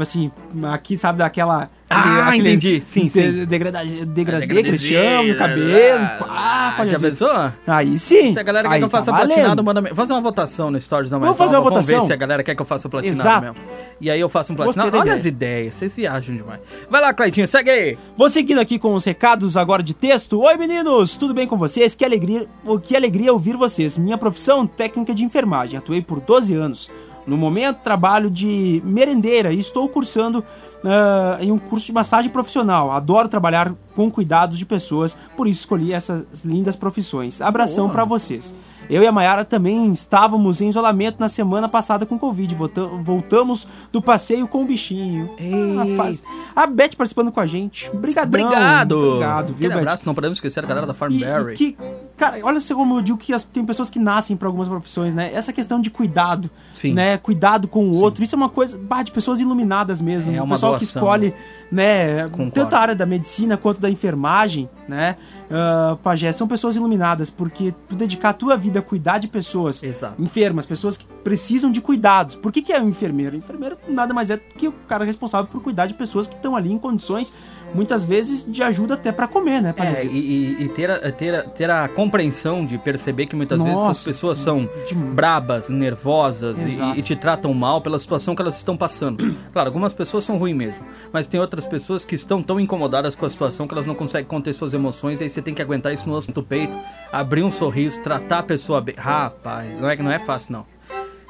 Tipo 0.00 0.02
assim, 0.02 0.30
aqui, 0.72 0.96
sabe, 0.96 1.18
daquela... 1.18 1.68
Ah, 1.92 2.36
entendi. 2.36 2.80
Sim, 2.80 3.08
sim. 3.08 3.44
Degradê, 3.46 4.04
degradê, 4.06 4.46
né? 4.62 5.34
cabelo. 5.34 6.00
Ah, 6.20 6.68
Ah, 6.68 6.70
Já 6.70 6.76
Pajazito. 6.76 7.00
pensou? 7.10 7.52
Aí 7.66 7.98
sim. 7.98 8.32
Se 8.32 8.38
a 8.38 8.42
galera 8.44 8.68
quer 8.68 8.74
Aí 8.76 8.80
que 8.80 8.84
eu 8.84 8.88
tá 8.88 8.98
faça 8.98 9.10
valendo. 9.10 9.34
platinado, 9.34 9.64
manda. 9.64 9.94
Fazer 9.96 10.12
uma 10.12 10.20
votação 10.20 10.70
no 10.70 10.80
Stories 10.80 11.10
da 11.10 11.18
Mais 11.18 11.26
Vamos 11.26 11.38
fazer 11.38 11.56
uma 11.56 11.68
Vamos 11.68 11.84
ver 11.86 11.94
votação? 11.94 12.06
se 12.06 12.12
a 12.12 12.16
galera 12.16 12.44
quer 12.44 12.54
que 12.54 12.62
eu 12.62 12.66
faça 12.66 12.88
platinado 12.88 13.20
Exato. 13.20 13.40
mesmo. 13.42 13.56
E 14.00 14.08
aí 14.08 14.20
eu 14.20 14.28
faço 14.28 14.52
um 14.52 14.56
platinado. 14.56 14.96
Olha 14.96 15.00
ideia. 15.02 15.16
as 15.16 15.24
ideias, 15.24 15.74
vocês 15.74 15.96
viajam 15.96 16.36
demais. 16.36 16.60
Vai 16.88 17.00
lá, 17.00 17.12
Cleitinho, 17.12 17.48
segue 17.48 17.70
aí. 17.70 17.98
Vou 18.16 18.30
seguindo 18.30 18.60
aqui 18.60 18.78
com 18.78 18.94
os 18.94 19.04
recados 19.04 19.56
agora 19.56 19.82
de 19.82 19.92
texto. 19.92 20.40
Oi, 20.40 20.56
meninos, 20.56 21.16
tudo 21.16 21.34
bem 21.34 21.48
com 21.48 21.58
vocês? 21.58 21.96
Que 21.96 22.04
alegria, 22.04 22.46
que 22.84 22.94
alegria 22.94 23.32
ouvir 23.32 23.56
vocês. 23.56 23.98
Minha 23.98 24.16
profissão, 24.16 24.64
técnica 24.64 25.12
de 25.12 25.24
enfermagem. 25.24 25.76
Atuei 25.76 26.00
por 26.00 26.20
12 26.20 26.54
anos. 26.54 26.88
No 27.30 27.36
momento, 27.36 27.78
trabalho 27.78 28.30
de 28.30 28.82
merendeira 28.84 29.52
e 29.52 29.58
estou 29.60 29.88
cursando 29.88 30.44
ah, 30.84 31.38
em 31.40 31.50
um 31.52 31.58
curso 31.58 31.86
de 31.86 31.92
massagem 31.92 32.30
profissional. 32.30 32.90
Adoro 32.90 33.28
trabalhar 33.28 33.72
com 33.94 34.10
cuidados 34.10 34.58
de 34.58 34.66
pessoas, 34.66 35.16
por 35.36 35.46
isso 35.46 35.60
escolhi 35.60 35.92
essas 35.92 36.44
lindas 36.44 36.76
profissões. 36.76 37.40
Abração 37.40 37.84
Boa. 37.84 37.92
pra 37.94 38.04
vocês. 38.04 38.54
Eu 38.88 39.04
e 39.04 39.06
a 39.06 39.12
Mayara 39.12 39.44
também 39.44 39.92
estávamos 39.92 40.60
em 40.60 40.68
isolamento 40.68 41.20
na 41.20 41.28
semana 41.28 41.68
passada 41.68 42.04
com 42.04 42.18
Covid. 42.18 42.52
Volta- 42.56 42.86
voltamos 43.00 43.68
do 43.92 44.02
passeio 44.02 44.48
com 44.48 44.62
o 44.62 44.64
bichinho. 44.64 45.30
Ah, 45.38 45.96
faz- 45.96 46.22
A 46.56 46.66
Beth 46.66 46.96
participando 46.96 47.30
com 47.30 47.38
a 47.38 47.46
gente. 47.46 47.88
Obrigadão. 47.94 48.40
Obrigado. 48.46 48.98
Obrigado, 48.98 49.46
viu, 49.48 49.54
Aquele 49.54 49.74
Beth? 49.74 49.80
abraço, 49.80 50.02
não 50.06 50.14
podemos 50.14 50.38
esquecer 50.38 50.64
a 50.64 50.66
galera 50.66 50.86
da 50.88 50.92
E, 50.92 50.96
Farmberry. 50.96 51.52
e 51.52 51.56
que, 51.56 51.76
cara, 52.20 52.38
olha 52.42 52.60
só 52.60 52.74
como 52.74 52.98
eu 52.98 53.00
digo 53.00 53.16
que 53.18 53.32
as- 53.32 53.42
tem 53.44 53.64
pessoas 53.64 53.88
que 53.88 53.98
nascem 53.98 54.36
para 54.36 54.46
algumas 54.46 54.68
profissões, 54.68 55.14
né? 55.14 55.32
Essa 55.32 55.52
questão 55.52 55.80
de 55.80 55.88
cuidado, 55.90 56.50
Sim. 56.74 56.92
né? 56.92 57.16
Cuidado 57.18 57.66
com 57.66 57.86
o 57.88 57.96
outro, 58.00 58.22
isso 58.22 58.34
é 58.34 58.38
uma 58.38 58.48
coisa 58.50 58.78
bah, 58.78 59.02
de 59.02 59.10
pessoas 59.10 59.40
iluminadas 59.40 60.00
mesmo. 60.02 60.34
É 60.34 60.40
o 60.40 60.44
uma 60.44 60.54
pessoal 60.54 60.74
que 60.74 60.80
doação, 60.84 61.00
escolhe, 61.02 61.34
né? 61.72 62.24
Concordo. 62.28 62.52
Tanto 62.52 62.74
a 62.76 62.78
área 62.78 62.94
da 62.94 63.06
medicina 63.06 63.56
quanto 63.56 63.80
da 63.80 63.88
enfermagem, 63.88 64.68
né? 64.86 65.16
Uh, 65.50 65.96
pajé, 65.96 66.30
são 66.30 66.46
pessoas 66.46 66.76
iluminadas, 66.76 67.28
porque 67.28 67.74
tu 67.88 67.96
dedicar 67.96 68.28
a 68.28 68.32
tua 68.32 68.56
vida 68.56 68.78
a 68.78 68.82
cuidar 68.82 69.18
de 69.18 69.26
pessoas 69.26 69.82
Exato. 69.82 70.22
enfermas, 70.22 70.64
pessoas 70.64 70.96
que 70.96 71.04
precisam 71.24 71.72
de 71.72 71.80
cuidados. 71.80 72.36
Por 72.36 72.52
que, 72.52 72.62
que 72.62 72.72
é 72.72 72.80
um 72.80 72.88
enfermeiro? 72.88 73.34
O 73.34 73.38
enfermeiro 73.38 73.76
nada 73.88 74.14
mais 74.14 74.30
é 74.30 74.36
do 74.36 74.42
que 74.56 74.68
o 74.68 74.72
cara 74.86 75.04
responsável 75.04 75.48
por 75.50 75.60
cuidar 75.60 75.86
de 75.86 75.94
pessoas 75.94 76.28
que 76.28 76.36
estão 76.36 76.54
ali 76.54 76.70
em 76.70 76.78
condições, 76.78 77.34
muitas 77.74 78.04
vezes, 78.04 78.44
de 78.46 78.62
ajuda 78.62 78.94
até 78.94 79.10
para 79.10 79.26
comer, 79.26 79.60
né, 79.60 79.74
É, 79.76 80.04
e, 80.04 80.56
e- 80.64 80.68
ter, 80.68 80.90
a, 80.90 81.10
ter, 81.12 81.34
a, 81.34 81.42
ter 81.42 81.68
a 81.70 81.88
compreensão 81.88 82.64
de 82.64 82.78
perceber 82.78 83.26
que 83.26 83.34
muitas 83.36 83.58
vezes 83.58 83.74
Nossa, 83.74 83.90
essas 83.90 84.04
pessoas 84.04 84.38
são 84.38 84.68
de- 84.88 84.94
brabas, 84.94 85.68
nervosas 85.68 86.58
e, 86.58 86.98
e 86.98 87.02
te 87.02 87.16
tratam 87.16 87.52
mal 87.52 87.80
pela 87.80 87.98
situação 87.98 88.34
que 88.36 88.42
elas 88.42 88.56
estão 88.56 88.76
passando. 88.76 89.36
Claro, 89.52 89.68
algumas 89.68 89.92
pessoas 89.92 90.24
são 90.24 90.38
ruins 90.38 90.54
mesmo, 90.56 90.80
mas 91.12 91.26
tem 91.26 91.40
outras 91.40 91.66
pessoas 91.66 92.04
que 92.04 92.14
estão 92.14 92.40
tão 92.42 92.60
incomodadas 92.60 93.14
com 93.16 93.26
a 93.26 93.28
situação 93.28 93.66
que 93.66 93.74
elas 93.74 93.86
não 93.86 93.94
conseguem 93.96 94.26
conter 94.26 94.54
suas 94.54 94.72
emoções 94.72 95.20
e 95.20 95.24
aí 95.24 95.30
você 95.40 95.44
tem 95.44 95.54
que 95.54 95.62
aguentar 95.62 95.92
isso 95.92 96.06
no 96.08 96.14
osso 96.14 96.30
do 96.32 96.42
peito, 96.42 96.76
abrir 97.10 97.42
um 97.42 97.50
sorriso, 97.50 98.02
tratar 98.02 98.40
a 98.40 98.42
pessoa 98.42 98.80
bem. 98.80 98.94
Rapaz, 98.96 99.72
não 99.80 99.88
é, 99.88 99.96
não 99.96 100.10
é 100.12 100.18
fácil 100.18 100.52
não. 100.52 100.66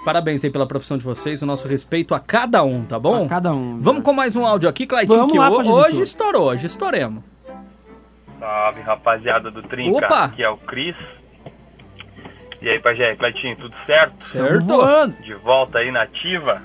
Parabéns 0.04 0.42
aí 0.42 0.50
pela 0.50 0.66
profissão 0.66 0.96
de 0.98 1.04
vocês, 1.04 1.42
o 1.42 1.46
nosso 1.46 1.68
respeito 1.68 2.14
a 2.14 2.20
cada 2.20 2.62
um, 2.64 2.84
tá 2.84 2.98
bom? 2.98 3.26
A 3.26 3.28
cada 3.28 3.52
um. 3.52 3.78
Vamos 3.78 4.02
com 4.02 4.12
mais 4.12 4.34
um 4.34 4.44
áudio 4.44 4.68
aqui, 4.68 4.86
Claitinho, 4.86 5.18
Vamos 5.18 5.32
que 5.32 5.38
lá, 5.38 5.48
ho- 5.50 5.56
Pajezito. 5.58 5.78
hoje 5.78 6.00
estourou, 6.02 6.48
hoje 6.48 6.66
estouremos. 6.66 7.22
Salve, 8.38 8.80
rapaziada 8.80 9.50
do 9.50 9.62
Trinca. 9.62 10.06
Opa! 10.06 10.24
Aqui 10.24 10.42
é 10.42 10.48
o 10.48 10.56
Cris. 10.56 10.96
E 12.62 12.68
aí, 12.68 12.78
Pajé, 12.80 13.14
Cleitinho, 13.14 13.56
tudo 13.56 13.74
certo? 13.86 14.24
Certo. 14.24 14.64
voando. 14.66 15.16
De 15.22 15.34
volta 15.34 15.78
aí 15.78 15.90
na 15.90 16.02
ativa? 16.02 16.62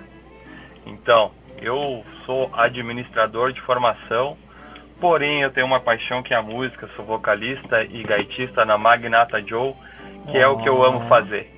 Então, 0.85 1.31
eu 1.61 2.03
sou 2.25 2.49
administrador 2.53 3.51
de 3.53 3.61
formação, 3.61 4.37
porém 4.99 5.41
eu 5.41 5.51
tenho 5.51 5.65
uma 5.67 5.79
paixão 5.79 6.21
que 6.23 6.33
é 6.33 6.37
a 6.37 6.41
música, 6.41 6.89
sou 6.95 7.05
vocalista 7.05 7.83
e 7.83 8.03
gaitista 8.03 8.63
na 8.65 8.77
Magnata 8.77 9.41
Joe, 9.45 9.73
que 10.31 10.37
é 10.37 10.47
o 10.47 10.57
que 10.57 10.67
eu 10.69 10.83
amo 10.83 11.07
fazer. 11.07 11.51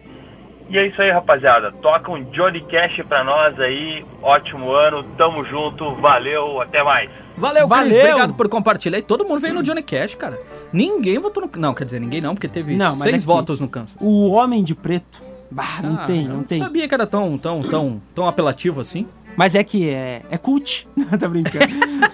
E 0.69 0.77
é 0.77 0.85
isso 0.85 1.01
aí, 1.01 1.09
rapaziada. 1.09 1.71
Toca 1.71 2.11
um 2.11 2.21
Johnny 2.25 2.59
Cash 2.59 3.01
pra 3.07 3.23
nós 3.23 3.57
aí. 3.57 4.05
Ótimo 4.21 4.73
ano, 4.73 5.01
tamo 5.17 5.45
junto, 5.45 5.95
valeu, 5.95 6.59
até 6.59 6.83
mais. 6.83 7.09
Valeu, 7.37 7.69
Cris, 7.69 7.87
Valeu. 7.87 7.99
obrigado 8.05 8.33
por 8.33 8.49
compartilhar. 8.49 8.97
E 8.97 9.01
todo 9.01 9.23
mundo 9.23 9.39
veio 9.39 9.53
no 9.53 9.63
Johnny 9.63 9.81
Cash, 9.81 10.15
cara. 10.15 10.37
Ninguém 10.73 11.19
votou 11.19 11.43
no... 11.45 11.49
Não, 11.61 11.73
quer 11.73 11.85
dizer, 11.85 12.01
ninguém 12.01 12.19
não, 12.19 12.33
porque 12.35 12.49
teve 12.49 12.75
Não, 12.75 12.97
mas 12.97 13.03
seis 13.11 13.23
é 13.23 13.25
votos 13.25 13.61
no 13.61 13.69
Kansas. 13.69 13.97
O 14.01 14.31
Homem 14.31 14.61
de 14.61 14.75
Preto. 14.75 15.23
Bah, 15.49 15.79
não 15.81 15.95
Ah, 16.01 16.05
tem, 16.05 16.25
eu 16.25 16.33
não 16.33 16.43
tem. 16.43 16.59
sabia 16.59 16.85
que 16.85 16.93
era 16.93 17.07
tão, 17.07 17.37
tão, 17.37 17.63
tão, 17.63 18.01
tão 18.13 18.27
apelativo 18.27 18.81
assim. 18.81 19.07
Mas 19.37 19.53
é 19.53 19.63
que 19.63 19.87
é, 19.87 20.23
é 20.31 20.37
cult. 20.37 20.87
Não, 20.97 21.17
tá 21.17 21.27
brincando. 21.27 21.67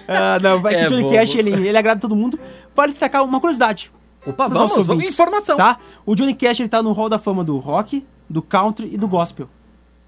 Ah, 0.06 0.38
não, 0.40 0.58
é 0.68 0.74
que 0.74 0.76
É 0.76 0.86
o 0.86 0.88
Johnny 0.90 1.02
bobo. 1.04 1.14
Cash, 1.14 1.34
ele, 1.34 1.50
ele 1.50 1.78
agrada 1.78 1.98
todo 1.98 2.14
mundo. 2.14 2.38
Vale 2.76 2.92
destacar 2.92 3.24
uma 3.24 3.40
curiosidade. 3.40 3.90
Opa, 4.26 4.46
vamos, 4.48 4.72
vamos, 4.72 4.88
ouvintes, 4.88 5.14
informação. 5.14 5.56
Tá? 5.56 5.78
O 6.04 6.14
Johnny 6.14 6.34
Cash, 6.34 6.60
ele 6.60 6.68
tá 6.68 6.82
no 6.82 6.92
hall 6.92 7.08
da 7.08 7.18
fama 7.18 7.42
do 7.42 7.58
rock, 7.58 8.06
do 8.28 8.42
country 8.42 8.90
e 8.92 8.98
do 8.98 9.08
gospel. 9.08 9.48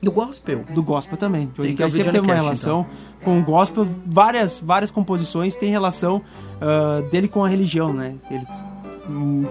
Do 0.02 0.12
gospel. 0.12 0.64
Do 0.70 0.82
gospel 0.82 1.16
também. 1.16 1.50
Johnny 1.54 1.74
Cash 1.74 1.92
sempre 1.92 2.04
Johnny 2.04 2.18
teve 2.18 2.26
uma 2.26 2.34
Cash, 2.34 2.42
relação 2.44 2.86
com 3.24 3.40
o 3.40 3.42
gospel. 3.42 3.86
Várias, 4.04 4.60
várias 4.60 4.90
composições 4.90 5.56
têm 5.56 5.70
relação 5.70 6.20
ah, 6.60 7.02
dele 7.10 7.28
com 7.28 7.42
a 7.42 7.48
religião, 7.48 7.92
né? 7.94 8.14
Ele, 8.30 8.46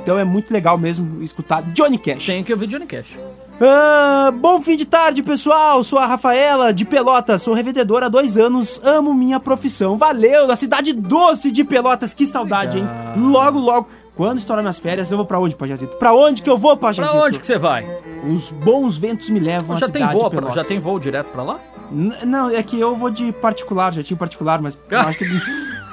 então 0.01 0.20
é 0.20 0.24
muito 0.24 0.53
legal 0.53 0.78
mesmo 0.78 1.24
escutar 1.24 1.63
Johnny 1.74 1.97
Cash. 1.97 2.28
Tem 2.28 2.43
que 2.43 2.53
ouvir 2.53 2.68
Johnny 2.68 2.86
Cash. 2.86 3.18
Ah, 3.62 4.32
bom 4.36 4.62
fim 4.62 4.76
de 4.76 4.86
tarde, 4.86 5.24
pessoal. 5.24 5.84
Sou 5.84 5.97
a 5.97 6.06
Rafaela 6.06 6.74
de 6.74 6.84
Pelotas. 6.84 7.41
Sou 7.41 7.53
revendedora 7.53 8.08
há 8.08 8.10
dois 8.10 8.38
anos. 8.38 8.82
Amo 8.84 9.14
minha 9.14 9.39
profissão. 9.39 9.97
Valeu, 9.97 10.45
da 10.47 10.56
cidade 10.56 10.91
doce 10.93 11.51
de 11.51 11.64
Pelotas. 11.64 12.14
Que 12.14 12.26
saudade, 12.26 12.80
hein? 12.80 12.88
Logo, 13.18 13.60
logo. 13.60 13.88
Quando 14.16 14.38
estourar 14.39 14.64
nas 14.64 14.80
férias, 14.80 15.12
eu 15.12 15.18
vou 15.18 15.26
pra 15.26 15.39
onde, 15.39 15.56
Pajazito? 15.56 15.97
Pra 15.97 16.14
onde 16.14 16.41
que 16.41 16.49
eu 16.49 16.58
vou, 16.58 16.78
Pra 16.78 16.88
Pajazito? 16.88 17.18
onde 17.18 17.39
que 17.39 17.45
você 17.45 17.58
vai? 17.58 17.86
Os 18.30 18.49
bons 18.51 18.97
ventos 18.97 19.30
me 19.30 19.39
levam 19.41 19.76
já 19.76 19.88
à 19.88 19.89
tem 19.89 20.01
cidade 20.03 20.14
voo, 20.18 20.24
de 20.24 20.30
pra- 20.30 20.39
Pelotas. 20.39 20.56
já 20.56 20.64
tem 20.64 20.80
voo 20.80 20.97
direto 20.99 21.28
pra 21.28 21.43
lá? 21.43 21.60
N- 21.91 22.16
Não, 22.26 22.49
é 22.49 22.64
que 22.64 22.80
eu 22.80 22.95
vou 22.95 23.10
de 23.10 23.32
particular, 23.34 23.93
já 23.93 24.01
tinha 24.01 24.16
particular, 24.16 24.62
mas 24.62 24.80
eu 24.89 24.99
acho 24.99 25.20
que. 25.20 25.26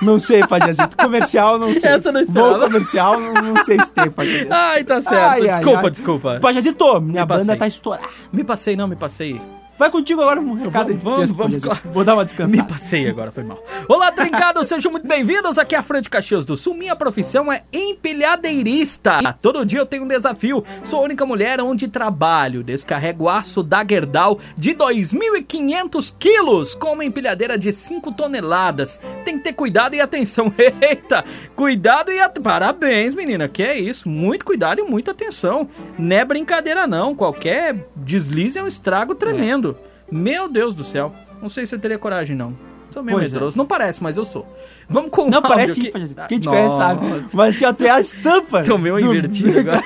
Não 0.03 0.19
sei, 0.19 0.41
Pajazito. 0.47 0.97
Comercial, 0.97 1.59
não 1.59 1.75
sei. 1.75 1.93
Essa 1.93 2.09
eu 2.09 2.13
não 2.13 2.21
esperava. 2.21 2.59
Voo 2.59 2.61
comercial, 2.67 3.21
não, 3.21 3.33
não 3.35 3.65
sei 3.65 3.79
se 3.81 3.91
tem, 3.93 4.11
Pajazito. 4.11 4.53
Ai, 4.53 4.85
tá 4.85 5.01
certo. 5.01 5.15
Ai, 5.17 5.41
ai, 5.43 5.49
desculpa, 5.49 5.81
ai. 5.85 5.91
desculpa. 5.91 6.39
Pajazito, 6.41 7.01
minha 7.01 7.23
Me 7.23 7.27
banda 7.27 7.45
passei. 7.45 7.57
tá 7.57 7.67
estourada. 7.67 8.09
Me 8.33 8.45
passei, 8.45 8.77
não, 8.77 8.89
me 8.89 8.97
passei. 8.97 9.41
Vai 9.83 9.91
contigo 9.91 10.21
agora 10.21 10.41
um 10.41 10.55
recado. 10.55 10.95
Vamos, 10.95 11.31
vamos, 11.31 11.65
claro. 11.65 11.81
Vou 11.87 12.05
dar 12.05 12.15
uma 12.15 12.23
Me 12.23 12.27
descansada. 12.27 12.63
passei 12.63 13.09
agora, 13.09 13.33
foi 13.33 13.43
mal. 13.43 13.61
Olá, 13.89 14.13
trincados, 14.13 14.69
sejam 14.69 14.93
muito 14.93 15.09
bem-vindos 15.09 15.59
aqui 15.59 15.75
à 15.75 15.83
Frente 15.83 16.09
Caxias 16.09 16.45
do 16.45 16.57
Sul. 16.57 16.75
Minha 16.75 16.95
profissão 16.95 17.51
é 17.51 17.65
empilhadeirista. 17.73 19.37
Todo 19.43 19.67
dia 19.67 19.81
eu 19.81 19.87
tenho 19.87 20.05
um 20.05 20.07
desafio. 20.07 20.63
Sou 20.85 21.01
a 21.01 21.03
única 21.03 21.27
mulher 21.27 21.61
onde 21.61 21.89
trabalho. 21.89 22.63
Descarrego 22.63 23.29
aço 23.29 23.61
da 23.61 23.85
Gerdau 23.85 24.39
de 24.57 24.73
2.500 24.73 26.15
quilos 26.17 26.77
com 26.77 26.93
uma 26.93 27.05
empilhadeira 27.05 27.59
de 27.59 27.73
5 27.73 28.13
toneladas. 28.13 29.01
Tem 29.25 29.37
que 29.37 29.43
ter 29.43 29.53
cuidado 29.53 29.97
e 29.97 30.01
atenção. 30.01 30.55
Eita, 30.81 31.25
cuidado 31.57 32.13
e 32.13 32.21
at... 32.21 32.39
Parabéns, 32.39 33.17
menina. 33.17 33.49
Que 33.49 33.65
é 33.65 33.81
isso? 33.81 34.09
Muito 34.09 34.45
cuidado 34.45 34.79
e 34.79 34.85
muita 34.85 35.11
atenção. 35.11 35.67
Não 35.99 36.17
é 36.17 36.25
brincadeira, 36.25 36.87
não. 36.87 37.17
Qualquer 37.17 37.85
deslize 37.97 38.61
é 38.61 38.63
um 38.63 38.69
estrago 38.69 39.17
tremendo. 39.17 39.72
Meu 40.13 40.49
Deus 40.49 40.75
do 40.75 40.85
céu. 40.85 41.13
Não 41.41 41.49
sei 41.49 41.65
se 41.67 41.75
eu 41.75 41.79
teria 41.79 41.99
coragem, 41.99 42.37
não. 42.37 42.55
Sou 42.91 43.03
meio 43.03 43.17
Pois 43.17 43.31
é. 43.31 43.35
medroso. 43.35 43.57
Não 43.57 43.65
parece, 43.65 44.03
mas 44.03 44.19
eu 44.19 44.25
sou. 44.27 44.47
Vamos 44.87 45.11
com 45.11 45.23
o 45.23 45.31
Não, 45.31 45.39
áudio 45.39 45.49
parece 45.51 45.75
sim, 45.75 45.81
aqui. 45.83 45.91
Pajazito. 45.93 46.23
Quem 46.29 46.39
te 46.39 46.47
conhece 46.49 46.77
sabe. 46.77 47.07
Mas 47.33 47.55
se 47.57 47.65
até 47.65 47.89
a 47.91 47.99
estampa. 47.99 48.63
Tomei 48.65 48.93
uma 48.93 49.01
do- 49.01 49.07
invertida 49.17 49.61
agora. 49.61 49.83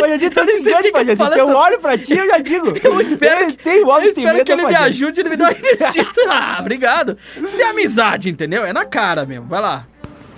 Pajazito, 0.00 0.40
Eu 0.40 0.46
tá 0.46 0.46
se 0.50 0.58
engane, 0.60 0.82
que 0.84 0.92
Pajazito. 0.92 1.22
Eu 1.38 1.48
essa- 1.50 1.58
olho 1.58 1.78
pra 1.80 1.98
ti 1.98 2.14
e 2.14 2.18
eu 2.18 2.26
já 2.26 2.38
digo. 2.38 2.72
Eu 2.82 2.98
espero, 3.00 3.46
que, 3.48 3.56
Tem 3.58 3.80
eu 3.82 4.00
espero 4.00 4.42
que 4.44 4.52
ele 4.52 4.66
me 4.66 4.74
ajude 4.74 5.20
e 5.20 5.22
ele 5.22 5.28
me 5.30 5.36
dá 5.36 5.44
uma 5.44 5.52
invertida. 5.52 6.10
Ah, 6.30 6.56
obrigado. 6.60 7.18
Isso 7.36 7.60
é 7.60 7.64
amizade, 7.68 8.30
entendeu? 8.30 8.64
É 8.64 8.72
na 8.72 8.86
cara 8.86 9.26
mesmo. 9.26 9.46
Vai 9.46 9.60
lá. 9.60 9.82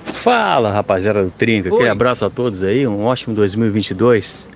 Fala, 0.06 0.72
rapaziada 0.72 1.22
do 1.24 1.30
Trinca. 1.30 1.68
Aquele 1.72 1.88
abraço 1.88 2.24
a 2.24 2.30
todos 2.30 2.64
aí. 2.64 2.84
Um 2.86 3.04
ótimo 3.04 3.32
2022. 3.34 4.48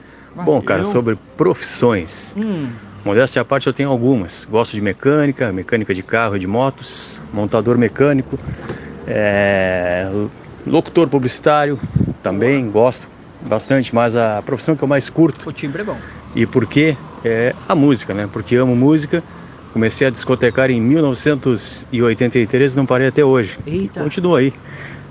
Bom, 0.44 0.61
cara, 0.61 0.82
sobre 0.82 1.16
profissões. 1.36 2.34
Hum. 2.36 2.70
Modéstia 3.05 3.40
à 3.40 3.44
parte, 3.44 3.66
eu 3.66 3.72
tenho 3.72 3.88
algumas. 3.88 4.44
Gosto 4.44 4.74
de 4.74 4.80
mecânica, 4.80 5.51
mecânica 5.53 5.94
de 5.94 6.03
carro 6.03 6.36
e 6.36 6.38
de 6.38 6.46
motos, 6.46 7.18
montador 7.32 7.78
mecânico, 7.78 8.38
é, 9.07 10.09
locutor 10.66 11.09
publicitário, 11.09 11.80
também 12.22 12.70
gosto 12.70 13.09
bastante, 13.40 13.94
mas 13.94 14.14
a 14.14 14.42
profissão 14.42 14.76
que 14.76 14.82
eu 14.82 14.88
mais 14.88 15.09
curto. 15.09 15.48
O 15.48 15.53
timbre 15.53 15.80
é 15.82 15.84
bom. 15.84 15.96
E 16.34 16.44
por 16.46 16.66
quê? 16.66 16.96
É 17.24 17.55
a 17.68 17.74
música, 17.74 18.12
né? 18.12 18.28
Porque 18.30 18.57
amo 18.57 18.76
música. 18.76 19.22
Comecei 19.72 20.07
a 20.07 20.11
discotecar 20.11 20.70
em 20.70 20.80
1983 20.80 22.72
e 22.72 22.76
não 22.76 22.84
parei 22.84 23.07
até 23.07 23.24
hoje. 23.24 23.59
Eita. 23.66 24.03
Continuo 24.03 24.34
aí, 24.34 24.53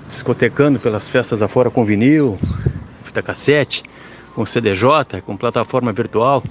discotecando 0.06 0.78
pelas 0.78 1.08
festas 1.08 1.40
afora 1.40 1.70
com 1.70 1.84
vinil, 1.84 2.38
fita 3.02 3.22
cassete, 3.22 3.82
com 4.34 4.44
CDJ, 4.44 5.22
com 5.24 5.36
plataforma 5.36 5.92
virtual. 5.92 6.44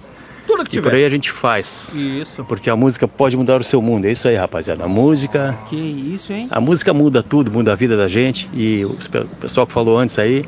Tudo 0.50 0.64
que 0.64 0.70
E 0.70 0.74
tiver. 0.74 0.90
por 0.90 0.96
aí 0.96 1.06
a 1.06 1.10
gente 1.10 1.32
faz. 1.32 1.94
Isso. 1.96 2.44
Porque 2.46 2.70
a 2.70 2.76
música 2.76 3.08
pode 3.08 3.38
mudar 3.38 3.62
o 3.62 3.64
seu 3.64 3.82
mundo. 3.82 4.06
É 4.06 4.12
isso 4.12 4.28
aí, 4.28 4.36
rapaziada. 4.36 4.84
A 4.84 4.88
música. 4.88 5.56
Que 5.70 5.76
isso, 5.76 6.34
hein? 6.34 6.48
A 6.50 6.60
música 6.60 6.92
muda 6.94 7.22
tudo, 7.22 7.52
muda 7.52 7.72
a 7.74 7.76
vida 7.76 7.96
da 7.96 8.08
gente. 8.08 8.50
E 8.52 8.84
o 8.84 8.96
pe- 9.10 9.20
o 9.20 9.28
pessoal 9.28 9.68
que 9.68 9.74
falou 9.74 9.98
antes 10.00 10.18
aí 10.18 10.44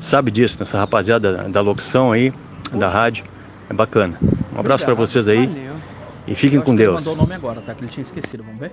sabe 0.00 0.30
disso, 0.30 0.56
nessa 0.58 0.78
rapaziada 0.78 1.48
da, 1.48 1.60
locução 1.60 2.12
aí, 2.12 2.32
da 2.72 2.88
rádio. 2.88 3.24
É 3.68 3.74
bacana. 3.74 4.18
Um 4.54 4.58
abraço 4.58 4.84
pra 4.84 4.94
Obrigado. 4.94 4.96
vocês 4.96 5.28
aí. 5.28 5.46
Valeu. 5.46 5.72
E 6.26 6.34
fiquem 6.34 6.56
Eu 6.56 6.62
acho 6.62 6.70
com 6.70 6.76
que 6.76 6.82
ele 6.82 6.90
Deus. 6.90 7.04
mandou 7.06 7.14
o 7.18 7.22
nome 7.26 7.34
agora, 7.34 7.60
tá? 7.60 7.74
Que 7.74 7.82
ele 7.84 7.90
tinha 7.90 8.02
esquecido. 8.02 8.42
Vamos 8.42 8.58
ver? 8.60 8.72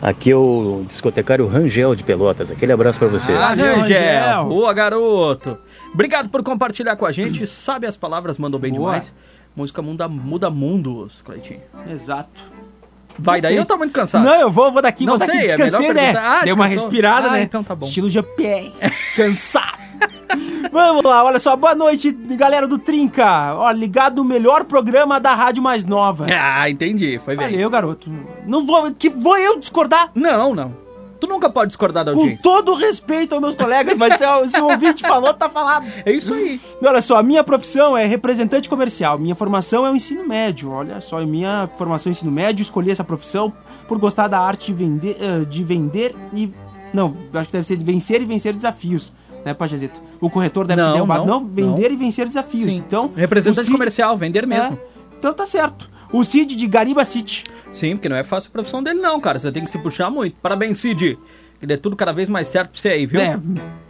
Aqui 0.00 0.32
é 0.32 0.36
o 0.36 0.84
discotecário 0.86 1.46
Rangel 1.46 1.94
de 1.94 2.02
Pelotas. 2.02 2.50
Aquele 2.50 2.72
abraço 2.72 2.98
pra 2.98 3.06
vocês. 3.08 3.38
Ah. 3.38 3.54
Rangel. 3.54 4.44
Boa, 4.46 4.72
garoto. 4.72 5.56
Obrigado 5.92 6.28
por 6.28 6.42
compartilhar 6.42 6.96
com 6.96 7.04
a 7.06 7.12
gente. 7.12 7.46
Sabe 7.46 7.86
as 7.86 7.96
palavras, 7.96 8.38
mandou 8.38 8.58
bem 8.58 8.72
Boa. 8.72 8.90
demais. 8.92 9.14
Música 9.54 9.82
muda, 9.82 10.08
muda 10.08 10.48
mundos, 10.50 11.20
Cleitinho. 11.22 11.60
Exato. 11.88 12.40
Vai 13.18 13.42
daí 13.42 13.58
ou 13.58 13.66
tá 13.66 13.76
muito 13.76 13.92
cansado? 13.92 14.24
Não, 14.24 14.34
eu 14.40 14.50
vou, 14.50 14.72
vou 14.72 14.80
daqui, 14.80 15.04
Não 15.04 15.18
vou 15.18 15.26
daqui. 15.26 15.38
sei, 15.38 15.50
é 15.50 15.56
Descansei, 15.56 15.92
melhor 15.92 15.94
né? 16.14 16.18
Ah, 16.18 16.40
Dei 16.44 16.52
uma 16.54 16.66
respirada, 16.66 17.28
Ah, 17.28 17.32
né? 17.32 17.42
então 17.42 17.62
tá 17.62 17.74
bom. 17.74 17.84
Estilo 17.86 18.08
GPR. 18.08 18.72
Cansado. 19.14 19.82
Vamos 20.72 21.02
lá, 21.04 21.22
olha 21.22 21.38
só. 21.38 21.54
Boa 21.54 21.74
noite, 21.74 22.10
galera 22.10 22.66
do 22.66 22.78
Trinca. 22.78 23.54
Ó, 23.54 23.70
ligado 23.70 24.16
no 24.16 24.24
melhor 24.24 24.64
programa 24.64 25.20
da 25.20 25.34
Rádio 25.34 25.62
Mais 25.62 25.84
Nova. 25.84 26.26
Ah, 26.34 26.70
entendi. 26.70 27.18
Foi 27.18 27.36
bem. 27.36 27.50
Valeu, 27.50 27.68
garoto. 27.68 28.10
Não 28.46 28.64
vou, 28.64 28.90
que 28.92 29.10
vou 29.10 29.36
eu 29.36 29.60
discordar? 29.60 30.10
Não, 30.14 30.54
não. 30.54 30.74
Tu 31.22 31.28
nunca 31.28 31.48
pode 31.48 31.68
discordar 31.68 32.04
da 32.04 32.12
Com 32.12 32.18
audiência. 32.18 32.42
todo 32.42 32.72
o 32.72 32.74
respeito 32.74 33.32
aos 33.32 33.40
meus 33.40 33.54
colegas, 33.54 33.96
mas 33.96 34.14
se, 34.18 34.26
o- 34.26 34.48
se 34.48 34.60
o 34.60 34.64
ouvinte 34.64 35.02
falou, 35.06 35.32
tá 35.32 35.48
falado. 35.48 35.86
É 36.04 36.10
isso 36.10 36.34
aí. 36.34 36.60
Olha 36.84 37.00
só, 37.00 37.16
a 37.16 37.22
minha 37.22 37.44
profissão 37.44 37.96
é 37.96 38.04
representante 38.06 38.68
comercial. 38.68 39.20
Minha 39.20 39.36
formação 39.36 39.86
é 39.86 39.90
o 39.92 39.94
ensino 39.94 40.26
médio. 40.26 40.72
Olha 40.72 41.00
só, 41.00 41.24
minha 41.24 41.70
formação 41.78 42.10
é 42.10 42.12
ensino 42.12 42.32
médio. 42.32 42.60
Escolhi 42.62 42.90
essa 42.90 43.04
profissão 43.04 43.52
por 43.86 43.98
gostar 44.00 44.26
da 44.26 44.40
arte 44.40 44.66
de 44.66 44.72
vender, 44.72 45.16
eh, 45.20 45.44
de 45.48 45.62
vender 45.62 46.12
e. 46.34 46.52
Não, 46.92 47.16
acho 47.34 47.46
que 47.46 47.52
deve 47.52 47.64
ser 47.68 47.76
de 47.76 47.84
vencer 47.84 48.20
e 48.20 48.24
vencer 48.24 48.52
desafios, 48.52 49.12
né, 49.44 49.54
Pajazito? 49.54 50.02
O 50.20 50.28
corretor 50.28 50.66
deve 50.66 50.82
Não, 50.82 50.88
ter 50.88 50.94
derrubado. 50.94 51.24
não, 51.24 51.40
Não, 51.40 51.46
vender 51.48 51.88
não. 51.88 51.94
e 51.94 51.96
vencer 51.96 52.26
desafios. 52.26 52.64
Sim. 52.64 52.76
Então. 52.84 53.12
Representante 53.14 53.70
comercial, 53.70 54.16
vender 54.16 54.44
mesmo. 54.44 54.76
É, 54.76 55.16
então 55.18 55.32
tá 55.32 55.46
certo. 55.46 55.88
O 56.12 56.22
Cid 56.24 56.54
de 56.56 56.66
Gariba 56.66 57.04
City. 57.04 57.44
Sim, 57.70 57.96
porque 57.96 58.08
não 58.08 58.16
é 58.16 58.22
fácil 58.22 58.48
a 58.50 58.52
profissão 58.52 58.82
dele, 58.82 59.00
não, 59.00 59.18
cara. 59.20 59.38
Você 59.38 59.50
tem 59.50 59.64
que 59.64 59.70
se 59.70 59.78
puxar 59.78 60.10
muito. 60.10 60.36
Parabéns, 60.42 60.78
Cid. 60.78 61.18
Que 61.58 61.66
dê 61.66 61.76
tudo 61.76 61.94
cada 61.96 62.12
vez 62.12 62.28
mais 62.28 62.48
certo 62.48 62.70
pra 62.70 62.80
você 62.80 62.88
aí, 62.88 63.06
viu? 63.06 63.20
É, 63.20 63.38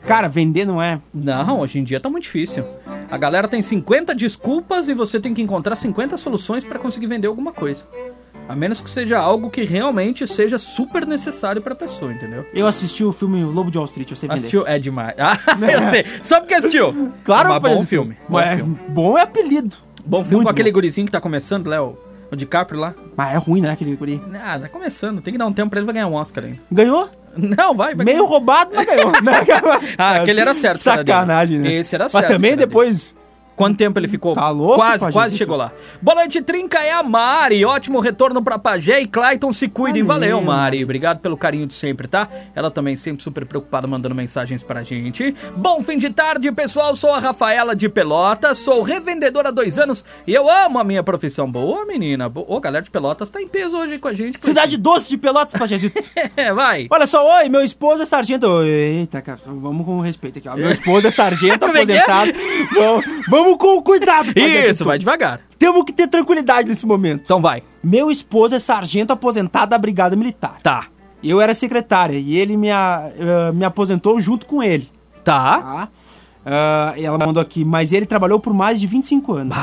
cara, 0.07 0.29
vender 0.29 0.67
não 0.67 0.81
é. 0.81 1.01
Não, 1.13 1.61
hoje 1.61 1.79
em 1.79 1.85
dia 1.85 1.99
tá 1.99 2.09
muito 2.11 2.25
difícil. 2.25 2.65
A 3.11 3.17
galera 3.17 3.49
tem 3.49 3.63
50 3.63 4.15
desculpas 4.15 4.89
e 4.89 4.95
você 4.95 5.19
tem 5.19 5.33
que 5.35 5.41
encontrar 5.43 5.75
50 5.77 6.17
soluções 6.19 6.65
pra 6.65 6.79
conseguir 6.79 7.07
vender 7.07 7.27
alguma 7.29 7.51
coisa. 7.53 7.85
A 8.49 8.55
menos 8.55 8.81
que 8.83 8.91
seja 8.91 9.19
algo 9.19 9.49
que 9.51 9.65
realmente 9.65 10.27
seja 10.29 10.59
super 10.59 11.07
necessário 11.07 11.63
pra 11.63 11.75
pessoa, 11.75 12.13
entendeu? 12.13 12.45
Eu 12.53 12.67
assisti 12.67 13.03
o 13.05 13.13
filme 13.13 13.43
Lobo 13.43 13.71
de 13.71 13.79
Wall 13.79 13.87
Street, 13.87 14.11
eu 14.11 14.17
sei 14.17 14.29
vender. 14.29 14.39
Assistiu? 14.41 14.67
É 14.67 14.79
demais. 14.79 15.15
Ah, 15.19 15.39
eu 15.63 15.91
sei. 15.91 16.05
Só 16.23 16.41
porque 16.41 16.55
assistiu. 16.55 17.13
Claro, 17.25 17.49
Mas 17.49 17.63
bom 17.63 17.87
filme. 17.87 18.17
Bom 18.29 18.39
é- 18.41 18.57
filme. 18.57 18.79
bom 18.89 19.17
é 19.19 19.23
apelido. 19.23 19.77
Bom 20.05 20.23
filme 20.25 20.37
Muito 20.37 20.47
com 20.49 20.51
aquele 20.51 20.71
bom. 20.71 20.75
gurizinho 20.75 21.07
que 21.07 21.13
tá 21.13 21.21
começando, 21.21 21.69
Léo. 21.69 21.97
O 22.33 22.37
DiCaprio 22.37 22.81
lá. 22.81 22.95
Mas 23.15 23.35
é 23.35 23.37
ruim, 23.37 23.61
né, 23.61 23.71
aquele 23.71 23.95
guri? 23.95 24.19
Ah, 24.43 24.59
tá 24.59 24.67
começando. 24.67 25.21
Tem 25.21 25.35
que 25.35 25.39
dar 25.39 25.47
um 25.47 25.53
tempo 25.53 25.69
pra 25.69 25.79
ele 25.79 25.85
vai 25.85 25.93
ganhar 25.95 26.09
um 26.09 26.15
Oscar 26.15 26.43
ainda. 26.43 26.59
Ganhou? 26.73 27.11
Não, 27.37 27.75
vai, 27.75 27.95
vai. 27.95 28.07
Meio 28.07 28.25
roubado, 28.25 28.71
mas 28.75 28.87
ganhou. 28.87 29.13
Ah, 29.99 30.17
aquele 30.17 30.41
era 30.41 30.55
certo. 30.55 30.79
dele. 30.83 30.97
Sacanagem, 30.97 31.59
né? 31.59 31.73
Esse 31.75 31.95
era 31.95 32.05
Mas 32.05 32.13
certo. 32.13 32.29
também 32.29 32.53
que 32.53 32.59
era 32.63 32.67
depois... 32.67 33.15
Quanto 33.55 33.77
tempo 33.77 33.99
ele 33.99 34.09
ficou? 34.09 34.35
Tá 34.35 34.49
louco, 34.49 34.77
Quase, 34.77 35.05
Pajé? 35.05 35.13
quase 35.13 35.37
chegou 35.37 35.57
lá. 35.57 35.71
Boa 36.01 36.15
noite, 36.17 36.41
Trinca 36.43 36.79
é 36.81 36.93
a 36.93 37.03
Mari. 37.03 37.65
Ótimo 37.65 38.01
retorno 38.01 38.43
pra 38.43 38.59
Pajé 38.59 39.01
e 39.01 39.07
Clayton 39.07 39.53
se 39.53 39.69
cuidem. 39.69 40.03
Valeu. 40.03 40.37
Valeu, 40.37 40.47
Mari. 40.47 40.83
Obrigado 40.83 41.21
pelo 41.21 41.37
carinho 41.37 41.67
de 41.67 41.75
sempre, 41.75 42.09
tá? 42.09 42.29
Ela 42.55 42.71
também 42.71 42.97
sempre 42.97 43.23
super 43.23 43.45
preocupada 43.45 43.87
mandando 43.87 44.15
mensagens 44.15 44.63
pra 44.63 44.83
gente. 44.83 45.35
Bom 45.57 45.83
fim 45.83 45.99
de 45.99 46.11
tarde, 46.11 46.51
pessoal. 46.53 46.97
Sou 46.97 47.13
a 47.13 47.19
Rafaela 47.19 47.77
de 47.77 47.89
Pelotas. 47.89 48.59
Sou 48.59 48.83
revendedora 48.83 49.49
há 49.49 49.53
dois 49.53 49.79
anos 49.79 50.05
e 50.27 50.33
eu 50.35 50.51
amo 50.51 50.79
a 50.79 50.85
minha 50.85 51.03
profissão. 51.03 51.47
Boa, 51.51 51.85
menina. 51.85 52.31
Ô, 52.35 52.59
galera 52.59 52.83
de 52.83 52.91
Pelotas 52.91 53.29
tá 53.31 53.41
em 53.41 53.49
peso 53.49 53.77
hoje 53.77 53.99
com 53.99 54.09
a 54.09 54.15
gente. 54.15 54.39
Cidade 54.43 54.77
Doce 54.77 55.11
de 55.11 55.19
Pelotas, 55.19 55.53
Pajezito. 55.53 56.03
É, 56.37 56.53
vai. 56.53 56.87
Olha 56.91 57.07
só, 57.07 57.39
oi, 57.41 57.49
meu 57.49 57.61
esposo 57.61 58.03
é 58.03 58.07
sargento. 58.07 58.47
Eita, 58.63 59.21
cara, 59.21 59.41
vamos 59.45 59.85
com 59.85 60.01
respeito 60.01 60.39
aqui, 60.39 60.49
ó. 60.49 60.57
Meu 60.57 60.71
esposo 60.73 61.07
é 61.07 61.11
sargento 61.11 61.65
é 61.65 61.69
é? 61.69 61.71
aposentado. 61.71 62.33
Vamos, 62.73 63.05
vamos 63.29 63.42
com 63.59 63.83
cuidado. 63.83 64.33
Isso, 64.37 64.85
vai 64.85 64.99
devagar. 64.99 65.41
Temos 65.59 65.85
que 65.85 65.93
ter 65.93 66.09
tranquilidade 66.09 66.69
nesse 66.69 66.87
momento. 66.87 67.23
Então 67.25 67.41
vai. 67.41 67.63
Meu 67.83 68.11
esposo 68.11 68.55
é 68.55 68.59
sargento 68.59 69.13
aposentado 69.13 69.71
da 69.71 69.79
Brigada 69.79 70.17
Militar. 70.17 70.59
Tá. 70.63 70.87
Eu 71.23 71.41
era 71.41 71.55
secretária 71.55 72.19
e 72.19 72.37
ele 72.37 72.57
me, 72.57 72.71
a- 72.71 73.11
eh, 73.17 73.53
me 73.53 73.65
aposentou 73.65 74.21
junto 74.21 74.45
com 74.47 74.63
ele. 74.63 74.91
Tá. 75.23 75.89
Tá? 76.45 76.95
E 76.97 77.05
ela 77.05 77.17
mandou 77.25 77.41
aqui, 77.41 77.65
mas 77.65 77.93
ele 77.93 78.07
trabalhou 78.07 78.41
por 78.41 78.53
mais 78.53 78.81
de 78.81 78.87
25 78.87 79.33
anos. 79.35 79.57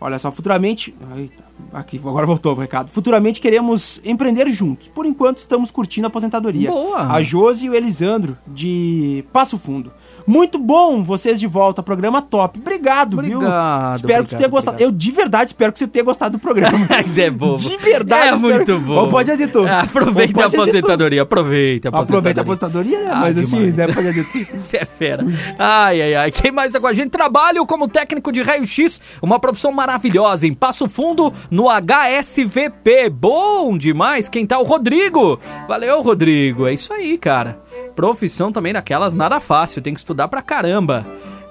Olha 0.00 0.18
só, 0.18 0.30
futuramente. 0.30 0.94
Eita, 1.16 1.44
aqui, 1.72 1.98
agora 1.98 2.24
voltou 2.26 2.52
o 2.52 2.58
recado. 2.58 2.88
Futuramente 2.88 3.40
queremos 3.40 4.00
empreender 4.04 4.48
juntos. 4.50 4.88
Por 4.88 5.06
enquanto 5.06 5.38
estamos 5.38 5.70
curtindo 5.70 6.06
a 6.06 6.08
aposentadoria. 6.08 6.70
Boa. 6.70 7.12
A 7.12 7.20
Josi 7.22 7.66
e 7.66 7.70
o 7.70 7.74
Elisandro, 7.74 8.36
de 8.46 9.24
Passo 9.32 9.58
Fundo. 9.58 9.92
Muito 10.28 10.58
bom 10.58 11.02
vocês 11.02 11.40
de 11.40 11.46
volta. 11.46 11.82
Programa 11.82 12.20
top. 12.20 12.58
Obrigado, 12.60 13.22
viu? 13.22 13.38
Obrigado, 13.38 13.96
Espero 13.96 14.08
que 14.12 14.34
obrigado, 14.34 14.38
tenha 14.38 14.48
gostado. 14.48 14.82
Eu 14.82 14.90
de 14.92 15.10
verdade 15.10 15.46
espero 15.52 15.72
que 15.72 15.78
você 15.78 15.88
tenha 15.88 16.04
gostado 16.04 16.36
do 16.36 16.38
programa. 16.38 16.78
Mas 16.88 17.16
é 17.16 17.30
bobo. 17.30 17.56
De 17.56 17.76
verdade, 17.78 18.28
É 18.28 18.36
muito 18.36 18.78
bom. 18.78 18.94
Ou 18.94 19.08
pode. 19.08 19.30
Ah, 19.30 19.80
Aproveita 19.82 20.42
a 20.42 20.46
aposentadoria, 20.46 21.22
aproveita 21.22 21.88
a 21.88 22.00
Aproveita 22.00 22.40
a 22.40 22.42
aposentadoria. 22.42 23.00
né? 23.00 23.10
Ah, 23.10 23.16
mas 23.20 23.38
assim, 23.38 23.70
demais. 23.70 23.74
né? 23.76 23.94
Pode 23.94 24.08
agitar. 24.08 24.58
Você 24.58 24.76
é 24.78 24.84
fera. 24.84 25.24
Ai, 25.58 26.02
ai, 26.02 26.14
ai. 26.14 26.30
Quem 26.30 26.52
mais 26.52 26.74
é 26.74 26.80
com 26.80 26.86
a 26.86 26.92
gente? 26.92 27.08
Trabalho 27.10 27.64
como 27.64 27.88
técnico 27.88 28.30
de 28.30 28.42
raio-x, 28.42 29.00
uma 29.22 29.38
profissão 29.38 29.72
maravilhosa 29.72 30.46
em 30.46 30.52
Passo 30.52 30.88
Fundo, 30.88 31.32
no 31.50 31.68
HSVP. 31.70 33.08
Bom 33.10 33.78
demais. 33.78 34.28
Quem 34.28 34.44
tá? 34.46 34.58
O 34.58 34.64
Rodrigo. 34.64 35.40
Valeu, 35.66 36.02
Rodrigo. 36.02 36.66
É 36.66 36.74
isso 36.74 36.92
aí, 36.92 37.16
cara. 37.16 37.60
Profissão 37.94 38.52
também 38.52 38.72
daquelas 38.72 39.14
nada 39.14 39.40
fácil, 39.40 39.82
tem 39.82 39.92
que 39.92 40.00
estudar 40.00 40.28
pra 40.28 40.42
caramba. 40.42 41.04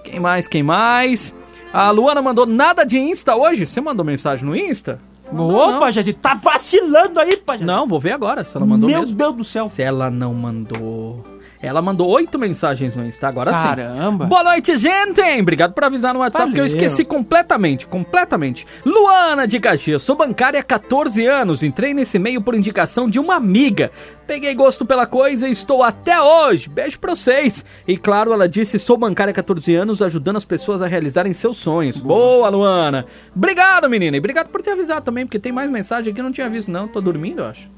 Quem 0.03 0.19
mais? 0.19 0.47
Quem 0.47 0.63
mais? 0.63 1.36
A 1.73 1.91
Luana 1.91 2.21
mandou 2.21 2.45
nada 2.45 2.86
de 2.86 2.97
Insta 2.97 3.36
hoje. 3.36 3.65
Você 3.65 3.82
mandou 3.82 4.05
mensagem 4.05 4.45
no 4.45 4.55
Insta? 4.55 4.99
Ô, 5.32 5.80
Pajazito, 5.80 6.19
tá 6.19 6.34
vacilando 6.34 7.19
aí, 7.19 7.36
Pajazito. 7.36 7.67
Não, 7.67 7.86
vou 7.86 7.99
ver 7.99 8.13
agora 8.13 8.45
se 8.45 8.55
ela 8.55 8.65
mandou 8.65 8.89
Meu 8.89 9.01
mesmo. 9.01 9.15
Deus 9.15 9.36
do 9.36 9.43
céu. 9.43 9.69
Se 9.69 9.82
ela 9.82 10.09
não 10.09 10.34
mandou. 10.34 11.23
Ela 11.62 11.82
mandou 11.82 12.08
oito 12.10 12.38
mensagens 12.38 12.95
no 12.95 13.05
Insta, 13.05 13.28
agora 13.28 13.53
sim. 13.53 13.64
Caramba. 13.64 14.26
Boa 14.26 14.43
noite, 14.43 14.78
gente! 14.78 15.22
Obrigado 15.39 15.74
por 15.74 15.84
avisar 15.84 16.14
no 16.14 16.20
WhatsApp, 16.20 16.51
que 16.51 16.60
eu 16.60 16.66
Valeu. 16.66 16.78
esqueci 16.78 17.03
completamente, 17.03 17.88
completamente. 17.88 18.66
Luana 18.86 19.47
de 19.47 19.60
Caxias, 19.60 20.03
sou 20.03 20.16
bancária 20.16 20.60
há 20.60 20.64
14 20.64 21.26
anos, 21.26 21.64
entrei 21.64 21.93
nesse 21.93 22.20
meio 22.20 22.41
por 22.41 22.53
indicação 22.53 23.10
de 23.10 23.20
uma 23.20 23.36
amiga. 23.36 23.91
Peguei 24.28 24.53
gosto 24.53 24.86
pela 24.86 25.05
coisa 25.08 25.47
e 25.47 25.51
estou 25.51 25.82
até 25.84 26.22
hoje. 26.22 26.70
Beijo 26.70 26.99
pra 26.99 27.16
vocês. 27.16 27.64
E 27.88 27.97
claro, 27.97 28.34
ela 28.34 28.47
disse, 28.47 28.78
sou 28.78 28.97
bancária 28.97 29.32
há 29.32 29.36
14 29.36 29.74
anos, 29.74 30.01
ajudando 30.01 30.38
as 30.38 30.45
pessoas 30.45 30.82
a 30.82 30.88
realizarem 30.88 31.34
seus 31.34 31.58
sonhos. 31.58 31.97
Boa, 31.97 32.49
Luana! 32.49 33.05
Obrigado, 33.36 33.89
menina, 33.89 34.18
e 34.18 34.20
obrigado 34.20 34.49
por 34.49 34.62
ter 34.62 34.72
avisado 34.72 35.05
também, 35.05 35.26
porque 35.26 35.39
tem 35.39 35.51
mais 35.51 35.70
mensagem 35.70 36.12
aqui 36.12 36.16
que 36.16 36.20
eu 36.20 36.26
não 36.26 36.32
tinha 36.32 36.49
visto 36.49 36.70
não, 36.70 36.88
tô 36.88 37.01
dormindo, 37.01 37.41
eu 37.41 37.45
acho. 37.45 37.72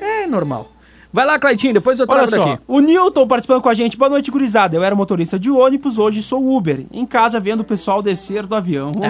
É 0.00 0.26
normal. 0.26 0.73
Vai 1.14 1.24
lá, 1.24 1.38
Claitinho, 1.38 1.72
depois 1.74 2.00
eu 2.00 2.08
trago 2.08 2.26
só, 2.26 2.54
aqui. 2.54 2.64
o 2.66 2.80
Newton 2.80 3.24
participando 3.28 3.62
com 3.62 3.68
a 3.68 3.74
gente. 3.74 3.96
Boa 3.96 4.08
noite, 4.10 4.32
gurizada. 4.32 4.74
Eu 4.74 4.82
era 4.82 4.96
motorista 4.96 5.38
de 5.38 5.48
ônibus, 5.48 5.96
hoje 5.96 6.20
sou 6.20 6.56
Uber. 6.56 6.82
Em 6.92 7.06
casa 7.06 7.38
vendo 7.38 7.60
o 7.60 7.64
pessoal 7.64 8.02
descer 8.02 8.44
do 8.44 8.56
avião. 8.56 8.90
Ah, 9.00 9.08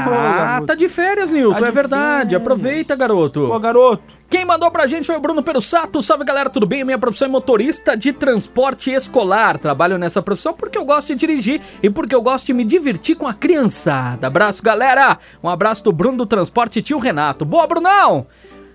garoto. 0.50 0.66
tá 0.66 0.74
de 0.74 0.86
férias, 0.86 1.30
Nilton, 1.30 1.59
Tá 1.59 1.64
é 1.64 1.70
de 1.70 1.74
verdade. 1.74 2.20
férias. 2.24 2.42
Aproveita, 2.42 2.94
garoto. 2.94 3.50
Ô, 3.50 3.59
garoto. 3.59 4.02
Quem 4.28 4.44
mandou 4.44 4.70
pra 4.70 4.86
gente 4.86 5.07
foi 5.07 5.16
o 5.16 5.20
Bruno 5.20 5.42
Perussato. 5.42 6.02
Salve, 6.02 6.24
galera, 6.26 6.50
tudo 6.50 6.66
bem? 6.66 6.84
Minha 6.84 6.98
profissão 6.98 7.26
é 7.26 7.30
motorista 7.30 7.96
de 7.96 8.12
transporte 8.12 8.90
escolar. 8.90 9.57
Trabalho 9.59 9.96
nessa 9.96 10.20
profissão 10.20 10.52
porque 10.52 10.76
eu 10.76 10.84
gosto 10.84 11.09
de 11.09 11.14
dirigir 11.14 11.62
e 11.82 11.88
porque 11.88 12.14
eu 12.14 12.20
gosto 12.20 12.44
de 12.44 12.52
me 12.52 12.64
divertir 12.66 13.16
com 13.16 13.26
a 13.26 13.32
criançada. 13.32 14.26
Abraço, 14.26 14.62
galera. 14.62 15.18
Um 15.42 15.48
abraço 15.48 15.82
do 15.82 15.90
Bruno 15.90 16.18
do 16.18 16.26
Transporte 16.26 16.82
Tio 16.82 16.98
Renato. 16.98 17.46
Boa, 17.46 17.66
Brunão! 17.66 18.26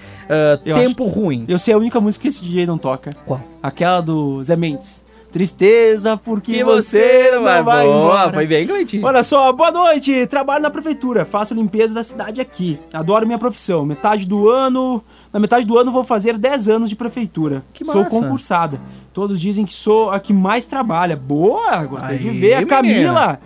Eu 0.65 0.75
tempo 0.75 1.05
ruim. 1.05 1.45
Eu 1.47 1.59
sei 1.59 1.73
a 1.73 1.77
única 1.77 1.99
música 1.99 2.23
que 2.23 2.27
esse 2.27 2.41
DJ 2.41 2.65
não 2.65 2.77
toca. 2.77 3.11
Qual? 3.25 3.34
Aquela 3.61 4.01
do 4.01 4.43
Zé 4.43 4.55
Mendes. 4.55 5.03
Tristeza 5.31 6.15
porque 6.15 6.53
Que 6.53 6.63
você 6.63 7.29
não 7.33 7.43
vai, 7.43 7.61
Boa, 7.61 7.83
embora. 7.83 8.31
foi 8.31 8.47
bem, 8.47 8.65
Cleitinho. 8.65 9.05
Olha 9.05 9.21
só, 9.21 9.51
boa 9.51 9.69
noite. 9.69 10.25
Trabalho 10.27 10.63
na 10.63 10.69
prefeitura, 10.69 11.25
faço 11.25 11.53
limpeza 11.53 11.93
da 11.93 12.03
cidade 12.03 12.39
aqui. 12.39 12.79
Adoro 12.93 13.25
minha 13.25 13.37
profissão. 13.37 13.85
Metade 13.85 14.25
do 14.25 14.49
ano, 14.49 15.03
na 15.33 15.39
metade 15.39 15.65
do 15.65 15.77
ano 15.77 15.91
vou 15.91 16.05
fazer 16.05 16.37
10 16.37 16.69
anos 16.69 16.89
de 16.89 16.95
prefeitura. 16.95 17.65
Que 17.73 17.83
sou 17.83 17.95
massa. 17.95 18.09
concursada. 18.09 18.79
Todos 19.13 19.37
dizem 19.37 19.65
que 19.65 19.73
sou 19.73 20.09
a 20.09 20.21
que 20.21 20.31
mais 20.31 20.65
trabalha. 20.65 21.17
Boa, 21.17 21.83
gostei 21.83 22.17
de 22.17 22.29
Aí, 22.29 22.39
ver 22.39 22.53
a 22.53 22.65
Camila. 22.65 23.37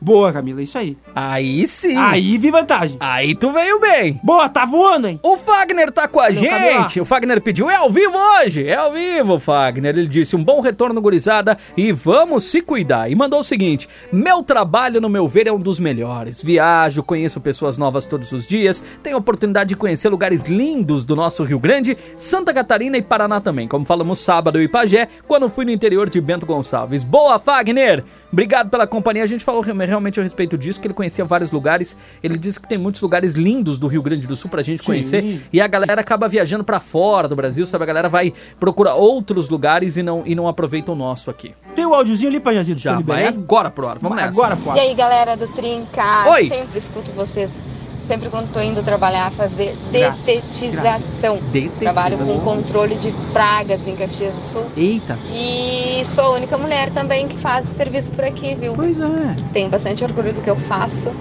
Boa, 0.00 0.32
Camila, 0.32 0.62
isso 0.62 0.76
aí. 0.76 0.96
Aí 1.14 1.66
sim. 1.66 1.96
Aí 1.96 2.36
vi 2.38 2.50
vantagem. 2.50 2.96
Aí 3.00 3.34
tu 3.34 3.50
veio 3.50 3.80
bem. 3.80 4.20
Boa, 4.22 4.48
tá 4.48 4.64
voando, 4.64 5.08
hein? 5.08 5.18
O 5.22 5.36
Fagner 5.36 5.90
tá 5.90 6.06
com 6.06 6.20
a 6.20 6.26
Camila. 6.26 6.82
gente. 6.82 7.00
O 7.00 7.04
Fagner 7.04 7.40
pediu, 7.40 7.70
é 7.70 7.76
ao 7.76 7.90
vivo 7.90 8.16
hoje. 8.16 8.66
É 8.66 8.74
ao 8.74 8.92
vivo, 8.92 9.38
Fagner. 9.38 9.96
Ele 9.96 10.06
disse, 10.06 10.36
um 10.36 10.44
bom 10.44 10.60
retorno, 10.60 11.00
gurizada, 11.00 11.56
e 11.76 11.92
vamos 11.92 12.44
se 12.44 12.60
cuidar. 12.60 13.10
E 13.10 13.14
mandou 13.14 13.40
o 13.40 13.44
seguinte, 13.44 13.88
meu 14.12 14.42
trabalho, 14.42 15.00
no 15.00 15.08
meu 15.08 15.26
ver, 15.26 15.46
é 15.46 15.52
um 15.52 15.58
dos 15.58 15.78
melhores. 15.78 16.42
Viajo, 16.42 17.02
conheço 17.02 17.40
pessoas 17.40 17.78
novas 17.78 18.04
todos 18.04 18.32
os 18.32 18.46
dias, 18.46 18.84
tenho 19.02 19.16
a 19.16 19.18
oportunidade 19.18 19.70
de 19.70 19.76
conhecer 19.76 20.08
lugares 20.08 20.46
lindos 20.46 21.04
do 21.04 21.16
nosso 21.16 21.42
Rio 21.42 21.58
Grande, 21.58 21.96
Santa 22.16 22.52
Catarina 22.52 22.96
e 22.98 23.02
Paraná 23.02 23.40
também, 23.40 23.66
como 23.66 23.86
falamos 23.86 24.18
sábado 24.18 24.60
em 24.60 24.68
Pajé, 24.68 25.08
quando 25.26 25.48
fui 25.48 25.64
no 25.64 25.70
interior 25.70 26.08
de 26.10 26.20
Bento 26.20 26.46
Gonçalves. 26.46 27.02
Boa, 27.02 27.38
Fagner! 27.38 28.04
Obrigado 28.32 28.68
pela 28.68 28.86
companhia. 28.86 29.24
A 29.24 29.26
gente 29.26 29.44
falou 29.44 29.62
realmente 29.86 30.20
a 30.20 30.22
respeito 30.22 30.56
disso, 30.58 30.80
que 30.80 30.86
ele 30.86 30.94
conhecia 30.94 31.24
vários 31.24 31.50
lugares. 31.50 31.96
Ele 32.22 32.38
disse 32.38 32.60
que 32.60 32.68
tem 32.68 32.78
muitos 32.78 33.00
lugares 33.00 33.34
lindos 33.34 33.78
do 33.78 33.86
Rio 33.86 34.02
Grande 34.02 34.26
do 34.26 34.36
Sul 34.36 34.50
pra 34.50 34.62
gente 34.62 34.80
Sim. 34.80 34.86
conhecer. 34.86 35.46
E 35.52 35.60
a 35.60 35.66
galera 35.66 36.00
acaba 36.00 36.28
viajando 36.28 36.64
pra 36.64 36.80
fora 36.80 37.28
do 37.28 37.36
Brasil, 37.36 37.66
sabe? 37.66 37.84
A 37.84 37.86
galera 37.86 38.08
vai 38.08 38.32
procurar 38.58 38.94
outros 38.94 39.48
lugares 39.48 39.96
e 39.96 40.02
não, 40.02 40.22
e 40.26 40.34
não 40.34 40.48
aproveita 40.48 40.92
o 40.92 40.94
nosso 40.94 41.30
aqui. 41.30 41.54
Tem 41.74 41.86
o 41.86 41.94
áudiozinho 41.94 42.30
ali, 42.30 42.40
Pajazito? 42.40 42.80
Já 42.80 42.98
vai 43.00 43.26
agora 43.26 43.70
pro 43.70 43.88
ar. 43.88 43.98
Vamos 43.98 44.16
nessa. 44.16 44.28
Agora, 44.30 44.56
pô. 44.56 44.74
E 44.74 44.80
aí, 44.80 44.94
galera 44.94 45.36
do 45.36 45.46
Trinca? 45.48 46.30
Oi. 46.30 46.48
Sempre 46.48 46.78
escuto 46.78 47.12
vocês. 47.12 47.62
Sempre 48.06 48.28
quando 48.28 48.52
tô 48.52 48.60
indo 48.60 48.84
trabalhar, 48.84 49.32
fazer 49.32 49.76
detetização. 49.90 51.38
Detetização. 51.50 51.78
Trabalho 51.80 52.18
com 52.18 52.38
controle 52.38 52.94
de 52.94 53.10
pragas 53.32 53.88
em 53.88 53.96
Caxias 53.96 54.32
do 54.32 54.40
Sul. 54.40 54.66
Eita. 54.76 55.18
E 55.28 56.04
sou 56.04 56.26
a 56.26 56.30
única 56.30 56.56
mulher 56.56 56.90
também 56.90 57.26
que 57.26 57.36
faz 57.36 57.66
serviço 57.66 58.12
por 58.12 58.24
aqui, 58.24 58.54
viu? 58.54 58.74
Pois 58.74 59.00
é. 59.00 59.34
Tenho 59.52 59.68
bastante 59.68 60.04
orgulho 60.04 60.32
do 60.32 60.40
que 60.40 60.48
eu 60.48 60.54
faço. 60.54 61.12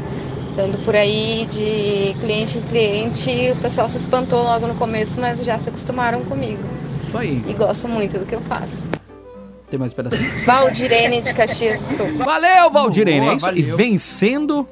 Dando 0.56 0.78
por 0.86 0.96
aí 0.96 1.48
de 1.50 2.16
cliente 2.22 2.60
em 2.60 2.62
cliente, 2.62 3.52
o 3.52 3.56
pessoal 3.56 3.90
se 3.90 3.98
espantou 3.98 4.44
logo 4.44 4.68
no 4.68 4.76
começo, 4.76 5.20
mas 5.20 5.44
já 5.44 5.58
se 5.58 5.70
acostumaram 5.70 6.24
comigo. 6.26 6.62
Isso 7.04 7.18
aí. 7.18 7.44
E 7.48 7.54
gosto 7.54 7.90
muito 7.90 8.20
do 8.20 8.28
que 8.28 8.36
eu 8.36 8.42
faço. 8.42 8.90
Tem 9.68 9.80
mais 9.80 9.92
pedacinho? 9.92 10.30
Valdirene 10.46 11.22
de 11.22 11.34
Caxias 11.34 11.82
do 11.82 11.88
Sul. 11.88 12.18
Valeu, 12.24 12.70
Valdirene. 12.70 13.22
Boa, 13.22 13.34
é 13.34 13.36
isso. 13.38 13.50
E 13.50 13.62
valeu. 13.64 13.76
vencendo 13.78 14.68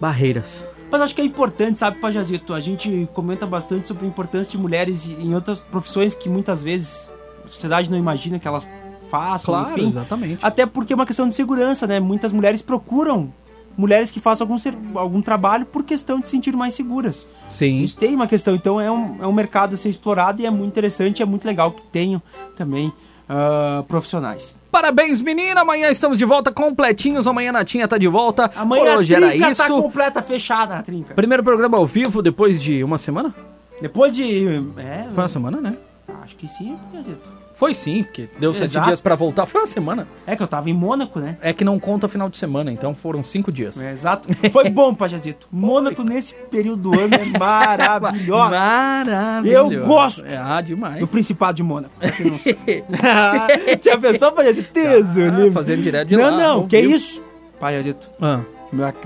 barreiras. 0.00 0.66
Mas 0.90 1.00
acho 1.00 1.14
que 1.14 1.20
é 1.20 1.24
importante, 1.24 1.78
sabe, 1.78 1.98
Pajazito? 1.98 2.54
A 2.54 2.60
gente 2.60 3.08
comenta 3.14 3.46
bastante 3.46 3.88
sobre 3.88 4.04
a 4.04 4.08
importância 4.08 4.50
de 4.50 4.58
mulheres 4.58 5.06
em 5.08 5.34
outras 5.34 5.58
profissões 5.58 6.14
que 6.14 6.28
muitas 6.28 6.62
vezes 6.62 7.10
a 7.44 7.48
sociedade 7.48 7.90
não 7.90 7.98
imagina 7.98 8.38
que 8.38 8.46
elas 8.46 8.66
façam, 9.10 9.54
Claro, 9.54 9.72
enfim. 9.72 9.88
exatamente. 9.88 10.38
Até 10.44 10.66
porque 10.66 10.92
é 10.92 10.96
uma 10.96 11.06
questão 11.06 11.28
de 11.28 11.34
segurança, 11.34 11.86
né? 11.86 11.98
Muitas 12.00 12.32
mulheres 12.32 12.62
procuram 12.62 13.32
mulheres 13.76 14.12
que 14.12 14.20
façam 14.20 14.44
algum, 14.44 14.56
ser- 14.56 14.76
algum 14.94 15.20
trabalho 15.20 15.66
por 15.66 15.82
questão 15.82 16.20
de 16.20 16.26
se 16.26 16.30
sentir 16.32 16.54
mais 16.56 16.74
seguras. 16.74 17.28
Sim. 17.48 17.82
Isso 17.82 17.96
tem 17.96 18.14
uma 18.14 18.28
questão, 18.28 18.54
então 18.54 18.80
é 18.80 18.88
um, 18.90 19.16
é 19.20 19.26
um 19.26 19.32
mercado 19.32 19.74
a 19.74 19.76
ser 19.76 19.88
explorado 19.88 20.40
e 20.40 20.46
é 20.46 20.50
muito 20.50 20.68
interessante, 20.70 21.22
é 21.22 21.26
muito 21.26 21.44
legal 21.44 21.72
que 21.72 21.82
tenham 21.90 22.22
também 22.56 22.92
ah, 23.28 23.82
profissionais. 23.88 24.54
Parabéns, 24.74 25.20
menina! 25.20 25.60
Amanhã 25.60 25.88
estamos 25.88 26.18
de 26.18 26.24
volta 26.24 26.50
completinhos. 26.50 27.28
Amanhã 27.28 27.50
a 27.50 27.52
Natinha 27.52 27.86
tá 27.86 27.96
de 27.96 28.08
volta. 28.08 28.50
Amanhã 28.56 28.84
Por 28.84 28.98
hoje 28.98 29.14
a 29.14 29.18
era 29.18 29.28
trinca 29.28 29.50
isso. 29.52 29.62
tá 29.62 29.68
completa, 29.68 30.20
fechada 30.20 30.74
a 30.76 30.82
trinca. 30.82 31.14
Primeiro 31.14 31.44
programa 31.44 31.78
ao 31.78 31.86
vivo 31.86 32.20
depois 32.20 32.60
de 32.60 32.82
uma 32.82 32.98
semana? 32.98 33.32
Depois 33.80 34.12
de... 34.12 34.46
É, 34.76 35.06
Foi 35.14 35.22
uma 35.22 35.28
semana, 35.28 35.60
né? 35.60 35.76
acho 36.24 36.34
que 36.34 36.48
sim, 36.48 36.76
Pajazito. 36.90 37.33
Foi 37.54 37.72
sim, 37.72 38.02
porque 38.02 38.28
deu 38.38 38.52
sete 38.52 38.70
Exato. 38.72 38.86
dias 38.88 39.00
pra 39.00 39.14
voltar. 39.14 39.46
Foi 39.46 39.60
uma 39.60 39.66
semana. 39.66 40.08
É 40.26 40.34
que 40.34 40.42
eu 40.42 40.46
tava 40.48 40.68
em 40.68 40.72
Mônaco, 40.72 41.20
né? 41.20 41.38
É 41.40 41.52
que 41.52 41.64
não 41.64 41.78
conta 41.78 42.08
final 42.08 42.28
de 42.28 42.36
semana, 42.36 42.72
então 42.72 42.94
foram 42.94 43.22
cinco 43.22 43.52
dias. 43.52 43.80
É, 43.80 43.92
exato. 43.92 44.28
Foi 44.50 44.68
bom, 44.70 44.92
Pajazito. 44.92 45.46
Mônaco 45.52 46.02
nesse 46.02 46.34
período 46.50 46.90
do 46.90 47.00
ano 47.00 47.14
é 47.14 47.24
maravilhosa. 47.38 48.50
Maravilhoso. 48.50 49.72
Eu 49.72 49.86
gosto 49.86 50.26
É, 50.26 50.36
ah, 50.36 50.60
demais. 50.60 50.98
do 50.98 51.06
Principado 51.06 51.54
de 51.56 51.62
Mônaco. 51.62 51.94
não. 52.00 52.38
Tinha 53.80 53.98
pensado, 53.98 54.34
Pajazito? 54.34 54.70
Teso, 54.72 55.20
Ah, 55.20 55.52
fazendo 55.52 55.82
direto 55.82 56.08
de 56.08 56.16
Não, 56.16 56.24
lá, 56.24 56.30
não, 56.36 56.54
ao 56.56 56.66
que 56.66 56.80
vivo. 56.80 56.94
isso? 56.94 57.22
Pajazito. 57.60 58.08
Ah, 58.20 58.40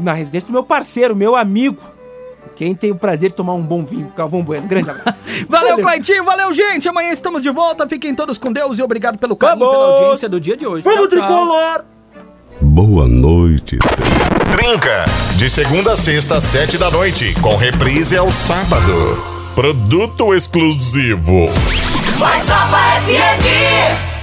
Na 0.00 0.14
residência 0.14 0.46
do 0.46 0.52
meu 0.52 0.62
parceiro, 0.64 1.14
meu 1.14 1.36
amigo. 1.36 1.78
Quem 2.58 2.74
tem 2.74 2.90
o 2.90 2.96
prazer 2.96 3.30
de 3.30 3.36
tomar 3.36 3.54
um 3.54 3.62
bom 3.62 3.84
vinho, 3.84 4.12
Galvão 4.16 4.42
Bueno. 4.42 4.66
Grande 4.66 4.90
abraço. 4.90 5.16
Valeu, 5.48 5.78
Claitinho. 5.78 6.24
Valeu, 6.24 6.52
gente. 6.52 6.88
Amanhã 6.88 7.12
estamos 7.12 7.40
de 7.40 7.50
volta. 7.50 7.88
Fiquem 7.88 8.12
todos 8.16 8.36
com 8.36 8.52
Deus 8.52 8.80
e 8.80 8.82
obrigado 8.82 9.16
pelo 9.16 9.36
carinho 9.36 9.64
e 9.64 9.70
pela 9.70 9.84
audiência 9.84 10.28
do 10.28 10.40
dia 10.40 10.56
de 10.56 10.66
hoje. 10.66 10.82
Vamos, 10.82 10.98
Tchau, 10.98 11.08
tricolor! 11.08 11.84
Boa 12.60 13.06
noite. 13.06 13.78
Trinca, 14.50 15.04
de 15.36 15.48
segunda 15.48 15.92
a 15.92 15.96
sexta, 15.96 16.38
às 16.38 16.44
sete 16.44 16.76
da 16.76 16.90
noite, 16.90 17.32
com 17.40 17.54
reprise 17.54 18.16
ao 18.16 18.28
sábado. 18.28 19.22
Produto 19.54 20.34
exclusivo. 20.34 21.48
Mais 22.18 22.48
Nova 22.48 22.78
FM. 23.06 24.17